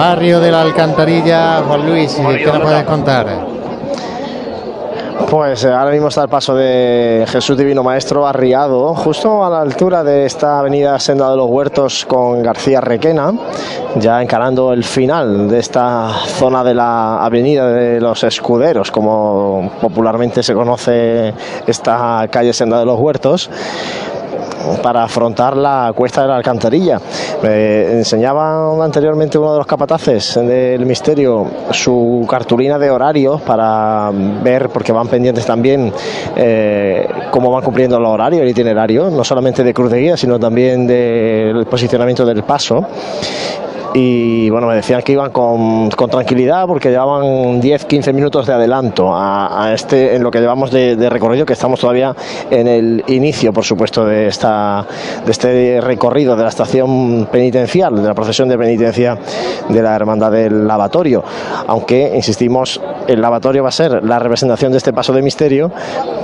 Barrio 0.01 0.39
de 0.39 0.51
la 0.51 0.63
Alcantarilla, 0.63 1.61
Juan 1.61 1.85
Luis, 1.85 2.15
¿qué 2.15 2.47
nos 2.47 2.59
puedes 2.59 2.83
contar? 2.85 3.27
Pues 5.29 5.63
eh, 5.63 5.71
ahora 5.71 5.91
mismo 5.91 6.07
está 6.07 6.23
el 6.23 6.27
paso 6.27 6.55
de 6.55 7.23
Jesús 7.27 7.55
Divino 7.55 7.83
Maestro 7.83 8.25
arriado, 8.25 8.95
justo 8.95 9.45
a 9.45 9.49
la 9.51 9.61
altura 9.61 10.03
de 10.03 10.25
esta 10.25 10.57
avenida 10.57 10.99
Senda 10.99 11.29
de 11.29 11.37
los 11.37 11.47
Huertos 11.47 12.07
con 12.07 12.41
García 12.41 12.81
Requena, 12.81 13.31
ya 13.97 14.19
encarando 14.23 14.73
el 14.73 14.83
final 14.83 15.47
de 15.47 15.59
esta 15.59 16.09
zona 16.25 16.63
de 16.63 16.73
la 16.73 17.23
avenida 17.23 17.67
de 17.67 18.01
los 18.01 18.23
Escuderos, 18.23 18.89
como 18.89 19.71
popularmente 19.79 20.41
se 20.41 20.55
conoce 20.55 21.31
esta 21.67 22.27
calle 22.31 22.53
Senda 22.53 22.79
de 22.79 22.85
los 22.85 22.99
Huertos 22.99 23.51
para 24.81 25.03
afrontar 25.03 25.55
la 25.55 25.91
cuesta 25.95 26.21
de 26.21 26.27
la 26.27 26.35
alcantarilla. 26.35 26.99
Me 27.41 27.91
enseñaba 27.93 28.83
anteriormente 28.83 29.37
uno 29.37 29.53
de 29.53 29.57
los 29.59 29.67
capataces 29.67 30.35
del 30.35 30.85
misterio 30.85 31.45
su 31.71 32.25
cartulina 32.29 32.77
de 32.77 32.89
horarios 32.89 33.41
para 33.41 34.11
ver, 34.43 34.69
porque 34.69 34.91
van 34.91 35.07
pendientes 35.07 35.45
también 35.45 35.91
eh, 36.35 37.07
cómo 37.31 37.51
van 37.51 37.63
cumpliendo 37.63 37.99
los 37.99 38.09
horarios, 38.09 38.41
el 38.41 38.49
itinerario, 38.49 39.09
no 39.09 39.23
solamente 39.23 39.63
de 39.63 39.73
cruz 39.73 39.91
de 39.91 39.99
guía, 39.99 40.17
sino 40.17 40.39
también 40.39 40.87
del 40.87 41.65
posicionamiento 41.65 42.25
del 42.25 42.43
paso 42.43 42.85
y 43.93 44.49
bueno, 44.49 44.67
me 44.67 44.75
decían 44.75 45.01
que 45.01 45.11
iban 45.13 45.31
con, 45.31 45.89
tranquilidad 45.89 46.65
porque 46.67 46.89
llevaban 46.89 47.61
10-15 47.61 48.13
minutos 48.13 48.47
de 48.47 48.53
adelanto 48.53 49.11
a, 49.13 49.71
este 49.73 50.15
en 50.15 50.23
lo 50.23 50.31
que 50.31 50.39
llevamos 50.39 50.71
de, 50.71 50.95
de 50.95 51.09
recorrido, 51.09 51.45
que 51.45 51.53
estamos 51.53 51.79
todavía 51.79 52.15
en 52.49 52.67
el 52.67 53.03
inicio, 53.07 53.53
por 53.53 53.63
supuesto, 53.63 54.05
de, 54.05 54.27
esta, 54.27 54.85
de 55.25 55.31
este 55.31 55.81
recorrido 55.81 56.35
de 56.35 56.43
la 56.43 56.49
estación 56.49 57.27
penitencial, 57.31 57.95
de 57.95 58.07
la 58.07 58.13
procesión 58.13 58.49
de 58.49 58.57
penitencia 58.57 59.17
de 59.69 59.81
la 59.81 59.95
Hermandad 59.95 60.31
del 60.31 60.67
Lavatorio. 60.67 61.23
Aunque, 61.67 62.13
insistimos, 62.15 62.81
el 63.07 63.21
lavatorio 63.21 63.63
va 63.63 63.69
a 63.69 63.73
ser 63.73 64.03
la 64.03 64.19
representación 64.19 64.71
de 64.71 64.77
este 64.77 64.93
paso 64.93 65.13
de 65.13 65.21
misterio, 65.21 65.71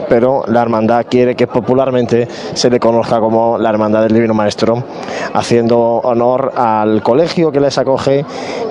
pero 0.10 0.44
la 0.48 0.62
Hermandad 0.62 1.06
quiere 1.10 1.36
que 1.36 1.48
popularmente 1.48 2.28
se 2.54 2.70
le 2.70 2.80
conozca 2.80 3.20
como 3.20 3.58
la 3.58 3.70
Hermandad 3.70 4.04
del 4.04 4.14
Divino 4.14 4.34
Maestro, 4.34 4.84
haciendo 5.34 5.80
honor 5.80 6.54
al 6.56 7.02
colegio 7.04 7.52
que 7.52 7.57
les 7.60 7.78
acoge 7.78 8.26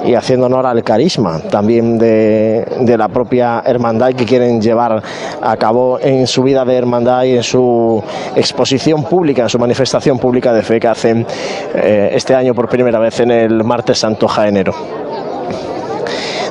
y 0.04 0.14
haciendo 0.14 0.46
honor 0.46 0.66
al 0.66 0.82
carisma 0.82 1.40
también 1.50 1.98
de, 1.98 2.66
de 2.80 2.98
la 2.98 3.08
propia 3.08 3.62
hermandad 3.64 4.12
que 4.12 4.24
quieren 4.24 4.60
llevar 4.60 5.02
a 5.40 5.56
cabo 5.56 5.98
en 6.00 6.26
su 6.26 6.42
vida 6.42 6.64
de 6.64 6.76
hermandad 6.76 7.24
y 7.24 7.36
en 7.36 7.42
su 7.42 8.02
exposición 8.34 9.04
pública, 9.04 9.42
en 9.42 9.48
su 9.48 9.58
manifestación 9.58 10.18
pública 10.18 10.52
de 10.52 10.62
fe 10.62 10.80
que 10.80 10.88
hacen 10.88 11.26
eh, 11.74 12.10
este 12.12 12.34
año 12.34 12.54
por 12.54 12.68
primera 12.68 12.98
vez 12.98 13.20
en 13.20 13.30
el 13.30 13.64
martes 13.64 13.98
santo 13.98 14.28
jaenero. 14.28 14.74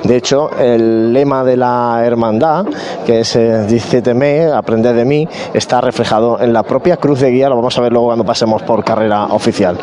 De 0.06 0.18
hecho, 0.18 0.52
el 0.60 1.12
lema 1.14 1.44
de 1.44 1.58
la 1.58 2.02
hermandad, 2.06 2.66
que 3.08 3.22
es 3.22 3.36
eh, 3.36 3.66
Dice 3.68 4.04
Teme, 4.04 4.52
aprende 4.52 4.94
de 4.94 5.04
mí, 5.04 5.28
está 5.52 5.82
reflejado 5.82 6.40
en 6.40 6.54
la 6.54 6.62
propia 6.62 6.98
cruz 6.98 7.22
de 7.22 7.32
guía, 7.32 7.50
lo 7.50 7.56
vamos 7.56 7.76
a 7.76 7.82
ver 7.82 7.92
luego 7.92 8.08
cuando 8.10 8.24
pasemos 8.24 8.62
por 8.62 8.84
carrera 8.84 9.26
oficial. 9.26 9.80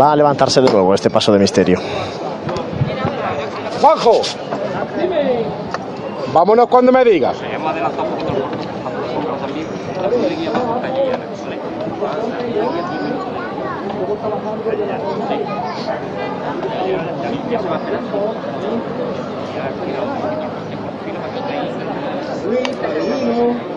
Va 0.00 0.12
a 0.12 0.16
levantarse 0.16 0.60
de 0.60 0.70
nuevo 0.70 0.94
este 0.94 1.10
paso 1.10 1.32
de 1.32 1.40
misterio. 1.40 1.80
Juanjo, 3.80 4.20
vámonos 6.32 6.68
cuando 6.68 6.92
me 6.92 7.04
digas. 7.04 7.36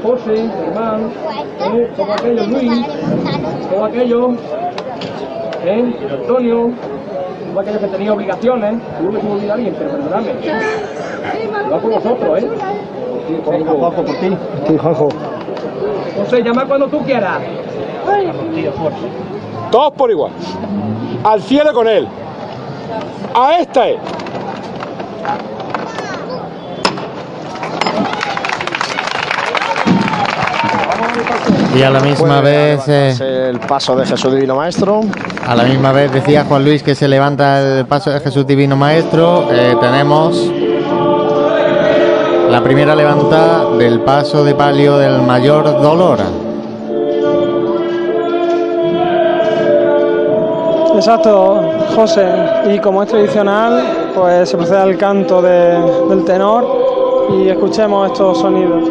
José, 0.03 0.49
Germán, 0.57 1.12
¿eh? 1.74 1.91
todo 1.97 2.14
aquello, 2.14 2.45
Luis, 2.47 2.86
todo 3.70 3.86
aquello, 3.86 4.30
¿eh? 5.66 5.95
Antonio, 6.12 6.72
todo 7.51 7.60
aquello 7.60 7.80
que 7.80 7.88
tenía 7.88 8.14
obligaciones, 8.14 8.76
seguro 8.97 9.14
que 9.16 9.22
se 9.22 9.28
me 9.28 9.34
olvida 9.34 9.55
bien, 9.55 9.76
pero 9.78 9.91
perdonadme. 9.91 10.34
Va 11.72 11.78
por 11.80 11.91
vosotros, 11.91 12.39
¿eh? 12.39 12.49
Juanjo, 13.45 13.91
por 13.91 14.05
ti. 14.05 14.38
Sí, 14.68 14.78
Juanjo. 14.78 15.10
José, 16.18 16.43
llama 16.43 16.66
cuando 16.66 16.88
tú 16.88 16.99
quieras. 16.99 17.39
Todos 19.72 19.91
por 19.93 20.10
igual. 20.10 20.32
Al 21.24 21.41
cielo 21.41 21.74
con 21.74 21.88
él. 21.88 22.07
A 23.36 23.60
esta 23.60 23.89
es. 23.89 23.99
Y 31.77 31.84
a 31.84 31.89
la 31.89 31.99
misma 31.99 32.41
vez, 32.41 32.82
eh, 32.88 33.47
El 33.49 33.59
paso 33.59 33.95
de 33.95 34.05
Jesús 34.05 34.34
Divino 34.34 34.55
Maestro. 34.55 35.01
a 35.47 35.55
la 35.55 35.63
misma 35.63 35.91
vez 35.91 36.11
decía 36.11 36.43
Juan 36.47 36.63
Luis 36.65 36.84
que 36.84 36.95
se 36.95 37.07
levanta 37.07 37.59
el 37.80 37.86
paso 37.86 38.09
de 38.11 38.19
Jesús 38.19 38.45
Divino 38.45 38.75
Maestro. 38.75 39.47
Eh, 39.51 39.75
tenemos 39.80 40.51
la 42.49 42.61
primera 42.63 42.95
levantada 42.95 43.69
del 43.77 43.99
paso 44.01 44.43
de 44.43 44.55
palio 44.55 44.97
del 44.97 45.21
mayor 45.21 45.82
dolor. 45.82 46.17
Exacto, 50.95 51.61
José. 51.95 52.25
Y 52.73 52.80
como 52.80 53.03
es 53.03 53.09
tradicional, 53.09 53.82
pues 54.15 54.49
se 54.49 54.57
procede 54.57 54.80
al 54.80 54.97
canto 54.97 55.41
de- 55.41 55.80
del 56.09 56.25
tenor 56.25 57.27
y 57.38 57.47
escuchemos 57.49 58.11
estos 58.11 58.39
sonidos. 58.39 58.84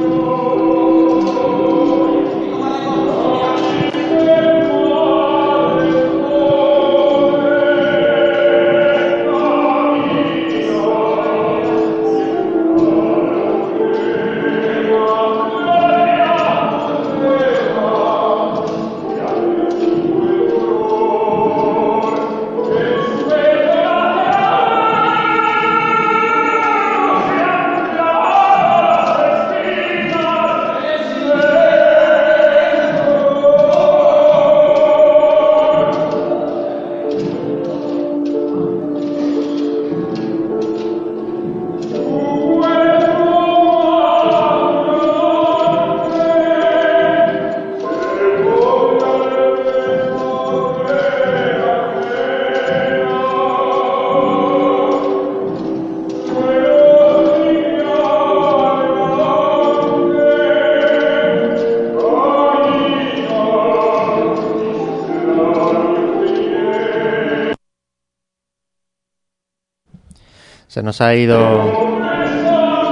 Se 70.79 70.83
nos 70.85 71.01
ha 71.01 71.12
ido 71.12 71.41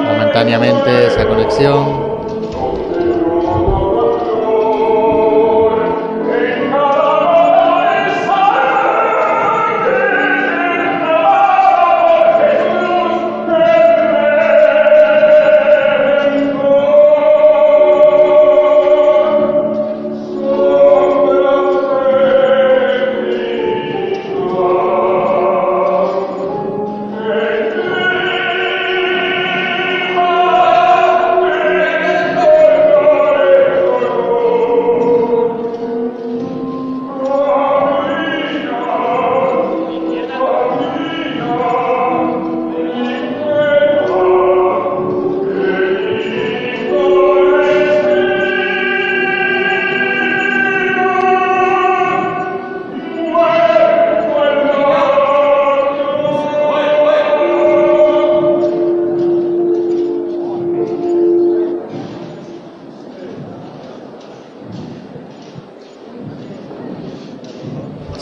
momentáneamente 0.08 1.06
esa 1.06 1.24
conexión. 1.24 2.05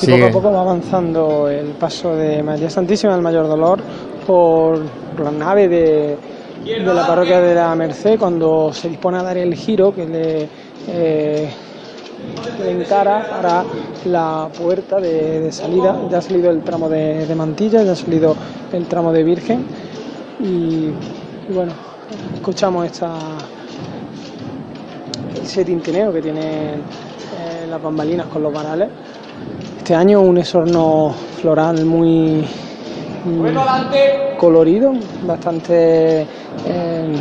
Y 0.07 0.11
poco 0.11 0.27
a 0.27 0.31
poco 0.31 0.53
va 0.53 0.61
avanzando 0.61 1.49
el 1.49 1.69
paso 1.69 2.15
de 2.15 2.43
María 2.43 2.69
Santísima 2.69 3.15
del 3.15 3.23
Mayor 3.23 3.49
Dolor 3.49 3.81
por, 4.27 4.79
la 5.23 5.31
nave 5.31 5.69
de, 5.69 6.17
la 6.65 7.07
parroquia 7.07 7.41
de 7.41 7.55
la 7.55 7.75
Merced 7.75 8.19
cuando 8.19 8.71
se 8.73 8.91
dispone 8.91 9.19
a 9.19 9.23
dar 9.23 9.39
el 9.39 9.55
giro 9.55 9.95
que 9.95 10.07
le, 10.07 10.49
eh, 10.89 11.51
encara 12.67 13.27
para 13.31 13.65
la 14.05 14.49
puerta 14.59 15.01
de, 15.01 15.51
salida. 15.51 15.99
Ya 16.11 16.19
ha 16.19 16.23
salido 16.23 16.51
el 16.51 16.63
tramo 16.63 16.89
de, 16.89 17.33
mantilla, 17.35 17.83
ya 17.83 17.93
ha 17.93 17.97
salido 17.97 18.37
el 18.73 18.87
tramo 18.87 19.11
de 19.11 19.23
Virgen 19.23 19.65
y, 20.39 20.91
bueno, 21.51 21.73
escuchamos 22.35 22.85
esta, 22.87 23.15
ese 25.43 25.65
tintineo 25.65 26.13
que 26.13 26.21
tienen 26.21 26.45
eh, 26.45 27.67
las 27.71 27.83
bambalinas 27.83 28.27
con 28.27 28.43
los 28.43 28.53
varales. 28.53 28.89
Este 29.85 29.95
año 29.95 30.23
un 30.23 30.39
esorno 30.39 31.15
floral 31.43 31.85
muy 31.85 32.43
mm, 33.23 34.39
colorido, 34.39 34.95
bastante 35.27 36.23
eh, 36.23 37.17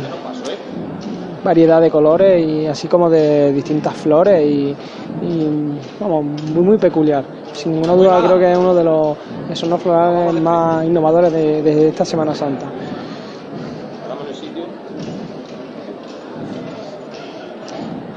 variedad 1.44 1.82
de 1.82 1.90
colores 1.90 2.42
y 2.42 2.66
así 2.66 2.88
como 2.88 3.10
de 3.10 3.52
distintas 3.52 3.92
flores 3.92 4.40
y, 4.46 4.74
y, 5.20 5.78
vamos, 6.00 6.24
muy 6.54 6.62
muy 6.62 6.78
peculiar. 6.78 7.22
Sin 7.52 7.72
ninguna 7.72 7.92
duda 7.92 8.22
creo 8.24 8.38
que 8.38 8.52
es 8.52 8.56
uno 8.56 8.74
de 8.74 8.84
los 8.84 9.14
esornos 9.50 9.82
florales 9.82 10.40
más 10.40 10.86
innovadores 10.86 11.30
de, 11.34 11.60
de 11.60 11.88
esta 11.88 12.06
Semana 12.06 12.34
Santa. 12.34 12.64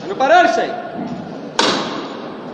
¡No 0.07 0.15
pararse! 0.15 0.63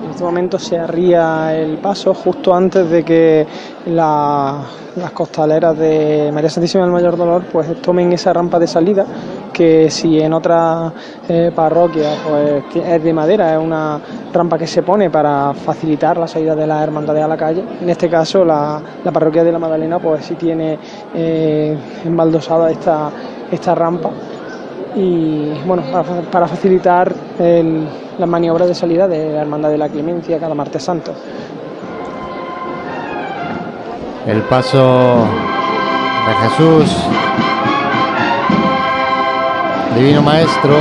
En 0.03 0.09
este 0.09 0.22
momento 0.33 0.57
se 0.57 0.79
arría 0.79 1.55
el 1.55 1.77
paso 1.77 2.11
justo 2.15 2.55
antes 2.55 2.89
de 2.89 3.03
que 3.03 3.45
la- 3.85 4.61
las 4.95 5.11
costaleras 5.11 5.77
de 5.77 6.31
María 6.33 6.49
Santísima 6.49 6.83
del 6.83 6.91
Mayor 6.91 7.15
Dolor 7.15 7.43
pues 7.51 7.79
tomen 7.81 8.11
esa 8.13 8.33
rampa 8.33 8.57
de 8.57 8.65
salida 8.65 9.05
que 9.53 9.91
si 9.91 10.19
en 10.19 10.33
otras 10.33 10.91
eh, 11.29 11.51
parroquias 11.55 12.17
pues 12.27 12.63
es 12.83 13.03
de 13.03 13.13
madera, 13.13 13.53
es 13.53 13.59
una 13.63 13.99
rampa 14.33 14.57
que 14.57 14.65
se 14.65 14.81
pone 14.81 15.11
para 15.11 15.53
facilitar 15.53 16.17
la 16.17 16.27
salida 16.27 16.55
de 16.55 16.65
las 16.65 16.81
hermandades 16.81 17.23
a 17.23 17.27
la 17.27 17.37
calle. 17.37 17.63
En 17.81 17.89
este 17.89 18.09
caso 18.09 18.43
la, 18.43 18.81
la 19.03 19.11
parroquia 19.11 19.43
de 19.43 19.51
la 19.51 19.59
Magdalena 19.59 19.99
pues 19.99 20.25
sí 20.25 20.33
tiene 20.33 20.79
eh, 21.13 21.77
embaldosada 22.05 22.71
esta, 22.71 23.11
esta 23.51 23.75
rampa 23.75 24.09
y 24.95 25.53
bueno, 25.65 25.83
para, 25.91 26.03
fa- 26.03 26.21
para 26.31 26.47
facilitar 26.47 27.11
el- 27.39 27.87
las 28.17 28.29
maniobras 28.29 28.67
de 28.67 28.75
salida 28.75 29.07
de 29.07 29.33
la 29.33 29.41
Hermandad 29.41 29.69
de 29.69 29.77
la 29.77 29.89
Clemencia 29.89 30.39
cada 30.39 30.53
martes 30.53 30.83
santo. 30.83 31.13
El 34.27 34.41
paso 34.43 35.25
de 36.27 36.33
Jesús, 36.47 36.95
Divino 39.95 40.21
Maestro, 40.21 40.75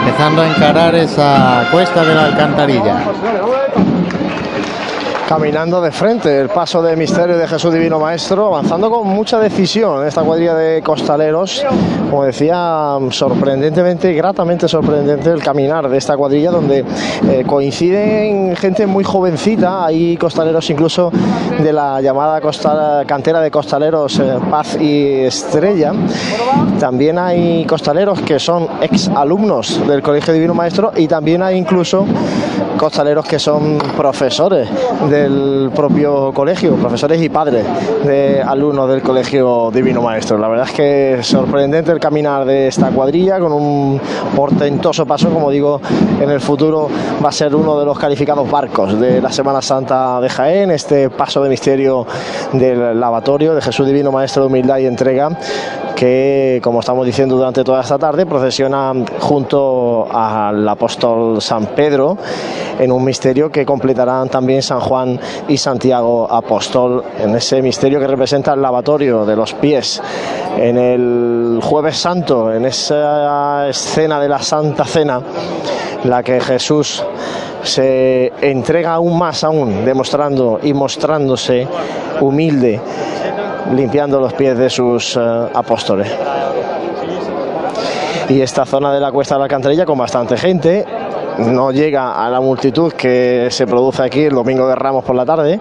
empezando 0.00 0.42
a 0.42 0.48
encarar 0.48 0.94
esa 0.94 1.64
cuesta 1.70 2.04
de 2.04 2.14
la 2.14 2.24
alcantarilla. 2.26 2.96
Caminando 5.32 5.80
de 5.80 5.90
frente, 5.90 6.40
el 6.42 6.50
paso 6.50 6.82
de 6.82 6.94
misterio 6.94 7.38
de 7.38 7.48
Jesús 7.48 7.72
Divino 7.72 7.98
Maestro, 7.98 8.48
avanzando 8.48 8.90
con 8.90 9.06
mucha 9.08 9.38
decisión 9.40 10.02
en 10.02 10.08
esta 10.08 10.20
cuadrilla 10.22 10.54
de 10.54 10.82
costaleros. 10.82 11.64
Como 12.10 12.24
decía, 12.24 12.98
sorprendentemente 13.08 14.12
gratamente 14.12 14.68
sorprendente 14.68 15.30
el 15.30 15.42
caminar 15.42 15.88
de 15.88 15.96
esta 15.96 16.18
cuadrilla, 16.18 16.50
donde 16.50 16.84
eh, 17.30 17.44
coinciden 17.46 18.54
gente 18.56 18.86
muy 18.86 19.04
jovencita. 19.04 19.86
Hay 19.86 20.18
costaleros 20.18 20.68
incluso 20.68 21.10
de 21.58 21.72
la 21.72 22.02
llamada 22.02 22.38
costa- 22.42 23.04
cantera 23.06 23.40
de 23.40 23.50
costaleros 23.50 24.18
eh, 24.18 24.34
Paz 24.50 24.76
y 24.78 25.20
Estrella. 25.20 25.94
También 26.78 27.18
hay 27.18 27.64
costaleros 27.64 28.20
que 28.20 28.38
son 28.38 28.68
ex 28.82 29.08
alumnos 29.08 29.80
del 29.88 30.02
Colegio 30.02 30.34
Divino 30.34 30.52
Maestro 30.52 30.92
y 30.94 31.08
también 31.08 31.42
hay 31.42 31.56
incluso 31.56 32.04
costaleros 32.76 33.24
que 33.26 33.38
son 33.38 33.78
profesores 33.96 34.68
del 35.22 35.70
propio 35.74 36.32
colegio, 36.32 36.74
profesores 36.74 37.22
y 37.22 37.28
padres 37.28 37.64
de 38.04 38.42
alumnos 38.42 38.88
del 38.88 39.02
Colegio 39.02 39.70
Divino 39.70 40.02
Maestro. 40.02 40.36
La 40.36 40.48
verdad 40.48 40.66
es 40.68 40.72
que 40.72 41.14
es 41.14 41.26
sorprendente 41.26 41.92
el 41.92 42.00
caminar 42.00 42.44
de 42.44 42.66
esta 42.66 42.90
cuadrilla 42.90 43.38
con 43.38 43.52
un 43.52 44.00
portentoso 44.34 45.06
paso, 45.06 45.30
como 45.30 45.50
digo, 45.50 45.80
en 46.20 46.28
el 46.28 46.40
futuro 46.40 46.88
va 47.24 47.28
a 47.28 47.32
ser 47.32 47.54
uno 47.54 47.78
de 47.78 47.84
los 47.84 47.98
calificados 47.98 48.50
barcos 48.50 48.98
de 48.98 49.20
la 49.20 49.30
Semana 49.30 49.62
Santa 49.62 50.20
de 50.20 50.28
Jaén, 50.28 50.70
este 50.72 51.08
paso 51.08 51.42
de 51.42 51.48
misterio 51.48 52.04
del 52.52 52.98
lavatorio 52.98 53.54
de 53.54 53.60
Jesús 53.60 53.86
Divino 53.86 54.10
Maestro 54.10 54.42
de 54.42 54.48
Humildad 54.48 54.78
y 54.78 54.86
Entrega 54.86 55.30
que, 56.02 56.60
como 56.64 56.80
estamos 56.80 57.06
diciendo 57.06 57.36
durante 57.36 57.62
toda 57.62 57.80
esta 57.80 57.96
tarde, 57.96 58.26
procesiona 58.26 58.92
junto 59.20 60.08
al 60.12 60.68
apóstol 60.68 61.40
San 61.40 61.66
Pedro 61.66 62.18
en 62.80 62.90
un 62.90 63.04
misterio 63.04 63.52
que 63.52 63.64
completarán 63.64 64.28
también 64.28 64.62
San 64.62 64.80
Juan 64.80 65.11
y 65.48 65.56
Santiago 65.56 66.26
Apóstol 66.30 67.04
en 67.18 67.34
ese 67.34 67.62
misterio 67.62 68.00
que 68.00 68.06
representa 68.06 68.52
el 68.54 68.62
lavatorio 68.62 69.24
de 69.24 69.36
los 69.36 69.54
pies 69.54 70.00
en 70.56 70.78
el 70.78 71.60
jueves 71.62 71.96
santo, 71.96 72.52
en 72.52 72.66
esa 72.66 73.68
escena 73.68 74.20
de 74.20 74.28
la 74.28 74.40
Santa 74.40 74.84
Cena, 74.84 75.20
la 76.04 76.22
que 76.22 76.40
Jesús 76.40 77.02
se 77.62 78.32
entrega 78.40 78.94
aún 78.94 79.18
más 79.18 79.44
aún, 79.44 79.84
demostrando 79.84 80.58
y 80.62 80.72
mostrándose 80.72 81.66
humilde 82.20 82.80
limpiando 83.74 84.20
los 84.20 84.32
pies 84.34 84.56
de 84.56 84.68
sus 84.68 85.16
eh, 85.16 85.20
apóstoles. 85.54 86.08
Y 88.28 88.40
esta 88.40 88.64
zona 88.64 88.92
de 88.92 89.00
la 89.00 89.12
cuesta 89.12 89.34
de 89.34 89.40
la 89.40 89.44
alcantarilla 89.44 89.84
con 89.84 89.98
bastante 89.98 90.36
gente, 90.36 90.84
no 91.38 91.70
llega 91.70 92.24
a 92.24 92.28
la 92.30 92.40
multitud 92.40 92.92
que 92.92 93.48
se 93.50 93.66
produce 93.66 94.02
aquí 94.02 94.20
el 94.24 94.34
domingo 94.34 94.66
de 94.68 94.74
Ramos 94.74 95.04
por 95.04 95.16
la 95.16 95.24
tarde, 95.24 95.58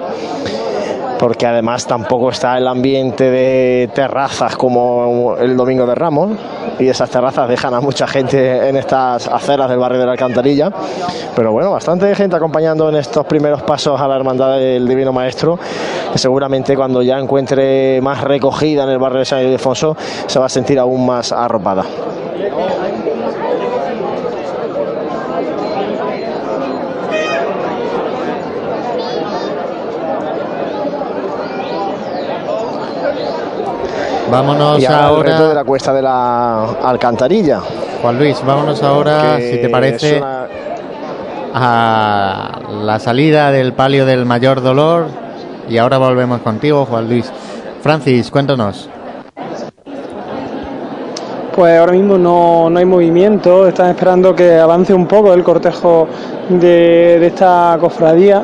porque 1.20 1.46
además 1.46 1.86
tampoco 1.86 2.32
está 2.32 2.58
el 2.58 2.68
ambiente 2.68 3.30
de 3.30 3.90
terrazas 3.94 4.56
como 4.56 5.36
el 5.40 5.56
domingo 5.56 5.86
de 5.86 5.96
Ramos, 5.96 6.32
y 6.80 6.88
esas 6.88 7.10
terrazas 7.10 7.48
dejan 7.48 7.74
a 7.76 7.82
mucha 7.82 8.08
gente 8.08 8.68
en 8.68 8.76
estas 8.76 9.28
aceras 9.28 9.70
del 9.70 9.78
barrio 9.78 10.00
de 10.00 10.06
la 10.08 10.14
Alcantarilla, 10.14 10.72
pero 11.36 11.52
bueno, 11.52 11.72
bastante 11.72 12.14
gente 12.16 12.36
acompañando 12.36 12.90
en 12.90 12.96
estos 12.96 13.26
primeros 13.26 13.62
pasos 13.62 14.02
a 14.02 14.08
la 14.08 14.16
Hermandad 14.16 14.58
del 14.58 14.88
Divino 14.88 15.14
Maestro, 15.14 15.60
seguramente 16.16 16.76
cuando 16.76 17.04
ya 17.04 17.20
encuentre 17.20 18.02
más 18.02 18.22
recogida 18.22 18.84
en 18.84 18.90
el 18.90 18.98
barrio 18.98 19.20
de 19.20 19.26
San 19.26 19.44
Ildefonso 19.44 19.96
se 20.26 20.40
va 20.40 20.48
a 20.48 20.50
sentir 20.50 20.80
aún 20.80 21.06
más 21.06 21.32
arropada. 21.32 21.86
Vámonos 34.32 34.80
y 34.80 34.86
ahora, 34.86 35.06
ahora. 35.08 35.30
el 35.32 35.34
reto 35.38 35.50
de 35.50 35.56
la 35.56 35.64
cuesta 35.64 35.94
de 35.94 36.02
la 36.02 36.64
Alcantarilla. 36.84 37.60
Juan 38.02 38.18
Luis, 38.18 38.42
vámonos 38.46 38.82
ahora, 38.82 39.36
que 39.38 39.52
si 39.52 39.62
te 39.62 39.70
parece, 39.70 40.18
una- 40.18 40.48
a 41.54 42.60
la 42.84 43.00
salida 43.00 43.52
del 43.52 43.74
palio 43.74 44.06
del 44.06 44.26
mayor 44.26 44.62
dolor. 44.62 45.08
Y 45.70 45.78
ahora 45.78 45.98
volvemos 45.98 46.42
contigo, 46.42 46.86
Juan 46.86 47.08
Luis. 47.08 47.32
Francis, 47.82 48.30
cuéntanos. 48.32 48.90
Pues 51.56 51.78
ahora 51.80 51.92
mismo 51.92 52.18
no, 52.18 52.70
no 52.70 52.80
hay 52.80 52.86
movimiento, 52.86 53.68
están 53.68 53.90
esperando 53.90 54.34
que 54.34 54.58
avance 54.58 54.94
un 54.94 55.06
poco 55.06 55.34
el 55.34 55.44
cortejo 55.44 56.08
de, 56.48 57.18
de 57.20 57.28
esta 57.28 57.78
cofradía, 57.80 58.42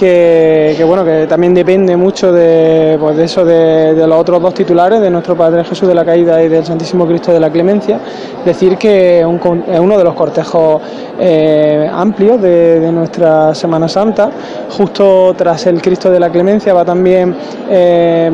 que, 0.00 0.82
bueno, 0.86 1.04
que 1.04 1.26
también 1.26 1.52
depende 1.52 1.94
mucho 1.94 2.32
de, 2.32 2.96
pues 2.98 3.18
de 3.18 3.24
eso 3.24 3.44
de, 3.44 3.94
los 3.94 4.18
otros 4.18 4.40
dos 4.40 4.54
titulares, 4.54 5.00
de 5.00 5.10
nuestro 5.10 5.36
Padre 5.36 5.62
Jesús 5.62 5.86
de 5.86 5.94
la 5.94 6.06
Caída 6.06 6.42
y 6.42 6.48
del 6.48 6.64
Santísimo 6.64 7.06
Cristo 7.06 7.32
de 7.32 7.40
la 7.40 7.50
Clemencia. 7.50 8.00
Decir 8.42 8.78
que 8.78 9.20
es 9.20 9.26
uno 9.26 9.98
de 9.98 10.04
los 10.04 10.14
cortejos 10.14 10.80
eh, 11.18 11.86
amplios 11.92 12.40
de, 12.40 12.80
de 12.80 12.90
nuestra 12.90 13.54
Semana 13.54 13.88
Santa. 13.88 14.30
Justo 14.70 15.34
tras 15.36 15.66
el 15.66 15.82
Cristo 15.82 16.10
de 16.10 16.18
la 16.18 16.30
Clemencia 16.30 16.72
va 16.72 16.84
también 16.84 17.36
eh, 17.68 18.30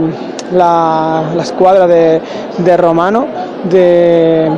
la, 0.52 1.32
la 1.34 1.42
escuadra 1.42 1.88
de, 1.88 2.20
de 2.58 2.76
Romano 2.76 3.26
de 3.64 4.48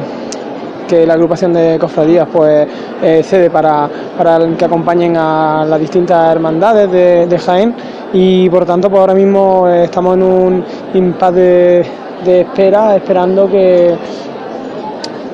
que 0.88 1.06
la 1.06 1.14
agrupación 1.14 1.52
de 1.52 1.78
cofradías 1.78 2.26
pues 2.32 2.66
eh, 3.02 3.22
cede 3.22 3.50
para, 3.50 3.88
para 4.16 4.38
que 4.56 4.64
acompañen 4.64 5.16
a 5.16 5.64
las 5.68 5.78
distintas 5.78 6.32
hermandades 6.32 6.90
de, 6.90 7.38
Jaén 7.38 7.74
y 8.12 8.48
por 8.50 8.64
tanto 8.64 8.90
pues 8.90 9.00
ahora 9.00 9.14
mismo 9.14 9.68
eh, 9.68 9.84
estamos 9.84 10.16
en 10.16 10.22
un 10.22 10.64
impasse 10.94 11.34
de, 11.34 11.86
de 12.24 12.40
espera 12.40 12.96
esperando 12.96 13.48
que 13.48 13.96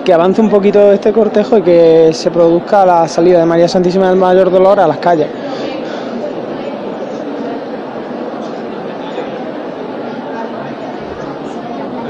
que 0.05 0.13
avance 0.13 0.41
un 0.41 0.51
poquito 0.51 0.93
este 0.93 1.13
cortejo 1.13 1.57
y 1.57 1.63
que 1.63 2.11
se 2.13 2.31
produzca 2.31 2.85
la 2.85 3.09
salida 3.09 3.41
de 3.41 3.47
María 3.47 3.67
Santísima 3.67 4.11
del 4.11 4.19
Mayor 4.19 4.51
Dolor 4.51 4.79
a 4.79 4.87
las 4.87 4.99
calles. 4.99 5.29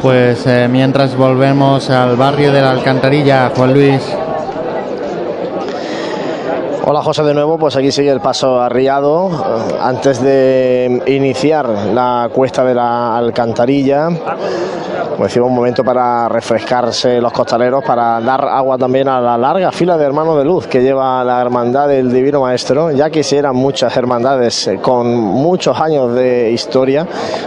Pues 0.05 0.47
eh, 0.47 0.69
mientras 0.71 1.17
volvemos 1.17 1.89
al 1.89 2.15
barrio 2.17 2.53
de 2.53 2.61
la 2.61 2.73
Alcantarilla, 2.73 3.51
Juan 3.57 3.73
Luis. 3.73 4.03
Hola 6.85 7.03
José 7.03 7.23
de 7.23 7.33
nuevo, 7.33 7.57
pues 7.57 7.75
aquí 7.75 7.91
sigue 7.91 8.11
el 8.11 8.21
paso 8.21 8.61
arriado. 8.61 9.31
Eh, 9.31 9.79
Antes 9.81 10.21
de 10.21 11.03
iniciar 11.07 11.67
la 11.95 12.29
cuesta 12.31 12.67
de 12.67 12.75
la 12.75 13.17
alcantarilla, 13.17 14.11
pues 15.17 15.31
decimos 15.31 15.49
un 15.49 15.55
momento 15.55 15.85
para 15.85 16.29
refrescarse 16.29 17.21
los 17.21 17.33
costaleros, 17.33 17.85
para 17.85 18.21
dar 18.21 18.45
agua 18.45 18.77
también 18.77 19.07
a 19.09 19.21
la 19.21 19.39
larga 19.39 19.71
fila 19.71 19.97
de 19.97 20.05
hermanos 20.05 20.37
de 20.39 20.45
luz 20.45 20.67
que 20.67 20.83
lleva 20.83 21.23
la 21.23 21.41
hermandad 21.41 21.89
del 21.89 22.13
Divino 22.13 22.41
Maestro. 22.41 22.91
Ya 22.91 23.11
quisieran 23.11 23.55
muchas 23.55 23.97
hermandades 23.97 24.67
eh, 24.67 24.79
con 24.79 25.15
muchos 25.15 25.81
años 25.81 26.15
de 26.15 26.51
historia 26.51 27.07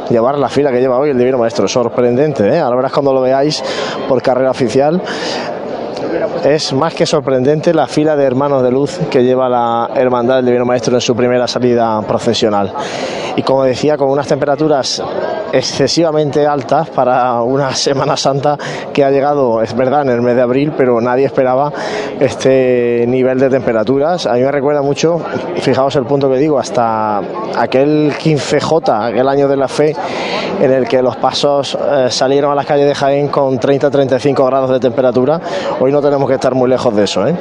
llevar 0.10 0.38
la 0.38 0.48
fila 0.48 0.72
que 0.72 0.80
lleva 0.80 0.98
hoy 0.98 1.10
el 1.10 1.18
Divino 1.18 1.38
Maestro. 1.38 1.68
Sorprendente, 1.68 2.48
¿eh? 2.48 2.60
Ahora 2.60 2.78
verás 2.78 2.94
cuando 2.94 3.14
lo 3.14 3.22
veáis 3.22 3.62
por 4.08 4.22
carrera 4.22 4.52
oficial. 4.52 5.02
Es 6.46 6.72
más 6.72 6.94
que 6.94 7.06
sorprendente 7.06 7.74
la 7.74 7.88
fila 7.88 8.16
de 8.16 8.24
hermanos 8.24 8.64
de 8.64 8.72
luz 8.72 9.00
que 9.10 9.24
lleva 9.24 9.50
la 9.50 9.90
Hermandad 9.96 10.38
del 10.38 10.46
Divino 10.46 10.66
Maestro 10.66 10.96
en 10.96 11.02
su 11.02 11.16
primera 11.16 11.48
salida 11.48 12.02
procesional. 12.04 12.72
Y 13.36 13.42
como 13.42 13.64
decía, 13.64 13.98
con 13.98 14.10
unas 14.10 14.28
temperaturas 14.28 15.04
excesivamente 15.52 16.46
altas 16.46 16.90
para 16.90 17.42
una 17.42 17.74
Semana 17.76 18.18
Santa 18.18 18.58
que 18.94 19.04
ha 19.04 19.12
llegado, 19.12 19.62
es 19.62 19.76
verdad, 19.76 20.02
en 20.04 20.10
el 20.10 20.22
mes 20.22 20.36
de 20.36 20.42
abril, 20.42 20.74
pero 20.78 21.00
nadie 21.02 21.26
esperaba 21.26 21.72
este 22.20 23.06
nivel 23.08 23.40
de 23.40 23.50
temperaturas. 23.50 24.26
A 24.26 24.34
mí 24.34 24.42
me 24.42 24.52
recuerda 24.52 24.82
mucho, 24.82 25.22
fijaos 25.62 25.96
el 25.96 26.06
punto 26.06 26.30
que 26.30 26.38
digo, 26.38 26.60
hasta 26.60 27.22
aquel 27.56 28.14
15J, 28.14 29.12
aquel 29.12 29.28
año 29.28 29.48
de 29.48 29.58
la 29.58 29.68
fe, 29.68 29.96
en 30.60 30.72
el 30.72 30.88
que 30.88 31.02
los 31.02 31.16
pasos 31.18 31.78
eh, 31.80 32.08
salieron 32.10 32.52
a 32.52 32.56
las 32.56 32.66
calles 32.66 32.88
de 32.88 32.96
Jaén 32.96 33.28
con 33.28 33.60
30-35 33.60 34.46
grados 34.46 34.70
de 34.70 34.80
temperatura. 34.80 35.40
Hoy 35.80 35.92
no 35.92 36.02
tenemos 36.02 36.28
que 36.28 36.36
estar 36.36 36.56
muy 36.56 36.70
lejos 36.70 36.96
de 36.96 37.04
eso. 37.04 37.28
¿eh? 37.28 37.36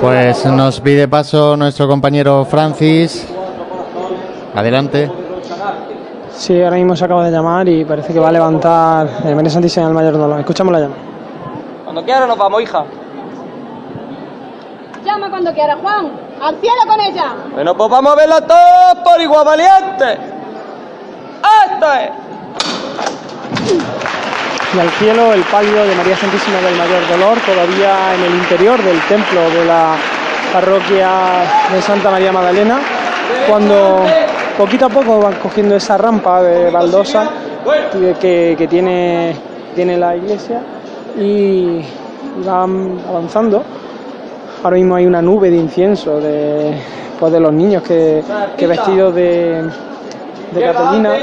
Pues 0.00 0.46
nos 0.46 0.80
pide 0.80 1.08
paso 1.08 1.56
nuestro 1.56 1.88
compañero 1.88 2.44
Francis. 2.44 3.26
Adelante. 4.54 5.10
Sí, 6.36 6.62
ahora 6.62 6.76
mismo 6.76 6.94
se 6.94 7.04
acaba 7.04 7.24
de 7.24 7.32
llamar 7.32 7.68
y 7.68 7.84
parece 7.84 8.12
que 8.12 8.20
va 8.20 8.28
a 8.28 8.32
levantar 8.32 9.08
el 9.24 9.34
María 9.34 9.50
Santísima 9.50 9.86
del 9.86 9.94
Mayor 9.94 10.16
Dolor. 10.16 10.38
Escuchamos 10.38 10.72
la 10.72 10.80
llamada. 10.80 11.00
Cuando 11.84 12.04
quiera 12.04 12.26
nos 12.26 12.38
vamos, 12.38 12.62
hija. 12.62 12.84
Llama 15.04 15.30
cuando 15.30 15.52
quiera, 15.52 15.76
Juan. 15.76 16.12
¡Al 16.40 16.54
cielo 16.60 16.80
con 16.86 17.00
ella! 17.00 17.34
Bueno, 17.52 17.76
pues 17.76 17.90
vamos 17.90 18.12
a 18.12 18.16
verlo 18.16 18.40
todos 18.42 18.94
por 19.04 19.20
igual 19.20 19.44
valiente. 19.44 20.18
¡Esto 21.72 21.92
es! 21.94 22.10
Y 24.74 24.78
al 24.78 24.90
cielo 24.90 25.32
el 25.32 25.42
palio 25.44 25.82
de 25.86 25.94
María 25.94 26.16
Santísima 26.16 26.58
del 26.60 26.76
Mayor 26.76 27.08
Dolor, 27.08 27.38
todavía 27.40 28.14
en 28.14 28.24
el 28.24 28.34
interior 28.34 28.82
del 28.82 29.00
templo 29.08 29.40
de 29.50 29.64
la 29.64 29.96
parroquia 30.52 31.08
de 31.72 31.80
Santa 31.80 32.10
María 32.10 32.32
Magdalena, 32.32 32.78
cuando 33.48 34.04
poquito 34.58 34.86
a 34.86 34.88
poco 34.90 35.20
van 35.20 35.34
cogiendo 35.34 35.74
esa 35.76 35.96
rampa 35.96 36.42
de 36.42 36.70
baldosa 36.70 37.30
que, 38.20 38.54
que 38.58 38.68
tiene, 38.68 39.34
tiene 39.74 39.96
la 39.96 40.16
iglesia 40.16 40.60
y 41.18 41.80
van 42.44 43.00
avanzando. 43.08 43.64
Ahora 44.62 44.76
mismo 44.76 44.96
hay 44.96 45.06
una 45.06 45.22
nube 45.22 45.50
de 45.50 45.56
incienso 45.56 46.20
de, 46.20 46.74
pues 47.18 47.32
de 47.32 47.40
los 47.40 47.54
niños 47.54 47.82
que, 47.82 48.22
que 48.56 48.66
vestidos 48.66 49.14
de, 49.14 49.62
de 50.52 50.60
Catalina 50.60 51.14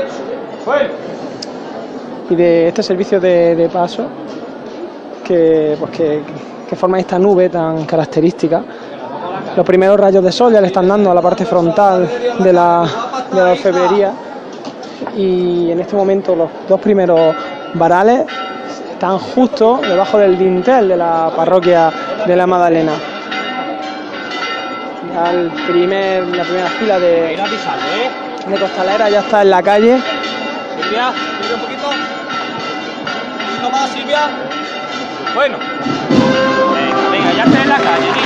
y 2.30 2.35
de 2.35 2.68
este 2.68 2.81
servicio 2.84 3.19
de, 3.19 3.56
de 3.56 3.69
paso 3.69 4.06
que, 5.23 5.76
pues 5.80 5.91
que, 5.91 6.22
que 6.68 6.76
forma 6.76 6.99
esta 6.99 7.19
nube 7.19 7.49
tan 7.49 7.85
característica. 7.85 8.64
Los 9.56 9.65
primeros 9.65 9.99
rayos 9.99 10.23
de 10.23 10.31
sol 10.31 10.52
ya 10.53 10.61
le 10.61 10.68
están 10.68 10.88
dando 10.88 11.11
a 11.11 11.14
la 11.14 11.22
parte 11.22 11.45
frontal 11.45 12.10
de 12.39 12.53
la, 12.53 12.85
de 13.31 13.41
la 13.41 13.52
orfebrería 13.52 14.11
y 15.15 15.72
en 15.72 15.80
este 15.80 15.95
momento 15.95 16.35
los 16.35 16.49
dos 16.68 16.80
primeros 16.80 17.35
varales 17.76 18.26
están 18.91 19.18
justo 19.19 19.80
debajo 19.88 20.18
del 20.18 20.38
dintel 20.38 20.89
de 20.89 20.97
la 20.97 21.31
parroquia 21.35 21.91
de 22.26 22.35
la 22.35 22.47
primer, 25.68 26.27
la 26.27 26.43
primera 26.43 26.68
fila 26.68 26.99
de, 26.99 27.38
de 28.47 28.60
costalera 28.60 29.10
ya 29.10 29.19
está 29.19 29.41
en 29.41 29.49
la 29.49 29.64
calle. 29.64 29.93
Un 31.53 31.61
poquito. 31.61 32.05
Poquito 33.66 33.72
más, 33.72 33.90
Silvia. 33.90 34.30
Bueno. 35.34 35.58
Venga, 35.58 37.10
venga, 37.10 37.34
ya 37.34 37.44
está 37.46 37.64
en 37.64 37.70
la 37.70 37.78
calle, 37.78 38.12
niña. 38.12 38.26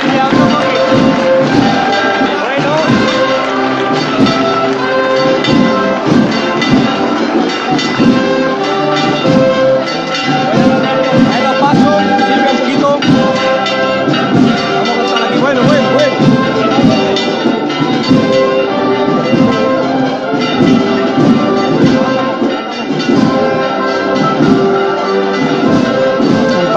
Silvia, 0.00 0.28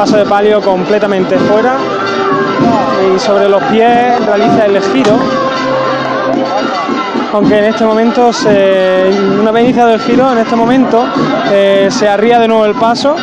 paso 0.05 0.17
de 0.17 0.25
palio 0.25 0.61
completamente 0.61 1.35
fuera 1.35 1.77
y 3.11 3.19
sobre 3.19 3.49
los 3.49 3.63
pies 3.63 4.23
realiza 4.23 4.67
el 4.67 4.79
giro. 4.79 5.17
Aunque 7.33 7.57
en 7.57 7.65
este 7.65 7.85
momento, 7.85 8.31
se, 8.31 9.09
una 9.41 9.49
vez 9.49 9.63
iniciado 9.63 9.95
el 9.95 9.99
giro, 9.99 10.31
en 10.31 10.37
este 10.37 10.55
momento 10.55 11.03
eh, 11.51 11.87
se 11.89 12.07
arría 12.07 12.37
de 12.37 12.47
nuevo 12.47 12.67
el 12.67 12.75
paso. 12.75 13.15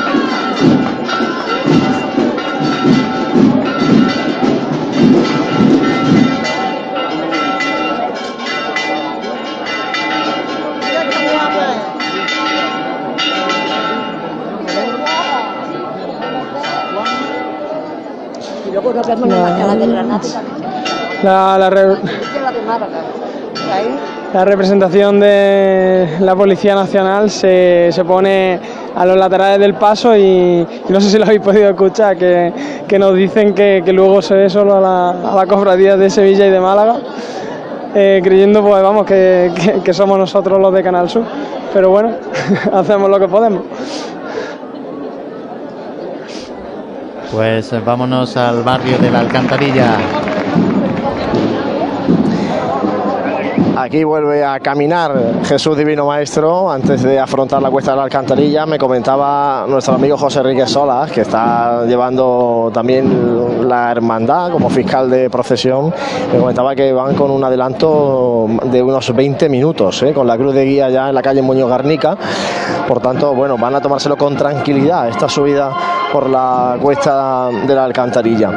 La 19.26 19.74
de 19.74 19.86
Granada. 19.86 21.70
Re- 21.70 21.96
representación 24.44 25.20
de 25.20 26.16
la 26.20 26.34
Policía 26.34 26.74
Nacional 26.74 27.30
se, 27.30 27.88
se 27.92 28.04
pone 28.04 28.58
a 28.96 29.04
los 29.06 29.16
laterales 29.16 29.58
del 29.60 29.74
paso 29.74 30.16
y, 30.16 30.20
y 30.22 30.66
no 30.88 31.00
sé 31.00 31.10
si 31.10 31.18
lo 31.18 31.24
habéis 31.24 31.40
podido 31.42 31.68
escuchar, 31.68 32.16
que, 32.16 32.52
que 32.88 32.98
nos 32.98 33.14
dicen 33.14 33.54
que, 33.54 33.82
que 33.84 33.92
luego 33.92 34.20
se 34.22 34.34
ve 34.34 34.48
solo 34.50 34.76
a 34.76 34.80
la, 34.80 35.10
a 35.32 35.34
la 35.36 35.46
cofradía 35.46 35.96
de 35.96 36.08
Sevilla 36.10 36.46
y 36.46 36.50
de 36.50 36.60
Málaga, 36.60 36.96
eh, 37.94 38.20
creyendo 38.24 38.62
pues 38.62 38.82
vamos 38.82 39.04
que, 39.06 39.52
que- 39.54 39.80
que 39.82 39.92
somos 39.94 40.18
nosotros 40.18 40.58
los 40.58 40.72
de 40.72 40.82
Canal 40.82 41.08
Sur. 41.10 41.24
Pero 41.74 41.90
bueno, 41.90 42.10
hacemos 42.72 43.08
lo 43.10 43.18
que 43.20 43.28
podemos. 43.28 43.62
Pues 47.32 47.72
eh, 47.72 47.80
vámonos 47.80 48.36
al 48.36 48.62
barrio 48.62 48.98
de 48.98 49.10
la 49.10 49.20
Alcantarilla. 49.20 50.21
Aquí 53.82 54.04
vuelve 54.04 54.44
a 54.44 54.60
caminar 54.60 55.42
Jesús 55.42 55.76
Divino 55.76 56.06
Maestro 56.06 56.70
antes 56.70 57.02
de 57.02 57.18
afrontar 57.18 57.60
la 57.60 57.68
cuesta 57.68 57.90
de 57.90 57.96
la 57.96 58.04
alcantarilla. 58.04 58.64
Me 58.64 58.78
comentaba 58.78 59.66
nuestro 59.66 59.94
amigo 59.94 60.16
José 60.16 60.38
Enrique 60.38 60.68
Solas, 60.68 61.10
que 61.10 61.22
está 61.22 61.84
llevando 61.84 62.70
también 62.72 63.68
la 63.68 63.90
hermandad 63.90 64.52
como 64.52 64.70
fiscal 64.70 65.10
de 65.10 65.28
procesión. 65.28 65.92
Me 66.32 66.38
comentaba 66.38 66.76
que 66.76 66.92
van 66.92 67.16
con 67.16 67.32
un 67.32 67.42
adelanto 67.42 68.46
de 68.66 68.80
unos 68.80 69.12
20 69.12 69.48
minutos, 69.48 70.00
¿eh? 70.04 70.12
con 70.12 70.28
la 70.28 70.36
cruz 70.36 70.54
de 70.54 70.64
guía 70.64 70.88
ya 70.88 71.08
en 71.08 71.16
la 71.16 71.22
calle 71.22 71.42
Muñoz 71.42 71.68
Garnica. 71.68 72.16
Por 72.86 73.00
tanto, 73.00 73.34
bueno, 73.34 73.58
van 73.58 73.74
a 73.74 73.80
tomárselo 73.80 74.16
con 74.16 74.36
tranquilidad 74.36 75.08
esta 75.08 75.28
subida 75.28 75.72
por 76.12 76.30
la 76.30 76.76
cuesta 76.80 77.48
de 77.66 77.74
la 77.74 77.84
alcantarilla. 77.84 78.50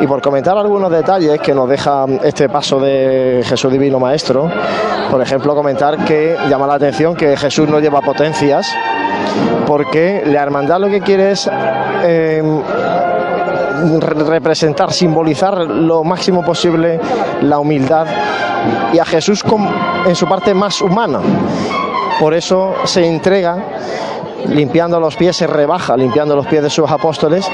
Y 0.00 0.06
por 0.06 0.20
comentar 0.20 0.58
algunos 0.58 0.90
detalles 0.90 1.40
que 1.40 1.54
nos 1.54 1.68
deja 1.68 2.04
este 2.22 2.48
paso 2.50 2.78
de 2.78 3.42
Jesús 3.44 3.72
Divino 3.72 3.98
Maestro, 3.98 4.50
por 5.10 5.20
ejemplo, 5.22 5.54
comentar 5.54 6.04
que 6.04 6.36
llama 6.48 6.66
la 6.66 6.74
atención 6.74 7.14
que 7.14 7.36
Jesús 7.36 7.68
no 7.68 7.78
lleva 7.80 8.00
potencias, 8.00 8.72
porque 9.66 10.22
la 10.26 10.42
hermandad 10.42 10.80
lo 10.80 10.88
que 10.88 11.00
quiere 11.00 11.30
es 11.32 11.46
re- 14.00 14.24
representar, 14.24 14.92
simbolizar 14.92 15.58
lo 15.58 16.04
máximo 16.04 16.44
posible 16.44 17.00
la 17.42 17.58
humildad 17.58 18.06
y 18.92 18.98
a 18.98 19.04
Jesús 19.04 19.44
en 20.06 20.14
su 20.14 20.26
parte 20.26 20.54
más 20.54 20.80
humana. 20.80 21.20
Por 22.18 22.34
eso 22.34 22.74
se 22.84 23.06
entrega 23.06 23.58
limpiando 24.46 24.98
los 25.00 25.16
pies, 25.16 25.36
se 25.36 25.46
rebaja 25.46 25.96
limpiando 25.96 26.34
los 26.36 26.46
pies 26.46 26.62
de 26.62 26.70
sus 26.70 26.90
apóstoles 26.90 27.46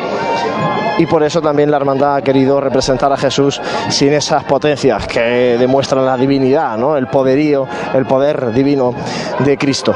y 0.99 1.07
por 1.07 1.23
eso 1.23 1.41
también 1.41 1.71
la 1.71 1.77
hermandad 1.77 2.17
ha 2.17 2.23
querido 2.23 2.61
representar 2.61 3.13
a 3.13 3.17
Jesús 3.17 3.61
sin 3.89 4.13
esas 4.13 4.45
potencias 4.45 5.07
que 5.07 5.57
demuestran 5.59 6.05
la 6.05 6.17
divinidad, 6.17 6.77
¿no? 6.77 6.97
el 6.97 7.07
poderío, 7.07 7.67
el 7.95 8.07
poder 8.07 8.53
divino 8.53 8.95
de 9.41 9.57
Cristo. 9.57 9.95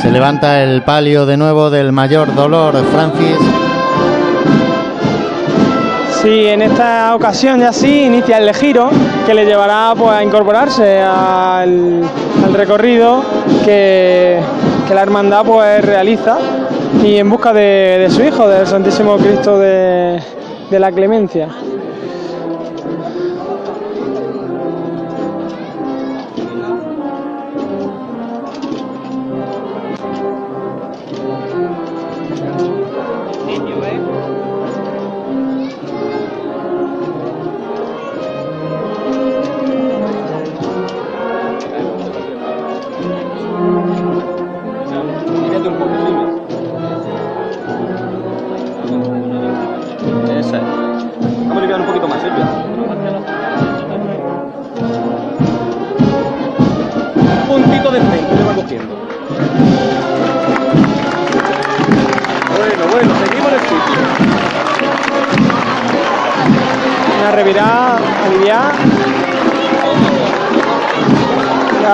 Se 0.00 0.10
levanta 0.10 0.62
el 0.62 0.82
palio 0.82 1.26
de 1.26 1.36
nuevo 1.36 1.70
del 1.70 1.92
mayor 1.92 2.34
dolor, 2.34 2.74
Francis. 2.92 3.38
Sí, 6.22 6.46
en 6.46 6.62
esta 6.62 7.14
ocasión 7.14 7.60
ya 7.60 7.72
sí 7.72 8.02
inicia 8.02 8.38
el 8.38 8.52
giro 8.54 8.90
que 9.26 9.34
le 9.34 9.44
llevará 9.44 9.94
pues, 9.96 10.12
a 10.12 10.24
incorporarse 10.24 11.00
al, 11.00 12.02
al 12.44 12.54
recorrido 12.54 13.22
que, 13.64 14.40
que 14.88 14.94
la 14.94 15.02
hermandad 15.02 15.44
pues, 15.44 15.84
realiza 15.84 16.38
y 17.04 17.16
en 17.16 17.30
busca 17.30 17.52
de, 17.52 18.08
su 18.10 18.22
hijo, 18.22 18.48
del 18.48 18.66
Santísimo 18.66 19.16
Cristo 19.16 19.58
de 19.58 20.20
la 20.70 20.92
Clemencia. 20.92 21.48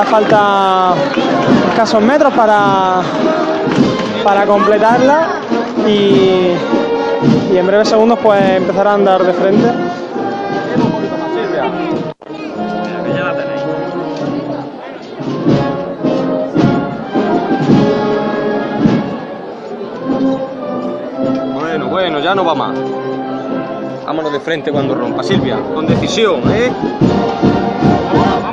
Falta 0.04 0.94
escasos 1.70 2.02
metros 2.02 2.34
para, 2.34 3.00
para 4.22 4.44
completarla 4.44 5.40
y, 5.86 6.50
en 7.56 7.66
breves 7.66 7.88
segundos 7.88 8.18
pues 8.22 8.42
empezar 8.58 8.88
a 8.88 8.94
andar 8.94 9.24
de 9.24 9.32
frente. 9.32 9.72
Bueno, 21.54 21.88
bueno, 21.88 22.18
ya 22.18 22.34
no 22.34 22.44
va 22.44 22.54
más. 22.54 22.78
Vámonos 24.04 24.32
de 24.32 24.40
frente 24.40 24.70
cuando 24.70 24.94
rompa. 24.94 25.22
Silvia, 25.22 25.58
con 25.74 25.86
decisión, 25.86 26.42
¿eh? 26.52 26.70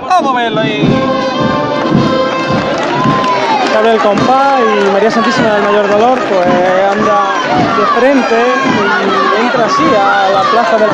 Vamos 0.09 0.35
a 0.35 0.37
verlo 0.37 0.61
ahí. 0.61 0.87
Se 3.71 3.77
abre 3.77 3.91
el 3.93 3.99
compás 3.99 4.59
y 4.61 4.91
María 4.91 5.11
Santísima 5.11 5.49
del 5.49 5.63
Mayor 5.63 5.89
Dolor 5.89 6.19
pues 6.19 6.47
anda 6.91 7.19
de 7.77 7.85
frente 7.99 8.45
y 9.37 9.45
entra 9.45 9.65
así 9.65 9.83
a 9.95 10.29
la 10.29 10.41
plaza 10.41 10.77
de 10.77 10.87
la 10.87 10.93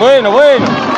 Bueno, 0.00 0.32
bueno. 0.32 0.93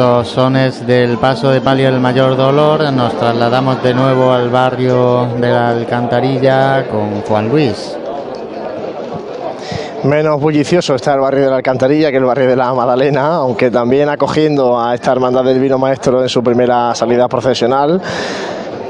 Esos 0.00 0.28
sones 0.28 0.86
del 0.86 1.18
paso 1.18 1.50
de 1.50 1.60
palio 1.60 1.92
del 1.92 2.00
mayor 2.00 2.34
dolor, 2.34 2.90
nos 2.90 3.12
trasladamos 3.18 3.82
de 3.82 3.92
nuevo 3.92 4.32
al 4.32 4.48
barrio 4.48 5.26
de 5.38 5.50
la 5.50 5.68
Alcantarilla 5.68 6.86
con 6.88 7.20
Juan 7.20 7.50
Luis. 7.50 7.98
Menos 10.04 10.40
bullicioso 10.40 10.94
está 10.94 11.12
el 11.12 11.20
barrio 11.20 11.44
de 11.44 11.50
la 11.50 11.56
Alcantarilla 11.56 12.10
que 12.10 12.16
el 12.16 12.24
barrio 12.24 12.48
de 12.48 12.56
la 12.56 12.72
Magdalena, 12.72 13.34
aunque 13.34 13.70
también 13.70 14.08
acogiendo 14.08 14.80
a 14.80 14.94
esta 14.94 15.12
hermandad 15.12 15.44
del 15.44 15.60
vino 15.60 15.76
maestro 15.76 16.22
en 16.22 16.30
su 16.30 16.42
primera 16.42 16.94
salida 16.94 17.28
procesional. 17.28 18.00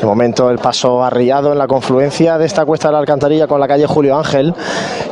De 0.01 0.07
momento 0.07 0.49
el 0.51 0.59
paso 0.59 1.05
arriado 1.05 1.53
en 1.53 1.59
la 1.59 1.67
confluencia 1.67 2.39
de 2.39 2.47
esta 2.47 2.65
cuesta 2.65 2.89
de 2.89 2.93
la 2.93 2.99
Alcantarilla 3.01 3.47
con 3.47 3.61
la 3.61 3.69
calle 3.69 3.87
Julio 3.87 4.17
Ángel. 4.17 4.55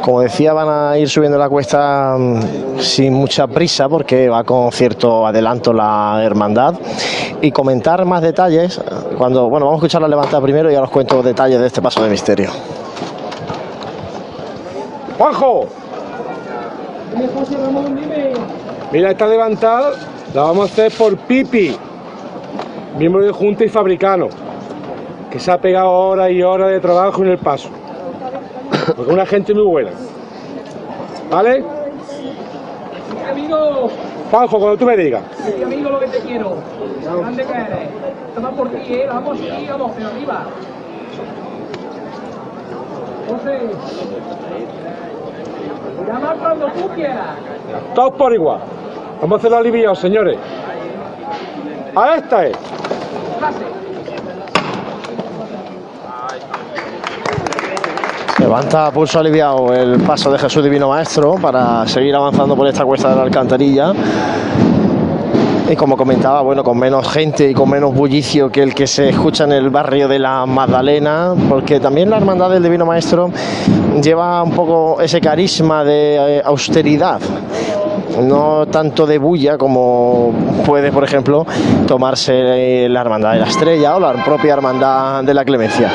Como 0.02 0.22
decía, 0.22 0.54
van 0.54 0.68
a 0.68 0.98
ir 0.98 1.10
subiendo 1.10 1.36
la 1.36 1.50
cuesta 1.50 2.16
mm, 2.18 2.78
sin 2.80 3.12
mucha 3.12 3.46
prisa 3.46 3.88
porque 3.88 4.30
va 4.30 4.44
con 4.44 4.72
cierto 4.72 5.26
adelanto 5.26 5.74
la 5.74 6.18
hermandad. 6.24 6.74
Y 7.42 7.52
comentar 7.52 8.04
más 8.06 8.22
detalles 8.22 8.80
cuando, 9.18 9.50
bueno, 9.50 9.66
vamos 9.66 9.78
a 9.78 9.84
escuchar 9.84 10.00
la 10.00 10.08
levantada 10.08 10.40
primero 10.40 10.70
y 10.70 10.74
ahora 10.74 10.86
os 10.86 10.92
cuento 10.92 11.22
detalles 11.22 11.60
de 11.60 11.66
este 11.66 11.82
paso 11.82 12.02
de 12.02 12.08
misterio. 12.08 12.50
Juanjo, 15.18 15.66
mira 18.90 19.10
esta 19.10 19.26
levantada 19.26 19.90
la 20.34 20.42
vamos 20.42 20.70
a 20.70 20.72
hacer 20.72 20.92
por 20.92 21.16
Pipi, 21.16 21.76
miembro 22.98 23.24
de 23.24 23.32
Junta 23.32 23.64
y 23.64 23.68
Fabricano, 23.68 24.28
que 25.30 25.38
se 25.38 25.50
ha 25.50 25.58
pegado 25.58 25.90
horas 25.90 26.30
y 26.30 26.42
horas 26.42 26.70
de 26.70 26.80
trabajo 26.80 27.22
en 27.22 27.28
el 27.30 27.38
paso. 27.38 27.68
Porque 28.86 29.02
es 29.02 29.08
una 29.08 29.26
gente 29.26 29.54
muy 29.54 29.64
buena. 29.64 29.90
¿Vale? 31.30 31.62
Mi 33.14 33.30
amigo, 33.30 33.90
Juanjo, 34.30 34.58
cuando 34.58 34.76
tú 34.78 34.86
me 34.86 34.96
digas. 34.96 35.22
mi 35.56 35.64
amigo, 35.64 35.90
lo 35.90 36.00
que 36.00 36.06
te 36.08 36.18
quiero. 36.20 36.56
Grande 37.02 37.44
que 37.44 37.52
eres. 37.52 37.88
Toma 38.34 38.50
por 38.52 38.70
ti, 38.70 38.94
¿eh? 38.94 39.06
Vamos, 39.08 39.38
sí, 39.38 39.66
vamos, 39.68 39.92
pero 39.96 40.08
arriba. 40.08 40.46
José. 43.28 43.70
Llama 46.06 46.34
cuando 46.38 46.66
tú 46.72 46.88
quieras. 46.94 47.36
Todos 47.94 48.14
por 48.14 48.32
igual. 48.32 48.60
Vamos 49.20 49.36
a 49.36 49.38
hacerlo 49.38 49.56
aliviado, 49.58 49.94
señores. 49.94 50.38
A 51.94 52.16
esta 52.16 52.46
es. 52.46 52.56
Levanta 58.48 58.90
pulso 58.90 59.18
aliviado 59.20 59.74
el 59.74 60.00
paso 60.00 60.32
de 60.32 60.38
Jesús 60.38 60.64
Divino 60.64 60.88
Maestro 60.88 61.34
para 61.34 61.86
seguir 61.86 62.14
avanzando 62.14 62.56
por 62.56 62.66
esta 62.66 62.82
cuesta 62.82 63.10
de 63.10 63.16
la 63.16 63.20
alcantarilla. 63.24 63.92
Y 65.68 65.76
como 65.76 65.98
comentaba, 65.98 66.40
bueno, 66.40 66.64
con 66.64 66.78
menos 66.78 67.06
gente 67.10 67.50
y 67.50 67.52
con 67.52 67.68
menos 67.68 67.94
bullicio 67.94 68.50
que 68.50 68.62
el 68.62 68.74
que 68.74 68.86
se 68.86 69.10
escucha 69.10 69.44
en 69.44 69.52
el 69.52 69.68
barrio 69.68 70.08
de 70.08 70.18
la 70.18 70.46
Magdalena, 70.46 71.34
porque 71.46 71.78
también 71.78 72.08
la 72.08 72.16
Hermandad 72.16 72.48
del 72.48 72.62
Divino 72.62 72.86
Maestro 72.86 73.30
lleva 74.02 74.42
un 74.42 74.52
poco 74.52 74.98
ese 74.98 75.20
carisma 75.20 75.84
de 75.84 76.38
eh, 76.38 76.42
austeridad. 76.42 77.20
No 78.22 78.66
tanto 78.66 79.06
de 79.06 79.18
bulla 79.18 79.56
como 79.56 80.32
puede, 80.66 80.90
por 80.92 81.04
ejemplo, 81.04 81.46
tomarse 81.86 82.84
eh, 82.84 82.88
la 82.88 83.00
Hermandad 83.00 83.32
de 83.32 83.38
la 83.40 83.46
Estrella 83.46 83.96
o 83.96 84.00
la 84.00 84.24
propia 84.24 84.54
Hermandad 84.54 85.22
de 85.24 85.34
la 85.34 85.44
Clemencia. 85.44 85.90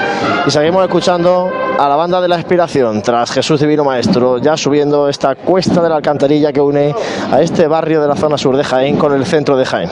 Y 0.46 0.52
seguimos 0.52 0.84
escuchando 0.84 1.50
a 1.78 1.90
la 1.90 1.96
banda 1.96 2.22
de 2.22 2.28
la 2.28 2.38
Inspiración 2.38 3.02
tras 3.02 3.32
Jesús 3.32 3.60
Divino 3.60 3.84
Maestro, 3.84 4.38
ya 4.38 4.56
subiendo 4.56 5.10
esta 5.10 5.36
cuesta 5.36 5.82
de 5.82 5.90
la 5.90 5.96
alcantarilla 5.96 6.54
que 6.54 6.62
une 6.62 6.94
a 7.32 7.42
este 7.42 7.68
barrio 7.68 8.02
de 8.02 8.08
la 8.08 8.16
zona 8.16 8.38
sur 8.38 8.56
de 8.56 8.64
Jaén 8.64 8.98
con 8.98 9.14
el 9.14 9.26
centro 9.26 9.58
de 9.58 9.66
Jaén. 9.66 9.90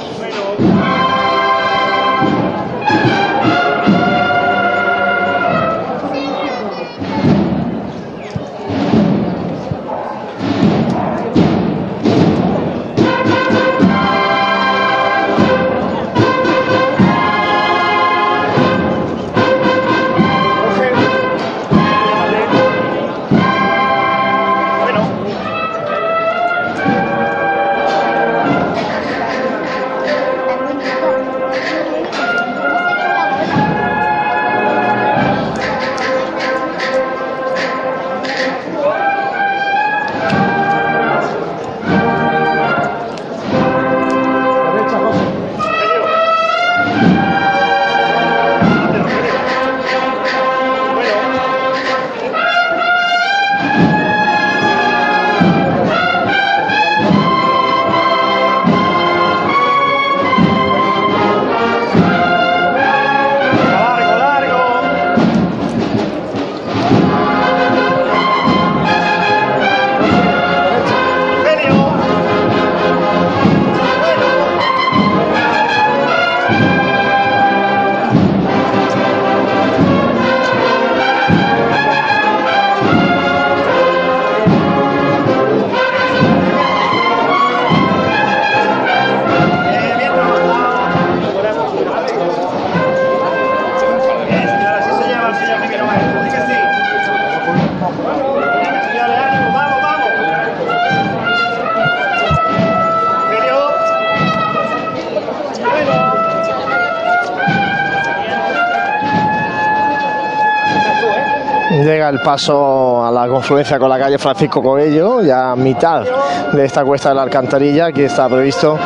Paso 112.23 113.05
a 113.05 113.11
la 113.11 113.27
confluencia 113.27 113.79
con 113.79 113.89
la 113.89 113.99
calle 113.99 114.17
Francisco 114.17 114.61
Coello, 114.61 115.21
ya 115.21 115.51
a 115.51 115.55
mitad 115.55 116.03
de 116.51 116.65
esta 116.65 116.83
cuesta 116.83 117.09
de 117.09 117.15
la 117.15 117.23
alcantarilla. 117.23 117.85
Aquí 117.87 118.03
está 118.03 118.27
previsto 118.29 118.77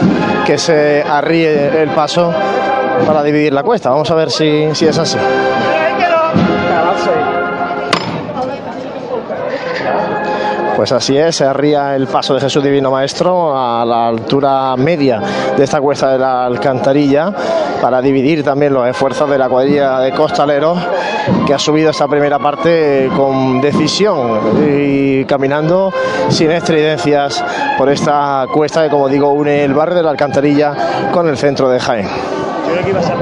que 0.46 0.58
se 0.58 1.04
arríe 1.04 1.82
el 1.82 1.90
paso 1.90 2.34
para 3.06 3.24
dividir 3.24 3.54
la 3.54 3.64
cuesta. 3.64 3.90
Vamos 3.90 4.10
a 4.12 4.16
ver 4.16 4.32
si, 4.32 4.74
si 4.74 4.88
es 4.88 4.98
así. 4.98 5.18
Pues 10.76 10.92
así 10.92 11.18
es, 11.18 11.38
se 11.38 11.46
arría 11.46 11.96
el 11.96 12.06
paso 12.08 12.34
de 12.34 12.42
Jesús 12.42 12.62
Divino 12.62 12.92
Maestro 12.92 13.58
a 13.58 13.86
la 13.86 14.08
altura 14.08 14.76
media 14.76 15.22
de 15.56 15.64
esta 15.64 15.80
cuesta 15.80 16.12
de 16.12 16.20
la 16.20 16.46
alcantarilla 16.46 17.34
para 17.82 18.02
dividir 18.02 18.44
también 18.44 18.74
los 18.74 18.86
esfuerzos 18.86 19.30
de 19.30 19.38
la 19.38 19.48
cuadrilla 19.48 20.00
de 20.00 20.12
costaleros 20.12 20.78
que 21.46 21.54
ha 21.54 21.60
subido 21.60 21.92
esta 21.92 22.08
primera 22.08 22.40
parte 22.40 23.10
con 23.16 23.62
decisión 23.62 24.40
y 24.68 25.26
caminando 25.26 25.94
sin 26.30 26.52
estridencias 26.52 27.44
por 27.78 27.90
esta 27.90 28.46
cuesta 28.52 28.84
que 28.84 28.90
como 28.90 29.08
digo 29.08 29.30
une 29.30 29.64
el 29.64 29.74
barrio 29.74 29.96
de 29.96 30.04
la 30.04 30.10
alcantarilla 30.10 31.10
con 31.12 31.28
el 31.28 31.38
centro 31.38 31.70
de 31.70 31.80
Jaén. 31.80 32.08
Yo 32.08 32.72
creo 32.72 32.84
que 32.84 32.90
iba 32.90 33.00
a 33.00 33.04
ser. 33.04 33.16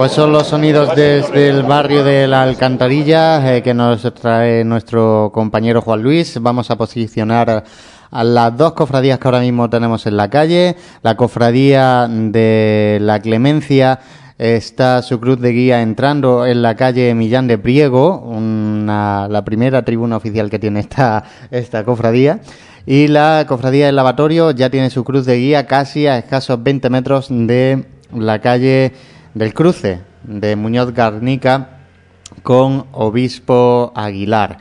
Pues 0.00 0.12
son 0.12 0.32
los 0.32 0.46
sonidos 0.46 0.96
desde 0.96 1.50
el 1.50 1.62
barrio 1.62 2.02
de 2.02 2.26
la 2.26 2.42
Alcantarilla 2.42 3.54
eh, 3.54 3.62
que 3.62 3.74
nos 3.74 4.00
trae 4.14 4.64
nuestro 4.64 5.30
compañero 5.30 5.82
Juan 5.82 6.02
Luis. 6.02 6.38
Vamos 6.40 6.70
a 6.70 6.76
posicionar 6.78 7.64
a 8.10 8.24
las 8.24 8.56
dos 8.56 8.72
cofradías 8.72 9.18
que 9.18 9.28
ahora 9.28 9.40
mismo 9.40 9.68
tenemos 9.68 10.06
en 10.06 10.16
la 10.16 10.30
calle. 10.30 10.74
La 11.02 11.18
cofradía 11.18 12.08
de 12.08 12.96
la 13.02 13.20
Clemencia 13.20 13.98
está 14.38 15.02
su 15.02 15.20
cruz 15.20 15.38
de 15.38 15.52
guía 15.52 15.82
entrando 15.82 16.46
en 16.46 16.62
la 16.62 16.76
calle 16.76 17.14
Millán 17.14 17.46
de 17.46 17.58
Priego, 17.58 18.20
una- 18.20 19.28
la 19.28 19.44
primera 19.44 19.84
tribuna 19.84 20.16
oficial 20.16 20.48
que 20.48 20.58
tiene 20.58 20.80
esta, 20.80 21.24
esta 21.50 21.84
cofradía. 21.84 22.40
Y 22.86 23.08
la 23.08 23.44
cofradía 23.46 23.84
del 23.84 23.96
lavatorio 23.96 24.52
ya 24.52 24.70
tiene 24.70 24.88
su 24.88 25.04
cruz 25.04 25.26
de 25.26 25.36
guía 25.36 25.66
casi 25.66 26.06
a 26.06 26.16
escasos 26.16 26.62
20 26.62 26.88
metros 26.88 27.26
de 27.28 27.84
la 28.16 28.38
calle 28.40 28.94
del 29.34 29.54
cruce 29.54 30.00
de 30.22 30.56
Muñoz 30.56 30.92
Garnica 30.92 31.80
con 32.42 32.86
Obispo 32.92 33.92
Aguilar. 33.94 34.58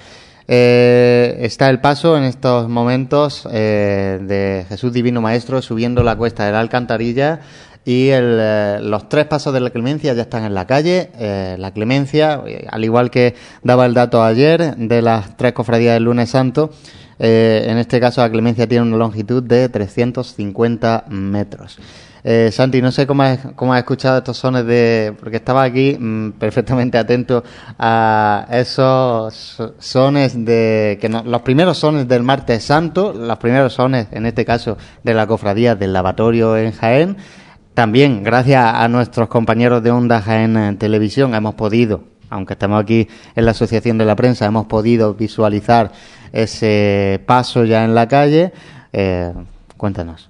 Eh, 0.47 1.37
está 1.41 1.69
el 1.69 1.79
paso 1.79 2.17
en 2.17 2.23
estos 2.23 2.67
momentos 2.69 3.47
eh, 3.51 4.19
de 4.21 4.65
Jesús 4.67 4.91
Divino 4.91 5.21
Maestro 5.21 5.61
subiendo 5.61 6.01
la 6.01 6.15
cuesta 6.15 6.45
de 6.45 6.51
la 6.51 6.59
Alcantarilla 6.59 7.41
y 7.85 8.09
eh, 8.09 8.79
los 8.81 9.09
tres 9.09 9.25
pasos 9.25 9.53
de 9.53 9.59
la 9.59 9.69
clemencia 9.69 10.13
ya 10.13 10.23
están 10.23 10.43
en 10.45 10.55
la 10.55 10.65
calle. 10.65 11.11
La 11.57 11.71
clemencia, 11.71 12.41
al 12.69 12.83
igual 12.83 13.11
que 13.11 13.35
daba 13.63 13.85
el 13.85 13.93
dato 13.93 14.23
ayer 14.23 14.75
de 14.75 15.01
las 15.01 15.37
tres 15.37 15.53
cofradías 15.53 15.93
del 15.93 16.03
lunes 16.03 16.31
santo, 16.31 16.71
Eh, 17.19 17.65
en 17.67 17.77
este 17.77 17.99
caso, 17.99 18.21
la 18.21 18.29
Clemencia 18.31 18.65
tiene 18.67 18.83
una 18.87 18.97
longitud 18.97 19.43
de 19.43 19.67
350 19.69 21.05
metros. 21.09 21.77
Eh, 22.23 22.49
Santi, 22.51 22.81
no 22.81 22.91
sé 22.91 23.07
cómo 23.07 23.23
has, 23.23 23.39
cómo 23.55 23.73
has 23.73 23.79
escuchado 23.79 24.17
estos 24.17 24.37
sones 24.37 24.65
de... 24.65 25.13
porque 25.19 25.37
estaba 25.37 25.63
aquí 25.63 25.95
mm, 25.97 26.31
perfectamente 26.31 26.97
atento 26.97 27.43
a 27.77 28.45
esos 28.51 29.33
so- 29.33 29.73
sones 29.79 30.33
de... 30.45 30.97
que 30.99 31.07
no- 31.07 31.23
los 31.23 31.41
primeros 31.43 31.77
sones 31.77 32.07
del 32.07 32.23
martes 32.23 32.63
santo, 32.63 33.13
los 33.13 33.37
primeros 33.37 33.73
sones, 33.73 34.07
en 34.11 34.25
este 34.25 34.43
caso, 34.43 34.77
de 35.03 35.13
la 35.13 35.27
cofradía 35.27 35.75
del 35.75 35.93
lavatorio 35.93 36.57
en 36.57 36.71
Jaén. 36.73 37.17
También, 37.73 38.23
gracias 38.23 38.65
a 38.75 38.87
nuestros 38.89 39.29
compañeros 39.29 39.81
de 39.81 39.91
Onda 39.91 40.21
Jaén 40.21 40.77
Televisión, 40.77 41.33
hemos 41.35 41.55
podido, 41.55 42.03
aunque 42.29 42.53
estamos 42.53 42.81
aquí 42.81 43.07
en 43.35 43.45
la 43.45 43.51
Asociación 43.51 43.97
de 43.97 44.03
la 44.03 44.17
Prensa, 44.17 44.45
hemos 44.45 44.65
podido 44.65 45.13
visualizar 45.13 45.91
ese 46.31 47.21
paso 47.25 47.65
ya 47.65 47.85
en 47.85 47.95
la 47.95 48.07
calle. 48.07 48.51
Eh, 48.93 49.33
cuéntanos. 49.77 50.29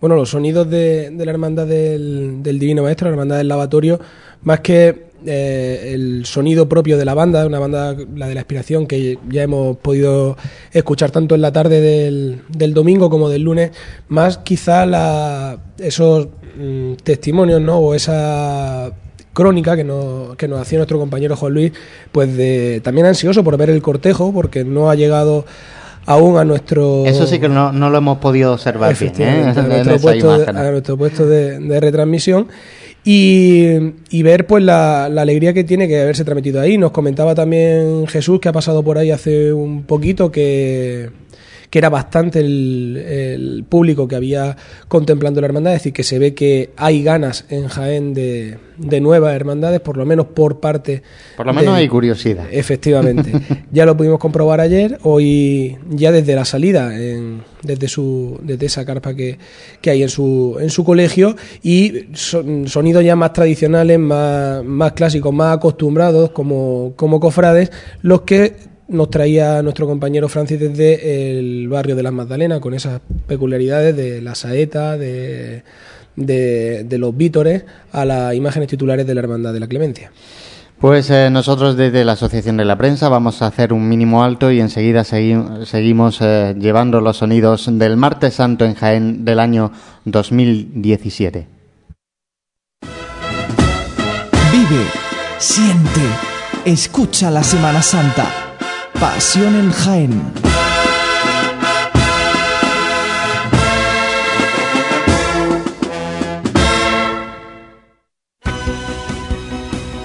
Bueno, 0.00 0.16
los 0.16 0.30
sonidos 0.30 0.68
de, 0.70 1.10
de 1.10 1.24
la 1.24 1.30
hermandad 1.30 1.66
del, 1.66 2.42
del 2.42 2.58
Divino 2.58 2.82
Maestro, 2.82 3.08
la 3.08 3.12
hermandad 3.12 3.36
del 3.36 3.48
lavatorio, 3.48 4.00
más 4.42 4.60
que 4.60 5.10
eh, 5.26 5.92
el 5.92 6.24
sonido 6.24 6.66
propio 6.66 6.96
de 6.96 7.04
la 7.04 7.12
banda, 7.12 7.46
una 7.46 7.58
banda, 7.58 7.94
la 8.14 8.28
de 8.28 8.34
la 8.34 8.40
inspiración, 8.40 8.86
que 8.86 9.18
ya 9.28 9.42
hemos 9.42 9.76
podido 9.76 10.38
escuchar 10.72 11.10
tanto 11.10 11.34
en 11.34 11.42
la 11.42 11.52
tarde 11.52 11.80
del, 11.82 12.40
del 12.48 12.72
domingo 12.72 13.10
como 13.10 13.28
del 13.28 13.42
lunes, 13.42 13.72
más 14.08 14.38
quizá 14.38 14.86
la, 14.86 15.58
esos 15.78 16.28
mm, 16.56 16.94
testimonios, 17.02 17.60
¿no? 17.60 17.78
O 17.78 17.94
esa 17.94 18.92
crónica 19.40 19.74
que 19.74 19.84
nos, 19.84 20.36
que 20.36 20.46
nos 20.46 20.60
hacía 20.60 20.78
nuestro 20.78 20.98
compañero 20.98 21.34
Juan 21.36 21.54
Luis, 21.54 21.72
pues 22.12 22.36
de, 22.36 22.80
también 22.84 23.06
ansioso 23.06 23.42
por 23.42 23.56
ver 23.56 23.70
el 23.70 23.80
cortejo, 23.80 24.32
porque 24.32 24.64
no 24.64 24.90
ha 24.90 24.94
llegado 24.94 25.46
aún 26.06 26.36
a 26.36 26.44
nuestro... 26.44 27.06
Eso 27.06 27.26
sí 27.26 27.38
que 27.38 27.48
no, 27.48 27.72
no 27.72 27.88
lo 27.88 27.98
hemos 27.98 28.18
podido 28.18 28.52
observar 28.52 28.96
bien, 28.98 29.12
¿eh? 29.18 29.52
Nuestro 29.54 29.98
puesto 29.98 30.38
de, 30.38 30.50
a 30.50 30.70
nuestro 30.70 30.96
puesto 30.96 31.26
de, 31.26 31.58
de 31.58 31.80
retransmisión 31.80 32.48
y, 33.04 33.94
y 34.10 34.22
ver 34.22 34.46
pues 34.46 34.62
la, 34.62 35.08
la 35.08 35.22
alegría 35.22 35.52
que 35.52 35.64
tiene 35.64 35.88
que 35.88 36.02
haberse 36.02 36.24
transmitido 36.24 36.60
ahí. 36.60 36.76
Nos 36.76 36.90
comentaba 36.90 37.34
también 37.34 38.06
Jesús 38.08 38.40
que 38.40 38.48
ha 38.48 38.52
pasado 38.52 38.82
por 38.82 38.98
ahí 38.98 39.10
hace 39.10 39.52
un 39.52 39.84
poquito 39.84 40.30
que, 40.30 41.10
que 41.70 41.78
era 41.78 41.88
bastante 41.88 42.40
el, 42.40 42.96
el 42.96 43.64
público 43.68 44.08
que 44.08 44.16
había 44.16 44.56
contemplando 44.88 45.40
la 45.40 45.46
hermandad, 45.46 45.72
es 45.74 45.80
decir, 45.80 45.92
que 45.92 46.02
se 46.02 46.18
ve 46.18 46.34
que 46.34 46.70
hay 46.76 47.02
ganas 47.04 47.44
en 47.48 47.68
Jaén 47.68 48.12
de, 48.12 48.58
de 48.76 49.00
nuevas 49.00 49.34
hermandades, 49.34 49.78
por 49.80 49.96
lo 49.96 50.04
menos 50.04 50.26
por 50.26 50.58
parte... 50.58 51.02
Por 51.36 51.46
lo 51.46 51.52
menos 51.54 51.74
de- 51.74 51.80
hay 51.82 51.88
curiosidad. 51.88 52.46
Efectivamente. 52.50 53.32
ya 53.70 53.86
lo 53.86 53.96
pudimos 53.96 54.18
comprobar 54.18 54.60
ayer. 54.60 54.98
Hoy, 55.04 55.78
ya 55.90 56.10
desde 56.10 56.34
la 56.34 56.44
salida, 56.44 56.94
en- 57.00 57.42
desde 57.62 57.86
su, 57.86 58.40
desde 58.42 58.66
esa 58.66 58.84
carpa 58.84 59.14
que, 59.14 59.38
que 59.80 59.90
hay 59.90 60.02
en 60.02 60.08
su, 60.08 60.56
en 60.60 60.70
su 60.70 60.82
colegio, 60.84 61.36
y 61.62 62.06
son- 62.14 62.66
sonidos 62.66 63.04
ya 63.04 63.14
más 63.14 63.32
tradicionales, 63.32 63.96
más, 63.98 64.64
más 64.64 64.92
clásicos, 64.92 65.32
más 65.32 65.56
acostumbrados 65.58 66.30
como, 66.30 66.94
como 66.96 67.20
cofrades, 67.20 67.70
los 68.02 68.22
que 68.22 68.69
nos 68.90 69.08
traía 69.10 69.62
nuestro 69.62 69.86
compañero 69.86 70.28
Francis 70.28 70.60
desde 70.60 71.38
el 71.38 71.68
barrio 71.68 71.96
de 71.96 72.02
las 72.02 72.12
Magdalenas, 72.12 72.60
con 72.60 72.74
esas 72.74 73.00
peculiaridades 73.26 73.96
de 73.96 74.20
la 74.20 74.34
saeta, 74.34 74.98
de, 74.98 75.62
de, 76.16 76.84
de 76.84 76.98
los 76.98 77.16
vítores, 77.16 77.64
a 77.92 78.04
las 78.04 78.34
imágenes 78.34 78.68
titulares 78.68 79.06
de 79.06 79.14
la 79.14 79.20
Hermandad 79.20 79.52
de 79.52 79.60
la 79.60 79.68
Clemencia. 79.68 80.10
Pues 80.80 81.10
eh, 81.10 81.28
nosotros 81.30 81.76
desde 81.76 82.04
la 82.06 82.12
Asociación 82.12 82.56
de 82.56 82.64
la 82.64 82.78
Prensa 82.78 83.08
vamos 83.10 83.42
a 83.42 83.46
hacer 83.48 83.72
un 83.74 83.86
mínimo 83.88 84.24
alto 84.24 84.50
y 84.50 84.60
enseguida 84.60 85.02
segui- 85.02 85.64
seguimos 85.66 86.18
eh, 86.22 86.54
llevando 86.58 87.02
los 87.02 87.18
sonidos 87.18 87.68
del 87.70 87.96
Martes 87.98 88.34
Santo 88.34 88.64
en 88.64 88.74
Jaén 88.74 89.24
del 89.26 89.40
año 89.40 89.72
2017. 90.06 91.46
Vive, 94.50 94.84
siente, 95.38 96.00
escucha 96.64 97.30
la 97.30 97.42
Semana 97.42 97.82
Santa. 97.82 98.26
Pasión 99.00 99.56
en 99.56 99.70
Jaén. 99.70 100.32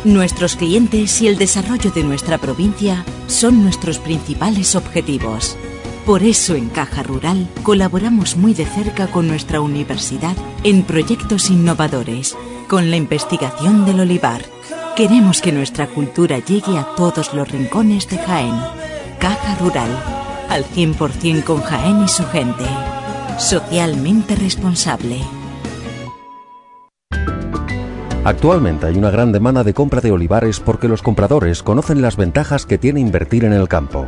Nuestros 0.06 0.56
clientes 0.56 1.22
y 1.22 1.28
el 1.28 1.38
desarrollo 1.38 1.92
de 1.92 2.04
nuestra 2.06 2.38
provincia 2.38 3.04
son 3.28 3.64
nuestros 3.64 4.00
principales 4.00 4.76
objetivos. 4.76 5.58
Por 6.06 6.24
eso 6.24 6.56
en 6.56 6.70
Caja 6.70 7.04
Rural 7.04 7.50
colaboramos 7.64 8.38
muy 8.38 8.54
de 8.54 8.66
cerca 8.66 9.08
con 9.08 9.28
nuestra 9.28 9.60
universidad 9.60 10.38
en 10.64 10.84
proyectos 10.84 11.50
innovadores, 11.50 12.38
con 12.70 12.92
la 12.92 12.96
investigación 12.96 13.86
del 13.86 14.00
olivar. 14.00 14.46
Queremos 14.96 15.42
que 15.42 15.52
nuestra 15.52 15.88
cultura 15.88 16.40
llegue 16.40 16.78
a 16.78 16.88
todos 16.96 17.34
los 17.34 17.52
rincones 17.52 18.08
de 18.08 18.18
Jaén. 18.18 18.56
Caja 19.20 19.56
Rural, 19.56 19.90
al 20.48 20.64
100% 20.64 21.44
con 21.44 21.62
Jaén 21.62 22.06
y 22.06 22.08
su 22.08 22.24
gente. 22.28 22.64
Socialmente 23.38 24.38
responsable. 24.38 25.20
Actualmente 28.24 28.86
hay 28.86 28.96
una 28.96 29.12
gran 29.12 29.34
demanda 29.34 29.66
de 29.66 29.74
compra 29.74 30.00
de 30.00 30.14
olivares 30.14 30.62
porque 30.62 30.88
los 30.88 31.02
compradores 31.02 31.62
conocen 31.62 32.02
las 32.02 32.16
ventajas 32.16 32.66
que 32.66 32.78
tiene 32.78 33.02
invertir 33.02 33.44
en 33.44 33.52
el 33.52 33.68
campo. 33.68 34.08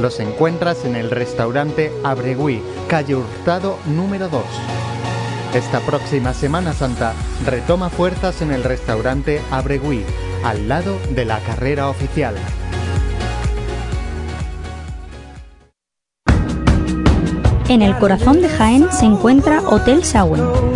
los 0.00 0.20
encuentras 0.20 0.84
en 0.84 0.96
el 0.96 1.10
restaurante 1.10 1.92
Abregui, 2.04 2.62
calle 2.88 3.16
Hurtado 3.16 3.78
número 3.86 4.28
2. 4.28 4.42
Esta 5.54 5.80
próxima 5.80 6.34
Semana 6.34 6.72
Santa 6.72 7.14
retoma 7.44 7.88
fuerzas 7.88 8.42
en 8.42 8.52
el 8.52 8.62
restaurante 8.62 9.40
Abregui, 9.50 10.04
al 10.44 10.68
lado 10.68 10.98
de 11.10 11.24
la 11.24 11.38
carrera 11.40 11.88
oficial. 11.88 12.34
En 17.68 17.82
el 17.82 17.96
corazón 17.98 18.40
de 18.42 18.48
Jaén 18.48 18.92
se 18.92 19.06
encuentra 19.06 19.60
Hotel 19.60 20.02
Shawen, 20.02 20.40
un 20.40 20.75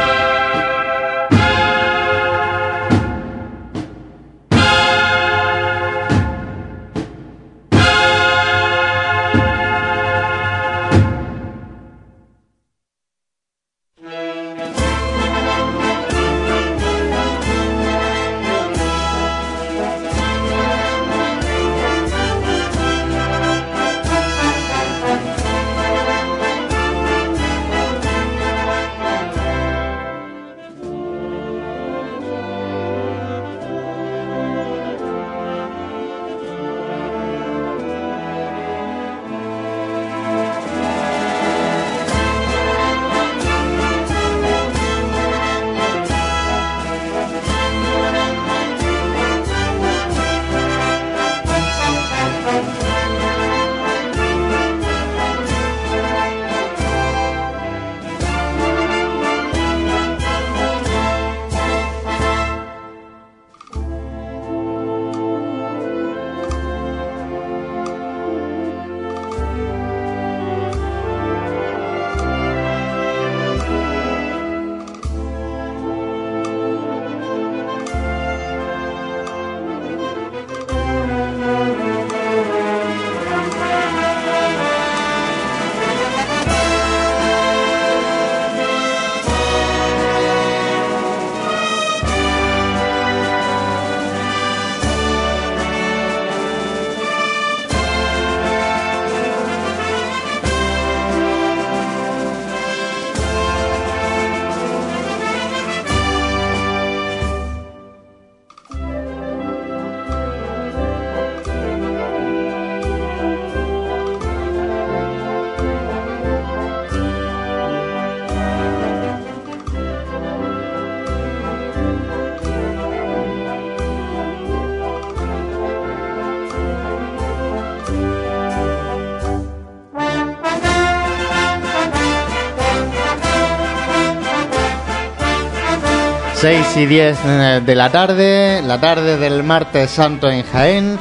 Seis 136.41 136.75
y 136.75 136.87
10 136.87 137.19
eh, 137.23 137.61
de 137.63 137.75
la 137.75 137.91
tarde, 137.91 138.63
la 138.65 138.81
tarde 138.81 139.17
del 139.17 139.43
martes 139.43 139.91
santo 139.91 140.27
en 140.27 140.41
Jaén. 140.41 140.97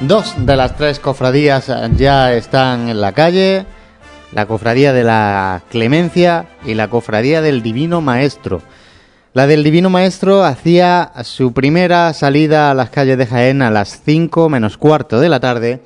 Dos 0.00 0.34
de 0.46 0.56
las 0.56 0.78
tres 0.78 0.98
cofradías 0.98 1.70
ya 1.98 2.32
están 2.32 2.88
en 2.88 3.02
la 3.02 3.12
calle. 3.12 3.66
La 4.32 4.46
cofradía 4.46 4.94
de 4.94 5.04
la 5.04 5.60
Clemencia 5.68 6.46
y 6.64 6.72
la 6.72 6.88
cofradía 6.88 7.42
del 7.42 7.62
Divino 7.62 8.00
Maestro. 8.00 8.62
La 9.34 9.46
del 9.46 9.62
Divino 9.62 9.90
Maestro 9.90 10.42
hacía 10.42 11.12
su 11.22 11.52
primera 11.52 12.14
salida 12.14 12.70
a 12.70 12.74
las 12.74 12.88
calles 12.88 13.18
de 13.18 13.26
Jaén 13.26 13.60
a 13.60 13.70
las 13.70 14.00
5 14.06 14.48
menos 14.48 14.78
cuarto 14.78 15.20
de 15.20 15.28
la 15.28 15.40
tarde 15.40 15.82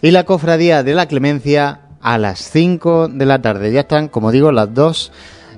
y 0.00 0.12
la 0.12 0.24
cofradía 0.24 0.82
de 0.82 0.94
la 0.94 1.04
Clemencia 1.08 1.80
a 2.00 2.16
las 2.16 2.38
5 2.38 3.08
de 3.08 3.26
la 3.26 3.42
tarde. 3.42 3.70
Ya 3.70 3.80
están, 3.80 4.08
como 4.08 4.32
digo, 4.32 4.50
las 4.50 4.72
dos. 4.72 5.12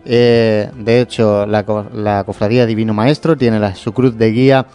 Eh, 0.05 0.70
de 0.77 1.01
hecho, 1.01 1.47
la, 1.47 1.65
la 1.95 2.24
cofradía 2.24 2.66
Divino 2.66 2.95
Maestro 2.95 3.37
tiene 3.37 3.61
la, 3.61 3.74
su 3.74 3.93
cruz 3.93 4.16
de 4.16 4.33
guía 4.33 4.66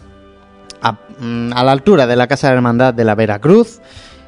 a, 0.81 0.93
mm, 1.19 1.49
la 1.49 1.71
altura 1.71 2.07
de 2.07 2.15
la 2.15 2.27
Casa 2.27 2.47
de 2.47 2.55
Hermandad 2.55 2.93
de 2.93 3.03
la 3.03 3.15
Veracruz, 3.15 3.81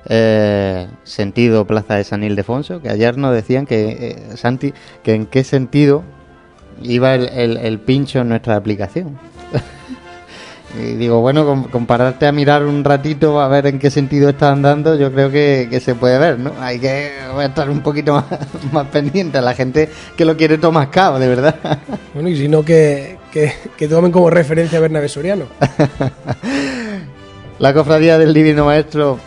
eh, 0.08 0.88
sentido 1.04 1.66
Plaza 1.66 1.96
de 1.96 2.04
San 2.04 2.24
Ildefonso, 2.24 2.82
que 2.82 2.90
ayer 2.90 3.18
nos 3.18 3.34
decían 3.34 3.66
que, 3.66 3.90
eh, 4.32 4.38
Santi, 4.38 4.74
que 5.04 5.14
en 5.14 5.26
qué 5.26 5.44
sentido 5.44 6.04
iba 6.82 7.16
el 7.16 7.80
pincho 7.80 8.20
en 8.20 8.30
nuestra 8.30 8.56
aplicación. 8.56 9.18
Y 10.78 10.94
digo, 10.96 11.20
bueno, 11.22 11.46
com- 11.46 11.64
compararte 11.70 12.28
a 12.28 12.32
mirar 12.32 12.64
un 12.66 12.84
ratito 12.84 13.42
a 13.42 13.48
ver 13.48 13.66
en 13.66 13.80
qué 13.80 13.90
sentido 13.90 14.30
está 14.30 14.52
andando, 14.52 14.96
yo 14.96 15.12
creo 15.12 15.32
que, 15.32 15.68
que 15.70 15.80
se 15.80 15.96
puede 15.96 16.20
ver, 16.20 16.38
¿no? 16.40 16.52
Hay 16.60 16.80
que 16.80 17.12
estar 17.44 17.70
un 17.70 17.80
poquito 17.82 18.14
más, 18.14 18.26
más 18.72 18.86
pendiente 18.88 19.40
a 19.40 19.42
la 19.42 19.56
gente 19.56 19.90
que 20.16 20.26
lo 20.26 20.38
quiere 20.38 20.58
tomar 20.60 20.92
cabo, 20.92 21.18
de 21.20 21.28
verdad. 21.28 21.56
Bueno, 22.14 22.30
y 22.30 22.36
si 22.38 22.48
no, 22.48 22.64
que, 22.66 23.18
que, 23.32 23.54
que 23.78 23.88
tomen 23.88 24.12
como 24.12 24.30
referencia 24.30 24.78
a 24.78 24.82
Bernabé 24.82 25.08
Soriano. 25.10 25.46
La 27.60 27.74
cofradía 27.74 28.18
del 28.18 28.34
Divino 28.34 28.66
Maestro, 28.66 29.20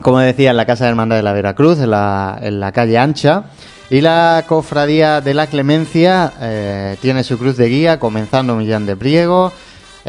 como 0.00 0.18
decía, 0.20 0.50
en 0.50 0.56
la 0.56 0.64
Casa 0.66 0.84
de 0.84 0.90
Hermandad 0.90 1.16
de 1.16 1.22
la 1.22 1.32
Veracruz, 1.32 1.78
en 1.80 1.90
la, 1.90 2.38
en 2.40 2.60
la 2.60 2.72
calle 2.72 2.96
Ancha. 2.98 3.44
Y 3.90 4.00
la 4.00 4.44
cofradía 4.46 5.20
de 5.20 5.34
la 5.34 5.46
Clemencia 5.46 6.32
eh, 6.40 6.96
tiene 7.00 7.24
su 7.24 7.38
cruz 7.38 7.56
de 7.56 7.68
guía, 7.68 7.98
comenzando 7.98 8.54
Millán 8.56 8.86
de 8.86 8.96
Priego. 8.96 9.52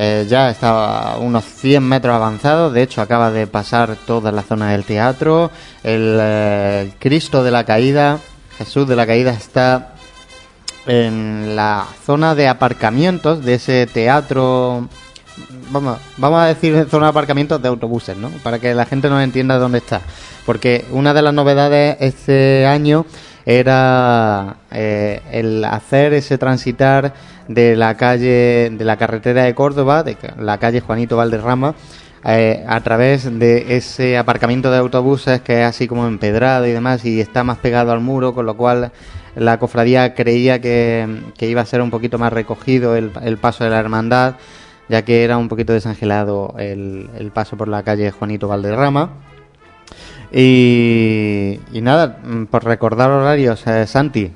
Eh, 0.01 0.25
ya 0.29 0.49
está 0.49 1.15
a 1.15 1.17
unos 1.17 1.43
100 1.43 1.83
metros 1.83 2.15
avanzados, 2.15 2.71
de 2.71 2.83
hecho 2.83 3.01
acaba 3.01 3.31
de 3.31 3.47
pasar 3.47 3.97
toda 4.07 4.31
la 4.31 4.43
zona 4.43 4.71
del 4.71 4.85
teatro. 4.85 5.51
El, 5.83 6.17
eh, 6.21 6.81
el 6.83 6.93
Cristo 6.99 7.43
de 7.43 7.51
la 7.51 7.65
Caída, 7.65 8.19
Jesús 8.57 8.87
de 8.87 8.95
la 8.95 9.05
Caída, 9.05 9.31
está 9.31 9.95
en 10.87 11.53
la 11.53 11.85
zona 12.05 12.33
de 12.33 12.47
aparcamientos 12.47 13.43
de 13.43 13.55
ese 13.55 13.87
teatro 13.87 14.87
vamos, 15.71 15.97
vamos 16.17 16.39
a 16.39 16.45
decir 16.45 16.87
zona 16.89 17.07
de 17.07 17.09
aparcamientos 17.09 17.61
de 17.61 17.67
autobuses, 17.67 18.15
¿no? 18.17 18.29
Para 18.43 18.59
que 18.59 18.73
la 18.73 18.85
gente 18.85 19.09
nos 19.09 19.23
entienda 19.23 19.57
dónde 19.57 19.79
está. 19.79 20.01
Porque 20.45 20.85
una 20.91 21.13
de 21.13 21.21
las 21.21 21.33
novedades 21.33 21.97
este 21.99 22.65
año 22.65 23.05
era 23.45 24.57
eh, 24.71 25.21
el 25.31 25.63
hacer 25.65 26.13
ese 26.13 26.37
transitar 26.37 27.13
de 27.47 27.75
la 27.75 27.95
calle, 27.97 28.69
de 28.71 28.85
la 28.85 28.97
carretera 28.97 29.43
de 29.43 29.55
Córdoba, 29.55 30.03
de 30.03 30.17
la 30.37 30.57
calle 30.57 30.81
Juanito 30.81 31.17
Valderrama, 31.17 31.75
eh, 32.25 32.63
a 32.67 32.81
través 32.81 33.39
de 33.39 33.77
ese 33.77 34.17
aparcamiento 34.17 34.69
de 34.71 34.77
autobuses 34.77 35.41
que 35.41 35.61
es 35.61 35.65
así 35.65 35.87
como 35.87 36.05
empedrado 36.05 36.67
y 36.67 36.71
demás 36.71 37.05
y 37.05 37.21
está 37.21 37.43
más 37.43 37.57
pegado 37.57 37.91
al 37.91 38.01
muro, 38.01 38.33
con 38.33 38.45
lo 38.45 38.57
cual 38.57 38.91
la 39.35 39.57
cofradía 39.57 40.13
creía 40.13 40.59
que, 40.59 41.21
que 41.37 41.47
iba 41.47 41.61
a 41.61 41.65
ser 41.65 41.81
un 41.81 41.89
poquito 41.89 42.17
más 42.17 42.33
recogido 42.33 42.95
el, 42.95 43.11
el 43.21 43.37
paso 43.37 43.63
de 43.63 43.69
la 43.69 43.79
hermandad, 43.79 44.35
ya 44.89 45.03
que 45.03 45.23
era 45.23 45.37
un 45.37 45.47
poquito 45.47 45.71
desangelado 45.71 46.55
el, 46.57 47.09
el 47.17 47.31
paso 47.31 47.55
por 47.55 47.67
la 47.67 47.83
calle 47.83 48.11
Juanito 48.11 48.47
Valderrama. 48.47 49.28
Y, 50.31 51.59
nada, 51.73 52.19
mm, 52.23 52.45
por 52.45 52.63
recordar 52.63 53.09
horarios, 53.09 53.65
eh, 53.67 53.87
Santi. 53.87 54.31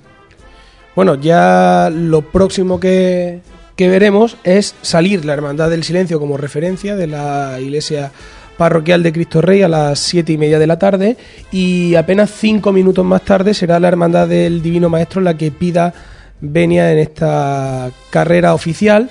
Bueno, 0.96 1.16
ya 1.16 1.90
lo 1.92 2.22
próximo 2.22 2.80
que, 2.80 3.42
que 3.76 3.90
veremos 3.90 4.38
es 4.44 4.76
salir 4.82 5.26
la 5.26 5.34
Hermandad 5.34 5.70
del 5.70 5.84
Silencio 5.84 6.20
como 6.20 6.38
referencia 6.38 6.96
de 6.96 7.08
la 7.08 7.60
iglesia 7.60 8.12
parroquial 8.58 9.02
de 9.02 9.12
Cristo 9.12 9.42
Rey 9.42 9.64
a 9.64 9.68
las 9.68 10.00
siete 10.00 10.34
y 10.34 10.38
media 10.38 10.60
de 10.60 10.68
la 10.68 10.78
tarde 10.78 11.18
y 11.52 11.96
apenas 11.96 12.32
cinco 12.32 12.72
minutos 12.72 13.04
más 13.04 13.24
tarde 13.24 13.54
será 13.54 13.80
la 13.80 13.88
Hermandad 13.88 14.28
del 14.28 14.62
Divino 14.62 14.90
Maestro 14.90 15.22
la 15.22 15.36
que 15.36 15.52
pida 15.52 15.94
venia 16.40 16.92
en 16.92 17.00
esta 17.00 17.90
carrera 18.10 18.54
oficial. 18.54 19.10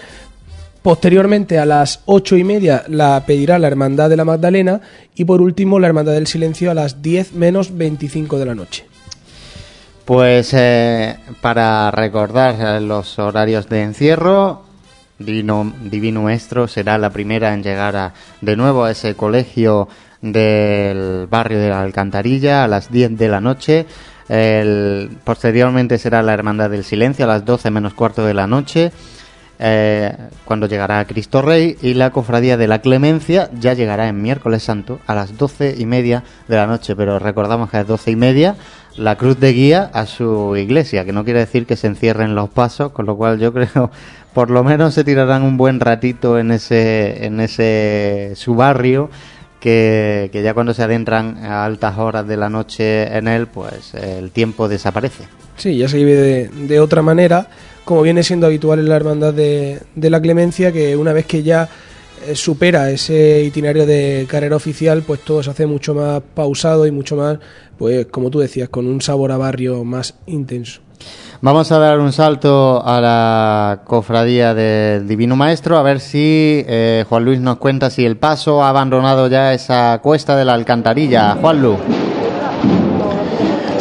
Posteriormente 0.83 1.59
a 1.61 1.65
las 1.65 2.01
ocho 2.07 2.37
y 2.37 2.43
media 2.45 2.83
la 2.89 3.23
pedirá 3.25 3.59
la 3.59 3.69
Hermandad 3.69 4.11
de 4.11 4.17
la 4.17 4.25
Magdalena 4.25 4.81
y 5.15 5.25
por 5.25 5.41
último 5.41 5.79
la 5.79 5.87
Hermandad 5.87 6.13
del 6.15 6.27
Silencio 6.27 6.71
a 6.71 6.75
las 6.75 7.03
10 7.03 7.35
menos 7.35 7.77
25 7.77 8.39
de 8.39 8.47
la 8.47 8.55
noche. 8.57 8.87
Pues 10.05 10.53
eh, 10.55 11.17
para 11.41 11.91
recordar 11.93 12.57
eh, 12.59 12.81
los 12.81 13.19
horarios 13.21 13.69
de 13.69 13.83
encierro, 13.83 14.63
Divino, 15.21 15.73
Divino 15.85 16.23
Maestro 16.23 16.67
será 16.67 16.99
la 16.99 17.11
primera 17.11 17.55
en 17.55 17.63
llegar 17.63 17.95
a, 17.95 18.13
de 18.41 18.57
nuevo 18.57 18.83
a 18.83 18.91
ese 18.91 19.15
colegio 19.15 19.89
del 20.21 21.29
barrio 21.31 21.61
de 21.61 21.69
la 21.69 21.81
Alcantarilla 21.83 22.65
a 22.65 22.69
las 22.69 22.91
10 22.91 23.17
de 23.17 23.29
la 23.29 23.41
noche. 23.41 23.87
El- 24.29 25.11
posteriormente 25.23 25.97
será 25.99 26.23
la 26.23 26.35
Hermandad 26.35 26.71
del 26.71 26.83
Silencio 26.83 27.25
a 27.25 27.29
las 27.29 27.45
12 27.45 27.71
menos 27.71 27.95
cuarto 27.95 28.27
de 28.27 28.35
la 28.35 28.49
noche. 28.49 28.91
Eh, 29.65 30.13
cuando 30.45 30.67
llegará 30.67 31.05
Cristo 31.05 31.41
Rey 31.41 31.77
y 31.83 31.95
la 31.95 32.11
cofradía 32.11 32.57
de 32.57 32.67
la 32.67 32.81
Clemencia 32.81 33.49
ya 33.61 33.75
llegará 33.75 34.09
en 34.09 34.21
miércoles 34.21 34.65
santo 34.65 34.99
a 35.07 35.15
las 35.15 35.39
doce 35.39 35.77
y 35.79 35.87
media 35.87 36.25
de 36.49 36.57
la 36.57 36.67
noche, 36.67 36.97
pero 36.97 37.21
recordamos 37.21 37.71
que 37.71 37.77
a 37.77 37.81
las 37.81 37.87
doce 37.87 38.11
y 38.11 38.17
media 38.17 38.57
la 38.97 39.17
cruz 39.17 39.39
de 39.39 39.53
guía 39.53 39.89
a 39.93 40.07
su 40.07 40.57
iglesia, 40.57 41.05
que 41.05 41.13
no 41.13 41.23
quiere 41.23 41.39
decir 41.39 41.65
que 41.65 41.77
se 41.77 41.87
encierren 41.87 42.35
los 42.35 42.51
pasos, 42.51 42.91
con 42.91 43.07
lo 43.07 43.17
cual 43.17 43.39
yo 43.39 43.53
creo 43.55 43.93
por 44.35 44.51
lo 44.51 44.65
menos 44.65 44.95
se 44.95 45.05
tirarán 45.05 45.45
un 45.45 45.57
buen 45.57 45.79
ratito 45.79 46.41
en 46.41 46.51
ese, 46.51 47.25
en 47.25 47.39
ese 47.39 48.33
su 48.35 48.57
barrio 48.57 49.11
que, 49.61 50.29
que 50.33 50.43
ya 50.43 50.55
cuando 50.55 50.75
se 50.75 50.83
adentran 50.83 51.39
a 51.45 51.65
altas 51.65 51.99
horas 51.99 52.27
de 52.27 52.37
la 52.37 52.49
noche 52.49 53.17
en 53.17 53.29
él, 53.29 53.47
pues 53.47 53.95
el 53.95 54.33
tiempo 54.33 54.69
desaparece. 54.69 55.23
Sí, 55.57 55.77
ya 55.77 55.89
se 55.89 55.99
vive 55.99 56.17
de, 56.17 56.49
de 56.49 56.81
otra 56.81 57.03
manera, 57.03 57.47
como 57.85 58.03
viene 58.03 58.23
siendo 58.23 58.47
habitual 58.47 58.79
en 58.79 58.89
la 58.89 58.97
Hermandad 58.97 59.35
de, 59.35 59.81
la 59.95 60.21
Clemencia, 60.21 60.73
que 60.73 60.97
una 60.97 61.13
vez 61.13 61.27
que 61.27 61.43
ya 61.43 61.69
eh, 62.27 62.35
supera 62.35 62.91
ese 62.91 63.43
itinerario 63.43 63.87
de 63.87 64.27
carrera 64.29 64.57
oficial, 64.57 65.03
pues 65.03 65.21
todo 65.21 65.43
se 65.43 65.51
hace 65.51 65.67
mucho 65.67 65.95
más 65.95 66.23
pausado 66.35 66.87
y 66.87 66.91
mucho 66.91 67.17
más, 67.17 67.39
pues 67.79 68.07
como 68.07 68.31
tú 68.31 68.39
decías, 68.39 68.69
con 68.69 68.87
un 68.87 69.01
sabor 69.01 69.33
a 69.33 69.37
barrio 69.37 69.85
más 69.85 70.15
intenso. 70.27 70.81
Vamos 71.41 71.73
a 71.73 71.79
dar 71.79 71.99
un 71.99 72.13
salto 72.13 72.81
a 72.87 73.01
la 73.01 73.81
cofradía 73.85 74.55
del 74.55 75.09
Divino 75.09 75.35
Maestro, 75.35 75.77
a 75.77 75.83
ver 75.83 75.99
si 75.99 76.65
eh, 76.69 77.05
Juan 77.09 77.25
Luis 77.25 77.41
nos 77.41 77.57
cuenta 77.57 77.91
si 77.91 78.05
el 78.05 78.17
paso 78.17 78.63
ha 78.63 78.69
abandonado 78.69 79.27
ya 79.27 79.53
esa 79.53 79.99
cuesta 80.03 80.37
de 80.37 80.45
la 80.45 80.55
alcantarilla. 80.55 81.37
Juan 81.41 81.61
Luis. 81.61 81.79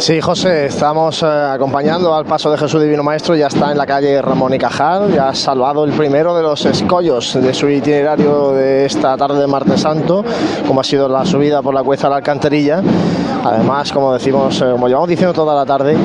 Sí, 0.02 0.20
José, 0.20 0.66
estamos 0.66 1.22
eh, 1.22 1.26
acompañando 1.26 2.12
al 2.12 2.24
paso 2.24 2.50
de 2.50 2.58
Jesús 2.58 2.82
Divino 2.82 3.04
Maestro, 3.04 3.36
ya 3.36 3.46
está 3.46 3.70
en 3.70 3.78
la 3.78 3.86
calle 3.86 4.20
Ramón 4.20 4.52
y 4.52 4.58
Cajal, 4.58 5.14
ya 5.14 5.28
ha 5.28 5.34
salvado 5.36 5.84
el 5.84 5.92
primero 5.92 6.34
de 6.34 6.42
los 6.42 6.66
escollos 6.66 7.34
de 7.40 7.54
su 7.54 7.68
itinerario 7.68 8.50
de 8.50 8.84
esta 8.84 9.16
tarde 9.16 9.38
de 9.38 9.46
martes 9.46 9.82
santo, 9.82 10.24
como 10.66 10.80
ha 10.80 10.84
sido 10.84 11.08
la 11.08 11.24
subida 11.24 11.62
por 11.62 11.72
la 11.72 11.84
cuesta 11.84 12.08
de 12.08 12.10
la 12.10 12.16
alcantarilla. 12.16 12.82
Además, 13.44 13.92
como 13.92 14.12
decimos, 14.12 14.60
eh, 14.60 14.70
como 14.72 14.88
llevamos 14.88 15.08
diciendo 15.08 15.32
toda 15.32 15.54
la 15.54 15.64
tarde, 15.64 15.96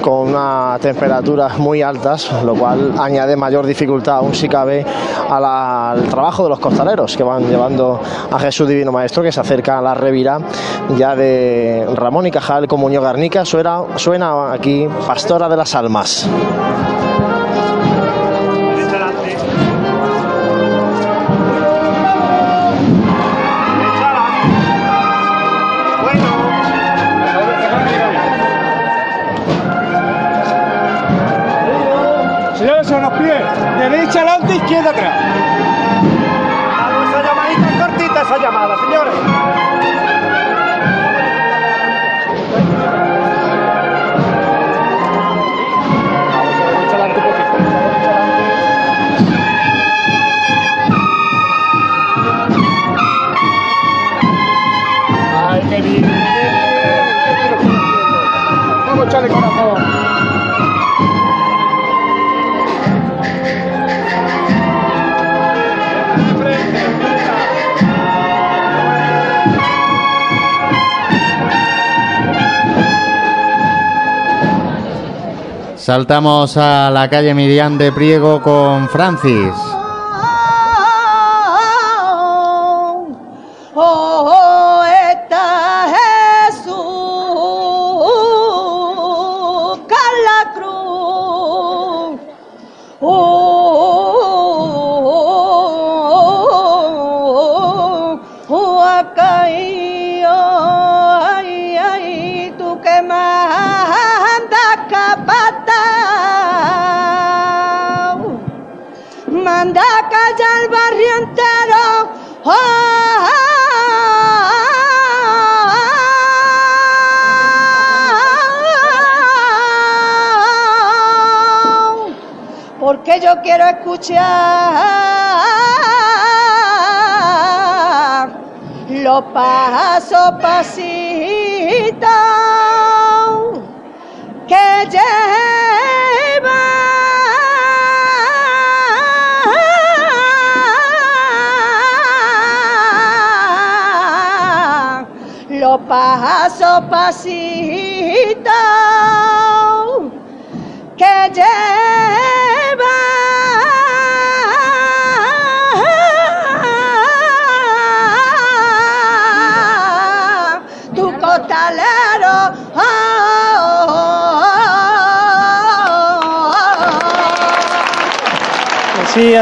con 0.00 0.30
unas 0.30 0.80
temperaturas 0.80 1.56
muy 1.56 1.80
altas, 1.80 2.30
lo 2.44 2.54
cual 2.54 2.94
añade 2.98 3.36
mayor 3.36 3.66
dificultad, 3.66 4.16
aún 4.16 4.34
si 4.34 4.48
cabe, 4.48 4.84
al 5.30 6.02
trabajo 6.08 6.42
de 6.42 6.50
los 6.50 6.58
costaleros 6.58 7.16
que 7.16 7.22
van 7.22 7.48
llevando 7.48 8.00
a 8.30 8.38
Jesús 8.38 8.68
Divino 8.68 8.90
Maestro, 8.90 9.22
que 9.22 9.32
se 9.32 9.40
acerca 9.40 9.78
a 9.78 9.82
la 9.82 9.94
revira 9.94 10.40
ya 10.98 11.16
de 11.16 11.86
Ramón 11.94 12.26
y 12.26 12.30
Cajal 12.30 12.68
con 12.68 12.80
Muñoz 12.80 13.02
Garnica. 13.02 13.43
Suena, 13.44 13.82
suena 13.96 14.52
aquí 14.52 14.88
Pastora 15.06 15.48
de 15.48 15.56
las 15.56 15.74
Almas. 15.74 16.28
Derecha 33.78 34.20
adelante, 34.20 34.56
izquierda 34.56 34.90
atrás. 34.90 35.13
Saltamos 75.84 76.56
a 76.56 76.90
la 76.90 77.10
calle 77.10 77.34
Miriam 77.34 77.76
de 77.76 77.92
Priego 77.92 78.40
con 78.40 78.88
Francis. 78.88 79.73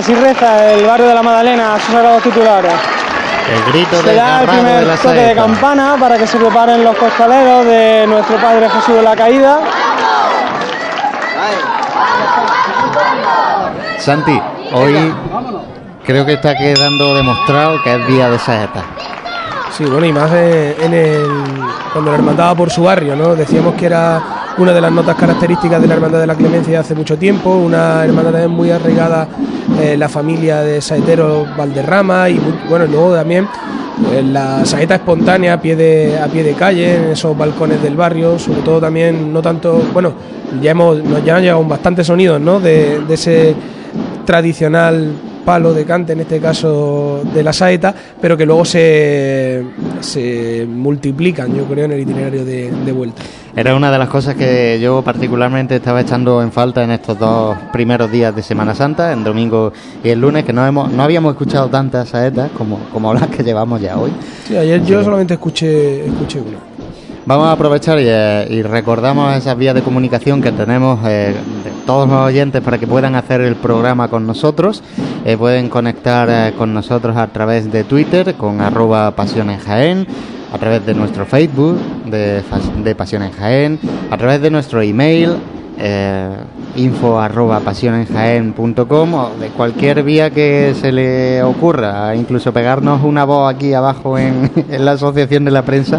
Así 0.02 0.16
reza 0.16 0.72
el 0.72 0.84
barrio 0.84 1.06
de 1.06 1.14
la 1.14 1.22
Madalena 1.22 1.74
a 1.74 1.78
sus 1.78 1.94
sagrados 1.94 2.24
titulares. 2.24 2.72
El 3.54 3.72
grito 3.72 4.02
Se 4.02 4.14
da 4.16 4.40
el 4.40 4.46
de 4.46 4.52
primer 4.52 4.82
la 4.84 4.96
toque 4.96 5.14
de 5.14 5.34
campana 5.36 5.96
para 6.00 6.18
que 6.18 6.26
se 6.26 6.38
preparen 6.38 6.82
los 6.82 6.96
costaleros 6.96 7.64
de 7.66 8.06
nuestro 8.08 8.36
Padre 8.38 8.68
Jesús 8.68 8.96
de 8.96 9.02
la 9.02 9.14
Caída. 9.14 9.60
Santi, 13.98 14.42
hoy 14.72 15.14
creo 16.04 16.26
que 16.26 16.32
está 16.32 16.56
quedando 16.56 17.14
demostrado 17.14 17.80
que 17.84 17.94
es 17.94 18.06
día 18.08 18.28
de 18.28 18.40
saeta. 18.40 18.82
Sí, 19.70 19.84
bueno, 19.84 20.04
y 20.04 20.12
más 20.12 20.32
en 20.32 20.92
el, 20.92 21.26
cuando 21.92 22.10
la 22.10 22.16
hermandad 22.16 22.48
va 22.48 22.54
por 22.56 22.70
su 22.70 22.82
barrio, 22.82 23.14
¿no? 23.14 23.36
Decíamos 23.36 23.76
que 23.76 23.86
era 23.86 24.20
una 24.58 24.72
de 24.72 24.80
las 24.80 24.90
notas 24.90 25.14
características 25.14 25.80
de 25.80 25.86
la 25.86 25.94
hermandad 25.94 26.18
de 26.18 26.26
la 26.26 26.34
Clemencia 26.34 26.80
hace 26.80 26.96
mucho 26.96 27.16
tiempo, 27.16 27.50
una 27.50 28.04
hermandad 28.04 28.32
también 28.32 28.50
muy 28.50 28.72
arraigada 28.72 29.28
en 29.82 30.00
la 30.00 30.09
familia 30.09 30.62
de 30.62 30.80
saeteros 30.80 31.48
Valderrama 31.56 32.28
y 32.28 32.40
bueno, 32.68 32.86
luego 32.86 33.14
también 33.14 33.46
eh, 34.12 34.22
la 34.22 34.64
saeta 34.64 34.96
espontánea 34.96 35.54
a 35.54 35.60
pie 35.60 35.76
de 35.76 36.18
a 36.18 36.26
pie 36.26 36.42
de 36.42 36.54
calle 36.54 36.96
en 36.96 37.04
esos 37.12 37.36
balcones 37.36 37.82
del 37.82 37.96
barrio, 37.96 38.38
sobre 38.38 38.60
todo 38.62 38.80
también 38.80 39.32
no 39.32 39.42
tanto, 39.42 39.82
bueno, 39.92 40.14
ya 40.60 40.70
hemos 40.70 41.02
nos 41.02 41.24
ya 41.24 41.36
han 41.36 41.42
llegado 41.42 41.64
bastantes 41.64 42.06
sonidos, 42.06 42.40
¿no? 42.40 42.60
De, 42.60 43.00
de 43.00 43.14
ese 43.14 43.54
tradicional 44.24 45.12
palo 45.44 45.74
de 45.74 45.84
cante, 45.84 46.12
en 46.12 46.20
este 46.20 46.38
caso 46.38 47.22
de 47.34 47.42
la 47.42 47.52
saeta, 47.52 47.94
pero 48.20 48.36
que 48.36 48.46
luego 48.46 48.64
se, 48.64 49.62
se 50.00 50.66
multiplican, 50.68 51.52
yo 51.54 51.64
creo, 51.64 51.86
en 51.86 51.92
el 51.92 52.00
itinerario 52.00 52.44
de 52.44 52.92
vuelta. 52.92 53.22
Era 53.54 53.74
una 53.74 53.90
de 53.90 53.98
las 53.98 54.08
cosas 54.08 54.34
que 54.34 54.80
yo 54.80 55.02
particularmente 55.02 55.76
estaba 55.76 56.00
echando 56.00 56.42
en 56.42 56.52
falta 56.52 56.82
en 56.82 56.90
estos 56.90 57.18
dos 57.18 57.54
primeros 57.70 58.10
días 58.10 58.34
de 58.34 58.42
Semana 58.42 58.74
Santa, 58.74 59.12
en 59.12 59.24
domingo 59.24 59.74
y 60.02 60.08
el 60.08 60.22
lunes, 60.22 60.44
que 60.44 60.54
no 60.54 60.66
hemos 60.66 60.90
no 60.90 61.02
habíamos 61.02 61.32
escuchado 61.32 61.68
tantas 61.68 62.08
saetas 62.08 62.50
como, 62.56 62.78
como 62.90 63.12
las 63.12 63.26
que 63.26 63.44
llevamos 63.44 63.82
ya 63.82 63.98
hoy. 63.98 64.10
Sí, 64.48 64.56
ayer 64.56 64.82
yo 64.86 65.04
solamente 65.04 65.34
escuché, 65.34 66.06
escuché 66.06 66.40
una. 66.40 66.56
Vamos 67.26 67.46
a 67.46 67.52
aprovechar 67.52 68.00
y, 68.00 68.04
eh, 68.06 68.46
y 68.48 68.62
recordamos 68.62 69.36
esas 69.36 69.56
vías 69.58 69.74
de 69.74 69.82
comunicación 69.82 70.40
que 70.40 70.50
tenemos 70.50 70.98
eh, 71.06 71.34
de 71.62 71.70
todos 71.84 72.08
los 72.08 72.18
oyentes 72.18 72.62
para 72.62 72.78
que 72.78 72.86
puedan 72.86 73.14
hacer 73.16 73.42
el 73.42 73.56
programa 73.56 74.08
con 74.08 74.26
nosotros. 74.26 74.82
Eh, 75.26 75.36
pueden 75.36 75.68
conectar 75.68 76.54
con 76.54 76.72
nosotros 76.72 77.18
a 77.18 77.26
través 77.26 77.70
de 77.70 77.84
Twitter 77.84 78.34
con 78.34 78.62
arroba 78.62 79.12
Jaén, 79.64 80.06
a 80.52 80.58
través 80.58 80.86
de 80.86 80.94
nuestro 80.94 81.26
Facebook 81.26 81.78
de, 82.12 82.43
de 82.84 82.94
Pasión 82.94 83.24
en 83.24 83.32
Jaén, 83.32 83.80
a 84.10 84.16
través 84.16 84.40
de 84.40 84.51
nuestro 84.51 84.82
email 84.82 85.36
eh, 85.78 86.30
info 86.76 87.18
arroba 87.18 87.60
pasionenjaen.com 87.60 89.14
o 89.14 89.30
de 89.40 89.48
cualquier 89.48 90.02
vía 90.02 90.30
que 90.30 90.74
se 90.80 90.93
le 90.93 91.43
ocurra, 91.43 92.14
incluso 92.14 92.52
pegarnos 92.52 93.02
una 93.02 93.24
voz 93.24 93.52
aquí 93.52 93.74
abajo 93.74 94.16
en, 94.18 94.51
en 94.70 94.84
la 94.84 94.93
Asociación 94.93 95.44
de 95.44 95.51
la 95.51 95.62
Prensa, 95.62 95.98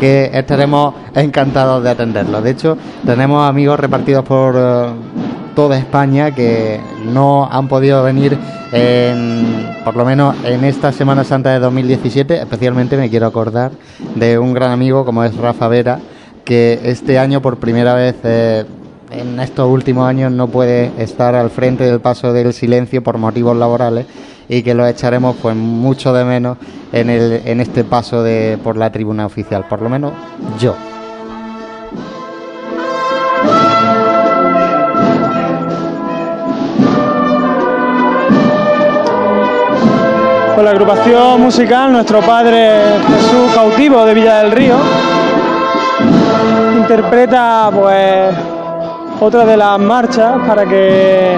que 0.00 0.30
estaremos 0.32 0.94
encantados 1.14 1.84
de 1.84 1.90
atenderlo. 1.90 2.42
De 2.42 2.50
hecho, 2.50 2.76
tenemos 3.06 3.48
amigos 3.48 3.78
repartidos 3.78 4.24
por 4.24 4.54
eh, 4.58 4.86
toda 5.54 5.78
España 5.78 6.34
que 6.34 6.80
no 7.04 7.48
han 7.50 7.68
podido 7.68 8.02
venir 8.02 8.38
en, 8.72 9.68
por 9.84 9.96
lo 9.96 10.04
menos 10.04 10.36
en 10.44 10.64
esta 10.64 10.92
Semana 10.92 11.24
Santa 11.24 11.50
de 11.50 11.58
2017. 11.58 12.40
Especialmente 12.40 12.96
me 12.96 13.10
quiero 13.10 13.26
acordar 13.26 13.72
de 14.14 14.38
un 14.38 14.54
gran 14.54 14.70
amigo 14.70 15.04
como 15.04 15.24
es 15.24 15.36
Rafa 15.36 15.68
Vera, 15.68 16.00
que 16.44 16.80
este 16.84 17.18
año 17.18 17.42
por 17.42 17.58
primera 17.58 17.94
vez 17.94 18.16
eh, 18.24 18.64
en 19.10 19.38
estos 19.40 19.70
últimos 19.70 20.08
años 20.08 20.32
no 20.32 20.48
puede 20.48 20.90
estar 20.98 21.34
al 21.34 21.50
frente 21.50 21.84
del 21.84 22.00
paso 22.00 22.32
del 22.32 22.52
silencio 22.52 23.02
por 23.02 23.18
motivos 23.18 23.56
laborales 23.56 24.06
y 24.48 24.62
que 24.62 24.74
lo 24.74 24.86
echaremos 24.86 25.36
pues 25.40 25.54
mucho 25.54 26.12
de 26.12 26.24
menos 26.24 26.58
en, 26.92 27.10
el, 27.10 27.42
en 27.44 27.60
este 27.60 27.84
paso 27.84 28.22
de 28.22 28.58
por 28.62 28.76
la 28.76 28.90
tribuna 28.90 29.26
oficial, 29.26 29.66
por 29.68 29.82
lo 29.82 29.88
menos 29.88 30.12
yo. 30.58 30.74
La 40.62 40.70
agrupación 40.70 41.40
musical 41.40 41.90
Nuestro 41.90 42.20
Padre 42.20 42.78
Jesús 43.08 43.52
Cautivo 43.52 44.04
de 44.04 44.14
Villa 44.14 44.38
del 44.38 44.52
Río 44.52 44.76
interpreta 46.76 47.68
pues 47.74 48.32
otra 49.20 49.44
de 49.44 49.56
las 49.56 49.76
marchas 49.80 50.34
para 50.46 50.64
que 50.64 51.36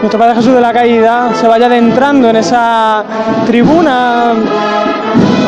nuestro 0.00 0.16
Padre 0.16 0.36
Jesús 0.36 0.54
de 0.54 0.60
la 0.60 0.72
Caída 0.72 1.30
se 1.34 1.48
vaya 1.48 1.66
adentrando 1.66 2.28
en 2.28 2.36
esa 2.36 3.02
tribuna 3.46 4.32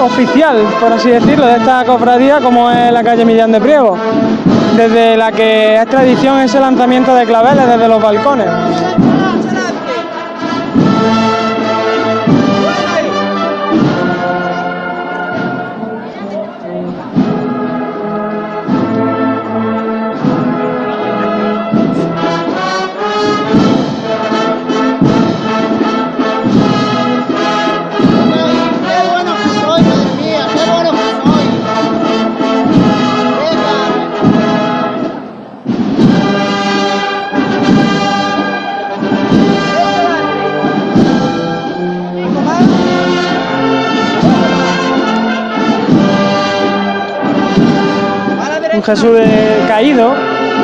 oficial, 0.02 0.56
por 0.80 0.92
así 0.92 1.10
decirlo, 1.10 1.46
de 1.46 1.56
esta 1.58 1.84
cofradía 1.84 2.40
como 2.40 2.68
es 2.68 2.90
la 2.90 3.04
calle 3.04 3.24
Millán 3.24 3.52
de 3.52 3.60
Priego, 3.60 3.96
desde 4.76 5.16
la 5.16 5.30
que 5.30 5.76
es 5.76 5.86
tradición 5.86 6.40
ese 6.40 6.58
lanzamiento 6.58 7.14
de 7.14 7.24
claveles 7.26 7.68
desde 7.68 7.86
los 7.86 8.02
balcones. 8.02 8.48
Jesús 48.84 49.18
caído 49.66 50.12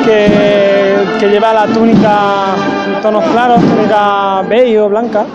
que, 0.05 1.27
lleva 1.27 1.53
la 1.53 1.65
túnica 1.67 2.53
en 2.85 3.01
tonos 3.01 3.23
claros, 3.25 3.61
túnica 3.61 4.43
beige 4.47 4.79
o 4.79 4.89
blanca, 4.89 5.25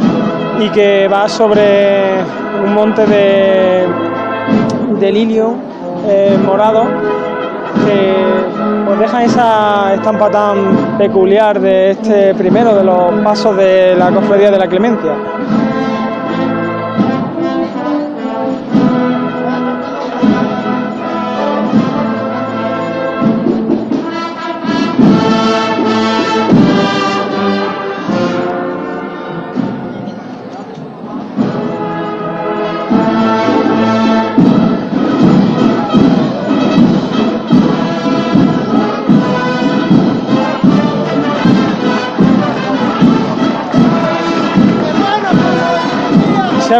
y 0.61 0.69
que 0.71 1.09
va 1.09 1.29
sobre 1.29 2.15
un 2.65 2.75
monte 2.75 3.05
de, 3.07 3.87
de 5.01 5.13
lirio 5.13 5.55
eh, 6.07 6.39
morado 6.45 6.85
que 7.87 8.15
pues 8.87 8.99
deja 9.01 9.25
esa 9.25 9.95
estampa 9.95 10.31
tan 10.31 10.97
peculiar 10.97 11.61
de 11.61 11.91
este 11.91 12.35
primero 12.35 12.75
de 12.75 12.85
los 12.85 13.13
pasos 13.25 13.57
de 13.57 13.97
la 13.97 14.11
cofradía 14.11 14.51
de 14.51 14.59
la 14.59 14.69
Clemencia. 14.69 15.13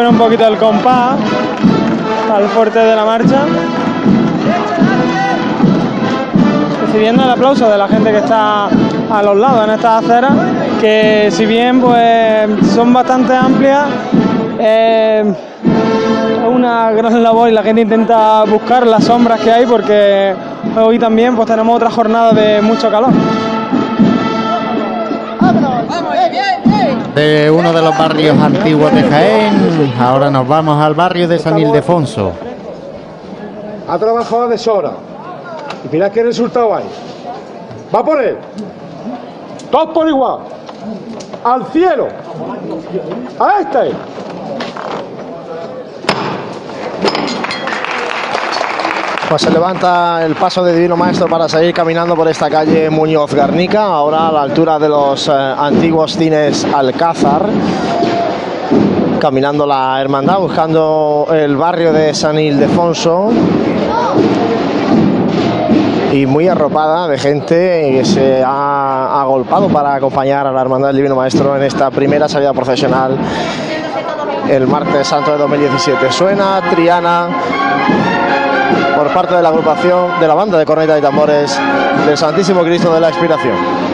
Un 0.05 0.19
poquito 0.19 0.47
el 0.47 0.59
compás 0.59 1.17
al 2.33 2.45
fuerte 2.49 2.79
de 2.79 2.95
la 2.95 3.05
marcha. 3.05 3.45
Recibiendo 6.85 7.25
el 7.25 7.31
aplauso 7.31 7.71
de 7.71 7.79
la 7.79 7.89
gente 7.89 8.11
que 8.11 8.19
está 8.19 8.67
a 8.67 9.23
los 9.23 9.37
lados 9.37 9.65
en 9.65 9.71
estas 9.71 10.05
aceras, 10.05 10.33
que 10.81 11.29
si 11.31 11.47
bien 11.47 11.81
pues 11.81 12.49
son 12.75 12.93
bastante 12.93 13.35
amplias, 13.35 13.87
eh, 14.59 15.25
es 16.43 16.49
una 16.55 16.93
gran 16.93 17.23
labor 17.23 17.49
y 17.49 17.53
la 17.53 17.63
gente 17.63 17.81
intenta 17.81 18.45
buscar 18.45 18.87
las 18.87 19.05
sombras 19.05 19.41
que 19.41 19.51
hay 19.51 19.67
porque 19.67 20.35
hoy 20.79 20.99
también 20.99 21.35
pues 21.35 21.49
tenemos 21.49 21.75
otra 21.75 21.91
jornada 21.91 22.33
de 22.33 22.61
mucho 22.61 22.91
calor. 22.91 23.13
De 27.17 27.51
uno 27.51 27.73
de 27.73 27.81
los 27.81 27.97
barrios 27.97 28.39
antiguos 28.39 28.93
de 28.93 29.03
Jaén, 29.03 29.95
ahora 29.99 30.31
nos 30.31 30.47
vamos 30.47 30.85
al 30.85 30.93
barrio 30.93 31.27
de 31.27 31.39
San 31.39 31.59
Ildefonso. 31.59 32.33
Ha 33.89 33.99
trabajado 33.99 34.43
a 34.43 34.49
deshora. 34.49 34.91
Y 35.83 35.95
mirad 35.95 36.13
qué 36.13 36.23
resultado 36.23 36.77
hay. 36.77 36.85
Va 37.95 38.05
por 38.05 38.23
él. 38.23 38.37
Todos 39.71 39.95
por 39.95 40.07
igual. 40.07 40.41
Al 41.43 41.65
cielo. 41.69 42.09
A 43.41 43.61
este. 43.61 43.93
Pues 49.29 49.43
se 49.43 49.51
levanta 49.51 50.25
el 50.25 50.37
paso 50.37 50.63
de 50.63 50.73
Divino 50.73 50.97
Maestro 50.97 51.27
para 51.27 51.49
seguir 51.49 51.75
caminando 51.75 52.15
por 52.15 52.29
esta 52.29 52.49
calle 52.49 52.89
Muñoz 52.91 53.35
Garnica, 53.35 53.83
ahora 53.83 54.29
a 54.29 54.33
la 54.33 54.43
altura 54.43 54.79
de 54.79 54.89
los 54.89 55.27
eh, 55.27 55.33
antiguos 55.33 56.17
cines 56.17 56.65
Alcázar. 56.65 57.47
Caminando 59.19 59.67
la 59.67 60.01
hermandad, 60.01 60.39
buscando 60.39 61.27
el 61.33 61.57
barrio 61.57 61.93
de 61.93 62.15
San 62.15 62.39
Ildefonso. 62.39 63.31
Y 66.13 66.25
muy 66.25 66.47
arropada 66.47 67.09
de 67.09 67.19
gente 67.19 67.91
que 67.97 68.05
se 68.05 68.45
ha 68.47 69.21
agolpado 69.21 69.69
para 69.69 69.97
acompañar 69.97 70.47
a 70.47 70.53
la 70.53 70.61
hermandad 70.61 70.89
del 70.91 70.99
Divino 70.99 71.17
Maestro 71.17 71.57
en 71.57 71.65
esta 71.65 71.91
primera 71.91 72.29
salida 72.29 72.53
procesional 72.53 73.19
el 74.49 74.69
martes 74.69 75.09
santo 75.09 75.33
de 75.33 75.39
2017. 75.39 76.13
Suena 76.13 76.61
Triana 76.71 77.29
por 78.97 79.13
parte 79.13 79.35
de 79.35 79.43
la 79.43 79.51
agrupación 79.51 80.19
de 80.19 80.27
la 80.27 80.35
banda 80.35 80.59
de 80.59 80.65
cornetas 80.65 80.99
y 80.99 81.03
tambores 81.03 81.59
del 82.07 82.17
Santísimo 82.17 82.63
Cristo 82.63 82.93
de 82.95 83.01
la 83.01 83.11
Expiración. 83.11 83.86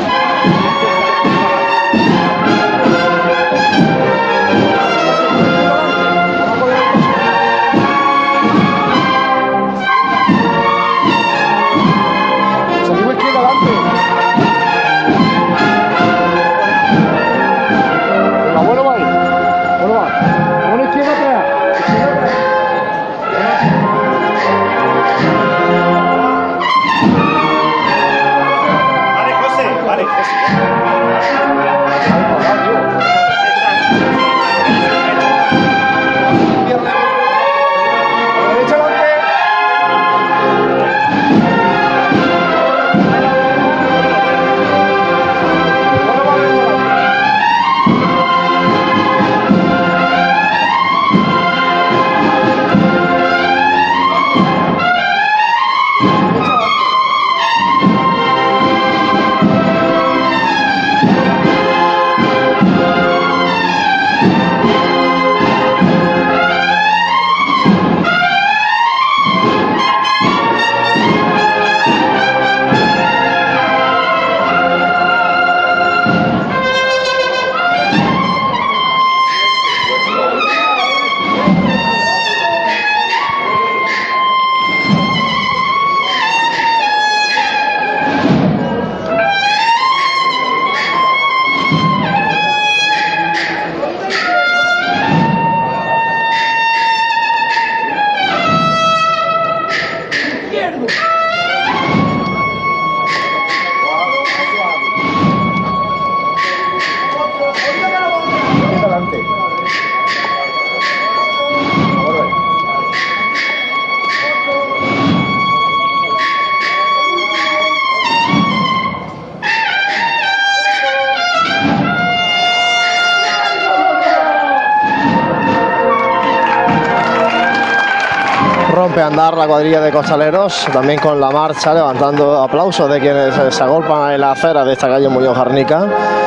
La 129.43 129.49
cuadrilla 129.49 129.81
de 129.81 129.91
costaleros, 129.91 130.69
también 130.73 131.01
con 131.01 131.21
la 131.21 131.29
marcha, 131.29 131.75
levantando 131.75 132.41
aplausos 132.41 132.89
de 132.89 133.01
quienes 133.01 133.35
se 133.53 133.63
agolpan 133.65 134.13
en 134.13 134.21
la 134.21 134.31
acera 134.31 134.65
de 134.65 134.73
esta 134.73 134.87
calle 134.87 135.09
Muñoz 135.09 135.37
Jarnica. 135.37 136.22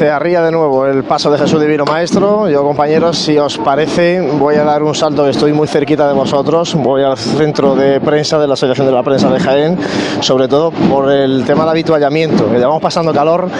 Se 0.00 0.10
arría 0.10 0.40
de 0.40 0.50
nuevo 0.50 0.86
el 0.86 1.04
paso 1.04 1.30
de 1.30 1.36
Jesús 1.36 1.60
Divino 1.60 1.84
Maestro. 1.84 2.48
Yo, 2.48 2.62
compañeros, 2.62 3.18
si 3.18 3.36
os 3.36 3.58
parece, 3.58 4.22
voy 4.22 4.54
a 4.54 4.64
dar 4.64 4.82
un 4.82 4.94
salto 4.94 5.28
estoy 5.28 5.52
muy 5.52 5.68
cerquita 5.68 6.08
de 6.08 6.14
vosotros. 6.14 6.74
Voy 6.74 7.02
al 7.02 7.18
centro 7.18 7.74
de 7.74 8.00
prensa 8.00 8.38
de 8.38 8.46
la 8.46 8.54
Asociación 8.54 8.86
de 8.86 8.94
la 8.94 9.02
Prensa 9.02 9.28
de 9.28 9.38
Jaén, 9.38 9.78
sobre 10.20 10.48
todo 10.48 10.70
por 10.70 11.12
el 11.12 11.44
tema 11.44 11.64
del 11.64 11.72
habituallamiento. 11.72 12.50
Llevamos 12.50 12.80
pasando 12.80 13.12
calor 13.12 13.50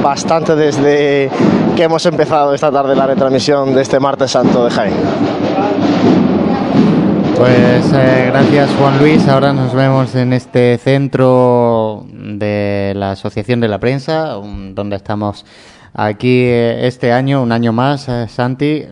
bastante 0.00 0.54
desde 0.54 1.30
que 1.74 1.82
hemos 1.82 2.06
empezado 2.06 2.54
esta 2.54 2.70
tarde 2.70 2.94
la 2.94 3.08
retransmisión 3.08 3.74
de 3.74 3.82
este 3.82 3.98
martes 3.98 4.30
santo 4.30 4.66
de 4.66 4.70
Jaén. 4.70 4.94
Pues 7.36 7.92
eh, 7.92 8.26
gracias 8.30 8.70
Juan 8.78 9.00
Luis. 9.00 9.26
Ahora 9.26 9.52
nos 9.52 9.74
vemos 9.74 10.14
en 10.14 10.32
este 10.32 10.78
centro 10.78 12.04
de 12.12 12.92
la 12.94 13.10
Asociación 13.10 13.60
de 13.60 13.66
la 13.66 13.80
Prensa, 13.80 14.34
donde 14.74 14.94
estamos 14.94 15.44
aquí 15.94 16.42
eh, 16.44 16.86
este 16.86 17.12
año, 17.12 17.42
un 17.42 17.52
año 17.52 17.72
más, 17.72 18.08
eh, 18.08 18.26
Santi. 18.28 18.84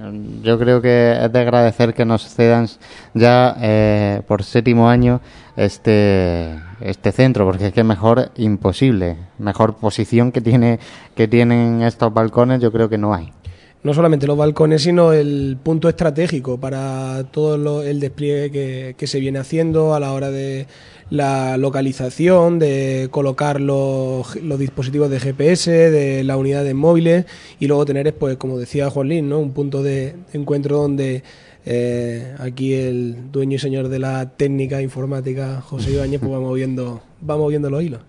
Yo 0.43 0.59
creo 0.59 0.81
que 0.81 1.19
es 1.25 1.33
de 1.33 1.39
agradecer 1.39 1.95
que 1.95 2.05
nos 2.05 2.29
cedan 2.29 2.69
ya 3.15 3.57
eh, 3.61 4.23
por 4.27 4.43
séptimo 4.43 4.89
año 4.89 5.21
este 5.57 6.59
este 6.81 7.13
centro, 7.13 7.47
porque 7.47 7.69
es 7.69 7.73
que 7.73 7.83
mejor 7.85 8.31
imposible, 8.37 9.17
mejor 9.39 9.77
posición 9.77 10.31
que 10.31 10.41
tiene 10.41 10.79
que 11.15 11.27
tienen 11.27 11.83
estos 11.83 12.13
balcones, 12.13 12.61
yo 12.61 12.71
creo 12.71 12.89
que 12.89 12.99
no 12.99 13.15
hay 13.15 13.33
no 13.83 13.95
solamente 13.95 14.27
los 14.27 14.37
balcones, 14.37 14.83
sino 14.83 15.13
el 15.13 15.57
punto 15.63 15.89
estratégico 15.89 16.59
para 16.59 17.25
todo 17.31 17.57
lo, 17.57 17.83
el 17.83 18.01
despliegue 18.01 18.95
que, 18.97 19.07
se 19.07 19.21
viene 19.21 19.39
haciendo 19.39 19.95
a 19.95 20.01
la 20.01 20.13
hora 20.13 20.31
de 20.31 20.67
la 21.09 21.57
localización, 21.57 22.59
de 22.59 23.09
colocar 23.13 23.61
los, 23.61 24.35
los, 24.43 24.59
dispositivos 24.59 25.09
de 25.09 25.21
GPS, 25.21 25.71
de 25.71 26.25
las 26.25 26.37
unidades 26.37 26.75
móviles 26.75 27.27
y 27.61 27.69
luego 27.69 27.85
tener, 27.85 28.13
pues, 28.15 28.37
como 28.37 28.59
decía 28.59 28.91
Juan 28.91 29.09
Lin, 29.09 29.29
¿no? 29.29 29.39
un 29.39 29.53
punto 29.53 29.83
de 29.85 30.17
encuentro 30.33 30.79
donde 30.79 31.23
eh, 31.69 32.37
aquí 32.39 32.75
el 32.75 33.33
dueño 33.33 33.57
y 33.57 33.59
señor 33.59 33.89
de 33.89 33.99
la 33.99 34.31
técnica 34.31 34.81
informática, 34.81 35.61
José 35.61 35.91
Ibáñez, 35.91 36.21
pues 36.21 36.31
vamos 36.31 36.55
viendo, 36.55 37.01
vamos 37.21 37.51
viendo 37.51 37.69
los 37.69 37.83
hilos. 37.83 38.01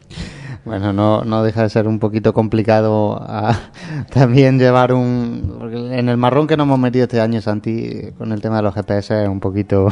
Bueno, 0.64 0.94
no, 0.94 1.24
no 1.24 1.44
deja 1.44 1.64
de 1.64 1.70
ser 1.70 1.88
un 1.88 1.98
poquito 1.98 2.34
complicado 2.34 3.18
a, 3.20 3.58
también 4.14 4.60
llevar 4.60 4.94
un... 4.94 5.90
En 5.92 6.08
el 6.08 6.18
marrón 6.18 6.46
que 6.46 6.56
nos 6.56 6.66
hemos 6.66 6.78
metido 6.78 7.06
este 7.06 7.20
año, 7.20 7.42
Santi, 7.42 8.12
con 8.18 8.32
el 8.32 8.42
tema 8.42 8.58
de 8.58 8.64
los 8.64 8.76
GPS 8.76 9.24
es 9.24 9.30
un 9.30 9.40
poquito... 9.40 9.92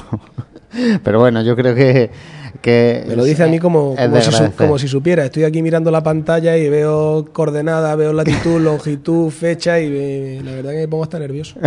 Pero 1.04 1.20
bueno, 1.20 1.42
yo 1.42 1.56
creo 1.56 1.74
que... 1.74 2.12
que 2.62 3.04
Me 3.08 3.16
lo 3.16 3.24
dice 3.24 3.44
a 3.44 3.48
mí 3.48 3.60
como, 3.60 3.96
como 3.96 4.22
si, 4.22 4.32
su, 4.32 4.52
como, 4.56 4.78
si, 4.78 4.88
supiera. 4.88 5.26
Estoy 5.26 5.44
aquí 5.44 5.62
mirando 5.62 5.92
la 5.92 6.04
pantalla 6.04 6.58
y 6.58 6.70
veo 6.70 7.26
coordenadas, 7.34 7.96
veo 7.98 8.14
latitud, 8.14 8.60
longitud, 8.62 9.30
fecha 9.30 9.80
y 9.80 9.90
me, 9.90 10.44
la 10.44 10.56
verdad 10.56 10.72
que 10.72 10.78
me 10.78 10.88
pongo 10.88 11.04
hasta 11.04 11.20
nervioso. 11.20 11.60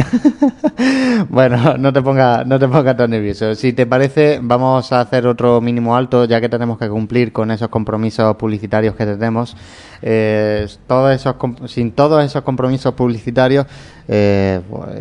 bueno, 1.29 1.77
no 1.79 1.93
te 1.93 2.03
pongas 2.03 2.47
no 2.47 2.59
te 2.59 2.69
pongas 2.69 2.97
tan 2.97 3.11
nervioso. 3.11 3.55
Si 3.55 3.73
te 3.73 3.87
parece, 3.87 4.41
vamos 4.43 4.93
a 4.93 5.01
hacer 5.01 5.27
otro 5.27 5.61
mínimo 5.61 5.97
alto, 5.97 6.25
ya 6.25 6.41
que 6.41 6.49
tenemos 6.49 6.79
que 6.79 6.89
cumplir 6.89 7.33
con 7.33 7.51
esos 7.51 7.69
compromisos 7.69 8.37
publicitarios 8.37 8.95
que 8.95 9.07
tenemos. 9.07 9.57
Eh, 10.03 10.67
todos 10.87 11.15
esos, 11.15 11.35
sin 11.67 11.93
todos 11.93 12.25
esos 12.25 12.43
compromisos 12.43 12.95
publicitarios 12.95 13.67
eh, 14.07 14.61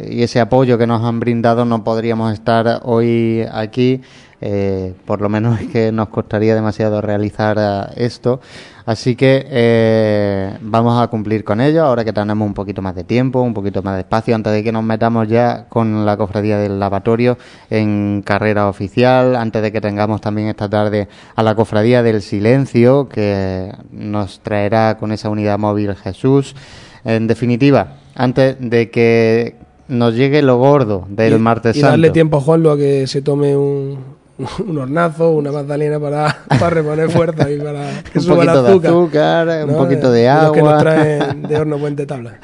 y 0.10 0.24
ese 0.24 0.40
apoyo 0.40 0.78
que 0.78 0.88
nos 0.88 1.04
han 1.04 1.20
brindado, 1.20 1.66
no 1.66 1.84
podríamos 1.84 2.34
estar 2.34 2.82
hoy 2.84 3.46
aquí. 3.52 4.02
Eh, 4.40 4.94
por 5.06 5.20
lo 5.22 5.30
menos 5.30 5.60
es 5.62 5.68
que 5.68 5.92
nos 5.92 6.10
costaría 6.10 6.56
demasiado 6.56 7.02
realizar 7.02 7.58
uh, 7.58 7.94
esto. 7.96 8.40
Así 8.86 9.18
que 9.18 9.46
eh, 9.50 10.58
vamos 10.62 11.02
a 11.02 11.08
cumplir 11.08 11.44
con 11.44 11.60
ello 11.60 11.84
ahora 11.84 12.06
que 12.06 12.14
tenemos 12.14 12.46
un 12.46 12.54
poquito 12.54 12.82
más 12.82 12.96
de 12.96 13.04
tiempo, 13.04 13.42
un 13.42 13.54
poquito 13.54 13.84
más 13.84 13.96
de 13.96 14.02
espacio, 14.02 14.34
antes 14.34 14.54
de 14.54 14.64
que 14.64 14.72
nos 14.72 14.84
metamos 14.84 15.28
ya 15.28 15.66
con 15.68 16.06
la 16.06 16.16
cofradía 16.16 16.58
del 16.58 16.80
lavatorio 16.80 17.38
en 17.70 18.22
carrera 18.26 18.70
oficial, 18.70 19.36
antes 19.36 19.62
de 19.62 19.74
que 19.74 19.82
tengamos 19.82 20.22
también 20.22 20.48
esta 20.48 20.70
tarde 20.70 21.10
a 21.36 21.44
la 21.44 21.54
cofradía 21.54 22.02
del 22.02 22.22
silencio 22.22 23.10
que 23.10 23.74
nos 23.92 24.40
traerá 24.40 24.98
con 24.98 25.12
esa 25.12 25.30
unidad 25.30 25.60
móvil 25.60 25.94
Jesús. 25.96 26.56
En 27.04 27.28
definitiva, 27.28 27.98
antes 28.16 28.56
de 28.58 28.90
que 28.90 29.56
nos 29.90 30.16
llegue 30.16 30.42
lo 30.42 30.58
gordo 30.58 31.06
del 31.10 31.34
y, 31.34 31.40
martes 31.40 31.76
y 31.76 31.82
santo. 31.82 31.92
darle 31.92 32.12
tiempo 32.12 32.38
a 32.38 32.42
Juanlo 32.42 32.72
a 32.72 32.78
que 32.78 33.08
se 33.08 33.22
tome 33.22 33.56
un, 33.56 34.17
un 34.60 34.78
hornazo, 34.78 35.32
una 35.32 35.52
magdalena 35.52 36.00
para, 36.00 36.38
para 36.48 36.70
reponer 36.70 37.10
fuerza 37.10 37.50
y 37.50 37.58
para 37.60 38.04
que 38.14 38.20
un 38.20 38.24
suba 38.26 38.44
el 38.44 38.50
poquito 38.50 38.68
azúcar. 38.68 39.48
de 39.48 39.54
azúcar, 39.54 39.70
un 39.70 39.76
poquito 39.78 40.12
de 40.12 40.22
De 40.22 40.28
los 40.28 40.44
agua. 40.44 40.54
que 40.54 40.62
nos 40.62 40.80
traen 40.82 41.42
de 41.44 41.56
horno 41.60 41.78
puente 41.78 42.06
tabla. 42.06 42.40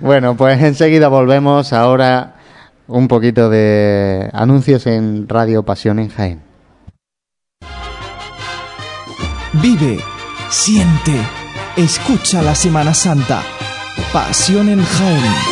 Bueno, 0.00 0.36
pues 0.36 0.60
enseguida 0.62 1.08
volvemos. 1.08 1.72
Ahora 1.72 2.34
un 2.88 3.08
poquito 3.08 3.48
de 3.48 4.28
anuncios 4.32 4.86
en 4.86 5.26
Radio 5.28 5.62
Pasión 5.62 5.98
en 5.98 6.08
Jaén. 6.10 6.42
Vive, 9.54 9.98
siente, 10.48 11.12
escucha 11.76 12.42
la 12.42 12.54
Semana 12.54 12.92
Santa. 12.94 13.42
Pasión 14.12 14.68
en 14.68 14.82
Jaén. 14.82 15.51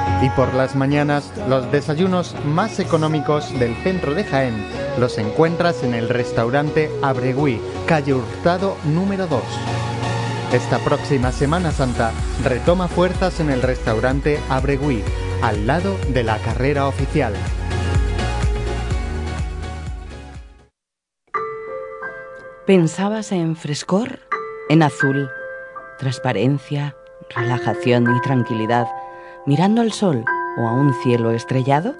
Y 0.21 0.29
por 0.31 0.53
las 0.53 0.75
mañanas, 0.75 1.31
los 1.47 1.71
desayunos 1.71 2.35
más 2.45 2.79
económicos 2.79 3.57
del 3.59 3.75
centro 3.77 4.13
de 4.13 4.23
Jaén 4.23 4.65
los 4.97 5.17
encuentras 5.17 5.83
en 5.83 5.93
el 5.93 6.09
restaurante 6.09 6.89
Abregui, 7.01 7.59
calle 7.87 8.13
Hurtado 8.13 8.75
número 8.85 9.27
2. 9.27 9.41
Esta 10.53 10.79
próxima 10.79 11.31
Semana 11.31 11.71
Santa 11.71 12.11
retoma 12.43 12.87
fuerzas 12.87 13.39
en 13.39 13.49
el 13.49 13.61
restaurante 13.61 14.39
Abregui, 14.49 15.03
al 15.41 15.65
lado 15.65 15.97
de 16.09 16.23
la 16.23 16.37
carrera 16.39 16.87
oficial. 16.87 17.33
¿Pensabas 22.67 23.31
en 23.31 23.55
frescor? 23.55 24.19
En 24.69 24.83
azul, 24.83 25.29
transparencia, 25.99 26.95
relajación 27.35 28.15
y 28.15 28.21
tranquilidad, 28.21 28.87
mirando 29.45 29.81
al 29.81 29.91
sol 29.91 30.23
o 30.57 30.67
a 30.67 30.73
un 30.73 30.93
cielo 31.03 31.31
estrellado? 31.31 31.95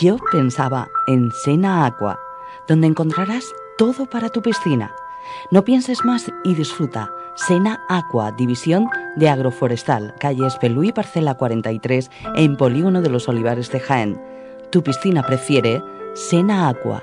Yo 0.00 0.16
pensaba 0.30 0.88
en 1.06 1.30
Sena 1.44 1.84
Aqua, 1.84 2.18
donde 2.66 2.86
encontrarás 2.86 3.44
todo 3.76 4.06
para 4.06 4.28
tu 4.28 4.42
piscina. 4.42 4.94
No 5.50 5.64
pienses 5.64 6.04
más 6.04 6.32
y 6.44 6.54
disfruta. 6.54 7.10
Sena 7.34 7.84
Aqua, 7.88 8.32
división 8.32 8.88
de 9.16 9.28
agroforestal, 9.28 10.14
calle 10.18 10.46
Espelú 10.46 10.92
parcela 10.94 11.34
43, 11.34 12.10
en 12.36 12.56
Polígono 12.56 13.00
de 13.00 13.08
los 13.08 13.28
Olivares 13.28 13.70
de 13.70 13.80
Jaén. 13.80 14.20
Tu 14.70 14.82
piscina 14.82 15.22
prefiere 15.22 15.82
Sena 16.14 16.68
Aqua. 16.68 17.02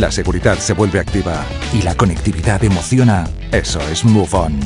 la 0.00 0.10
seguridad 0.10 0.58
se 0.58 0.72
vuelve 0.72 1.00
activa 1.00 1.44
y 1.72 1.82
la 1.82 1.94
conectividad 1.94 2.62
emociona, 2.62 3.28
eso 3.52 3.80
es 3.90 4.04
Move 4.04 4.28
On. 4.32 4.60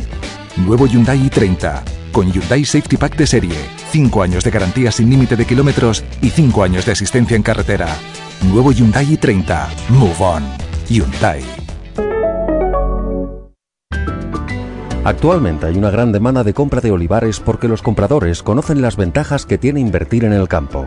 Nuevo 0.56 0.86
Hyundai 0.86 1.18
i30 1.28 1.82
con 2.12 2.30
Hyundai 2.30 2.64
Safety 2.64 2.98
Pack 2.98 3.16
de 3.16 3.26
serie, 3.26 3.56
5 3.90 4.22
años 4.22 4.44
de 4.44 4.50
garantía 4.50 4.92
sin 4.92 5.08
límite 5.08 5.34
de 5.36 5.46
kilómetros 5.46 6.04
y 6.20 6.28
5 6.28 6.62
años 6.62 6.84
de 6.84 6.92
asistencia 6.92 7.36
en 7.36 7.42
carretera. 7.42 7.88
Nuevo 8.50 8.72
Hyundai 8.72 9.06
i30, 9.06 9.66
Move 9.88 10.14
On. 10.18 10.42
Hyundai. 10.88 11.42
Actualmente 15.04 15.66
hay 15.66 15.76
una 15.76 15.90
gran 15.90 16.12
demanda 16.12 16.44
de 16.44 16.54
compra 16.54 16.80
de 16.80 16.92
olivares 16.92 17.40
porque 17.40 17.66
los 17.66 17.82
compradores 17.82 18.42
conocen 18.42 18.82
las 18.82 18.96
ventajas 18.96 19.46
que 19.46 19.58
tiene 19.58 19.80
invertir 19.80 20.24
en 20.24 20.32
el 20.32 20.46
campo. 20.46 20.86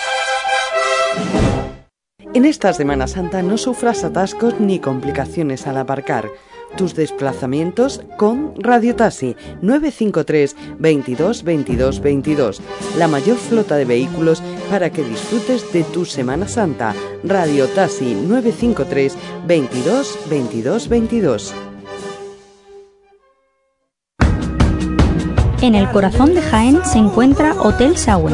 En 2.33 2.45
esta 2.45 2.71
Semana 2.71 3.07
Santa 3.07 3.41
no 3.41 3.57
sufras 3.57 4.05
atascos 4.05 4.57
ni 4.61 4.79
complicaciones 4.79 5.67
al 5.67 5.77
aparcar. 5.77 6.29
Tus 6.77 6.95
desplazamientos 6.95 8.01
con 8.17 8.53
Radio 8.57 8.95
Taxi 8.95 9.35
953 9.61 10.55
22 10.79 11.43
22 11.43 11.99
22. 11.99 12.61
La 12.97 13.09
mayor 13.09 13.35
flota 13.35 13.75
de 13.75 13.83
vehículos 13.83 14.41
para 14.69 14.89
que 14.91 15.03
disfrutes 15.03 15.73
de 15.73 15.83
tu 15.83 16.05
Semana 16.05 16.47
Santa. 16.47 16.95
Radio 17.25 17.67
Taxi 17.67 18.15
953 18.15 19.17
22 19.45 20.17
22 20.29 20.87
22. 20.87 21.53
En 25.61 25.75
el 25.75 25.91
corazón 25.91 26.33
de 26.33 26.41
Jaén 26.41 26.83
se 26.85 26.97
encuentra 26.97 27.53
Hotel 27.61 27.95
Sauen, 27.95 28.33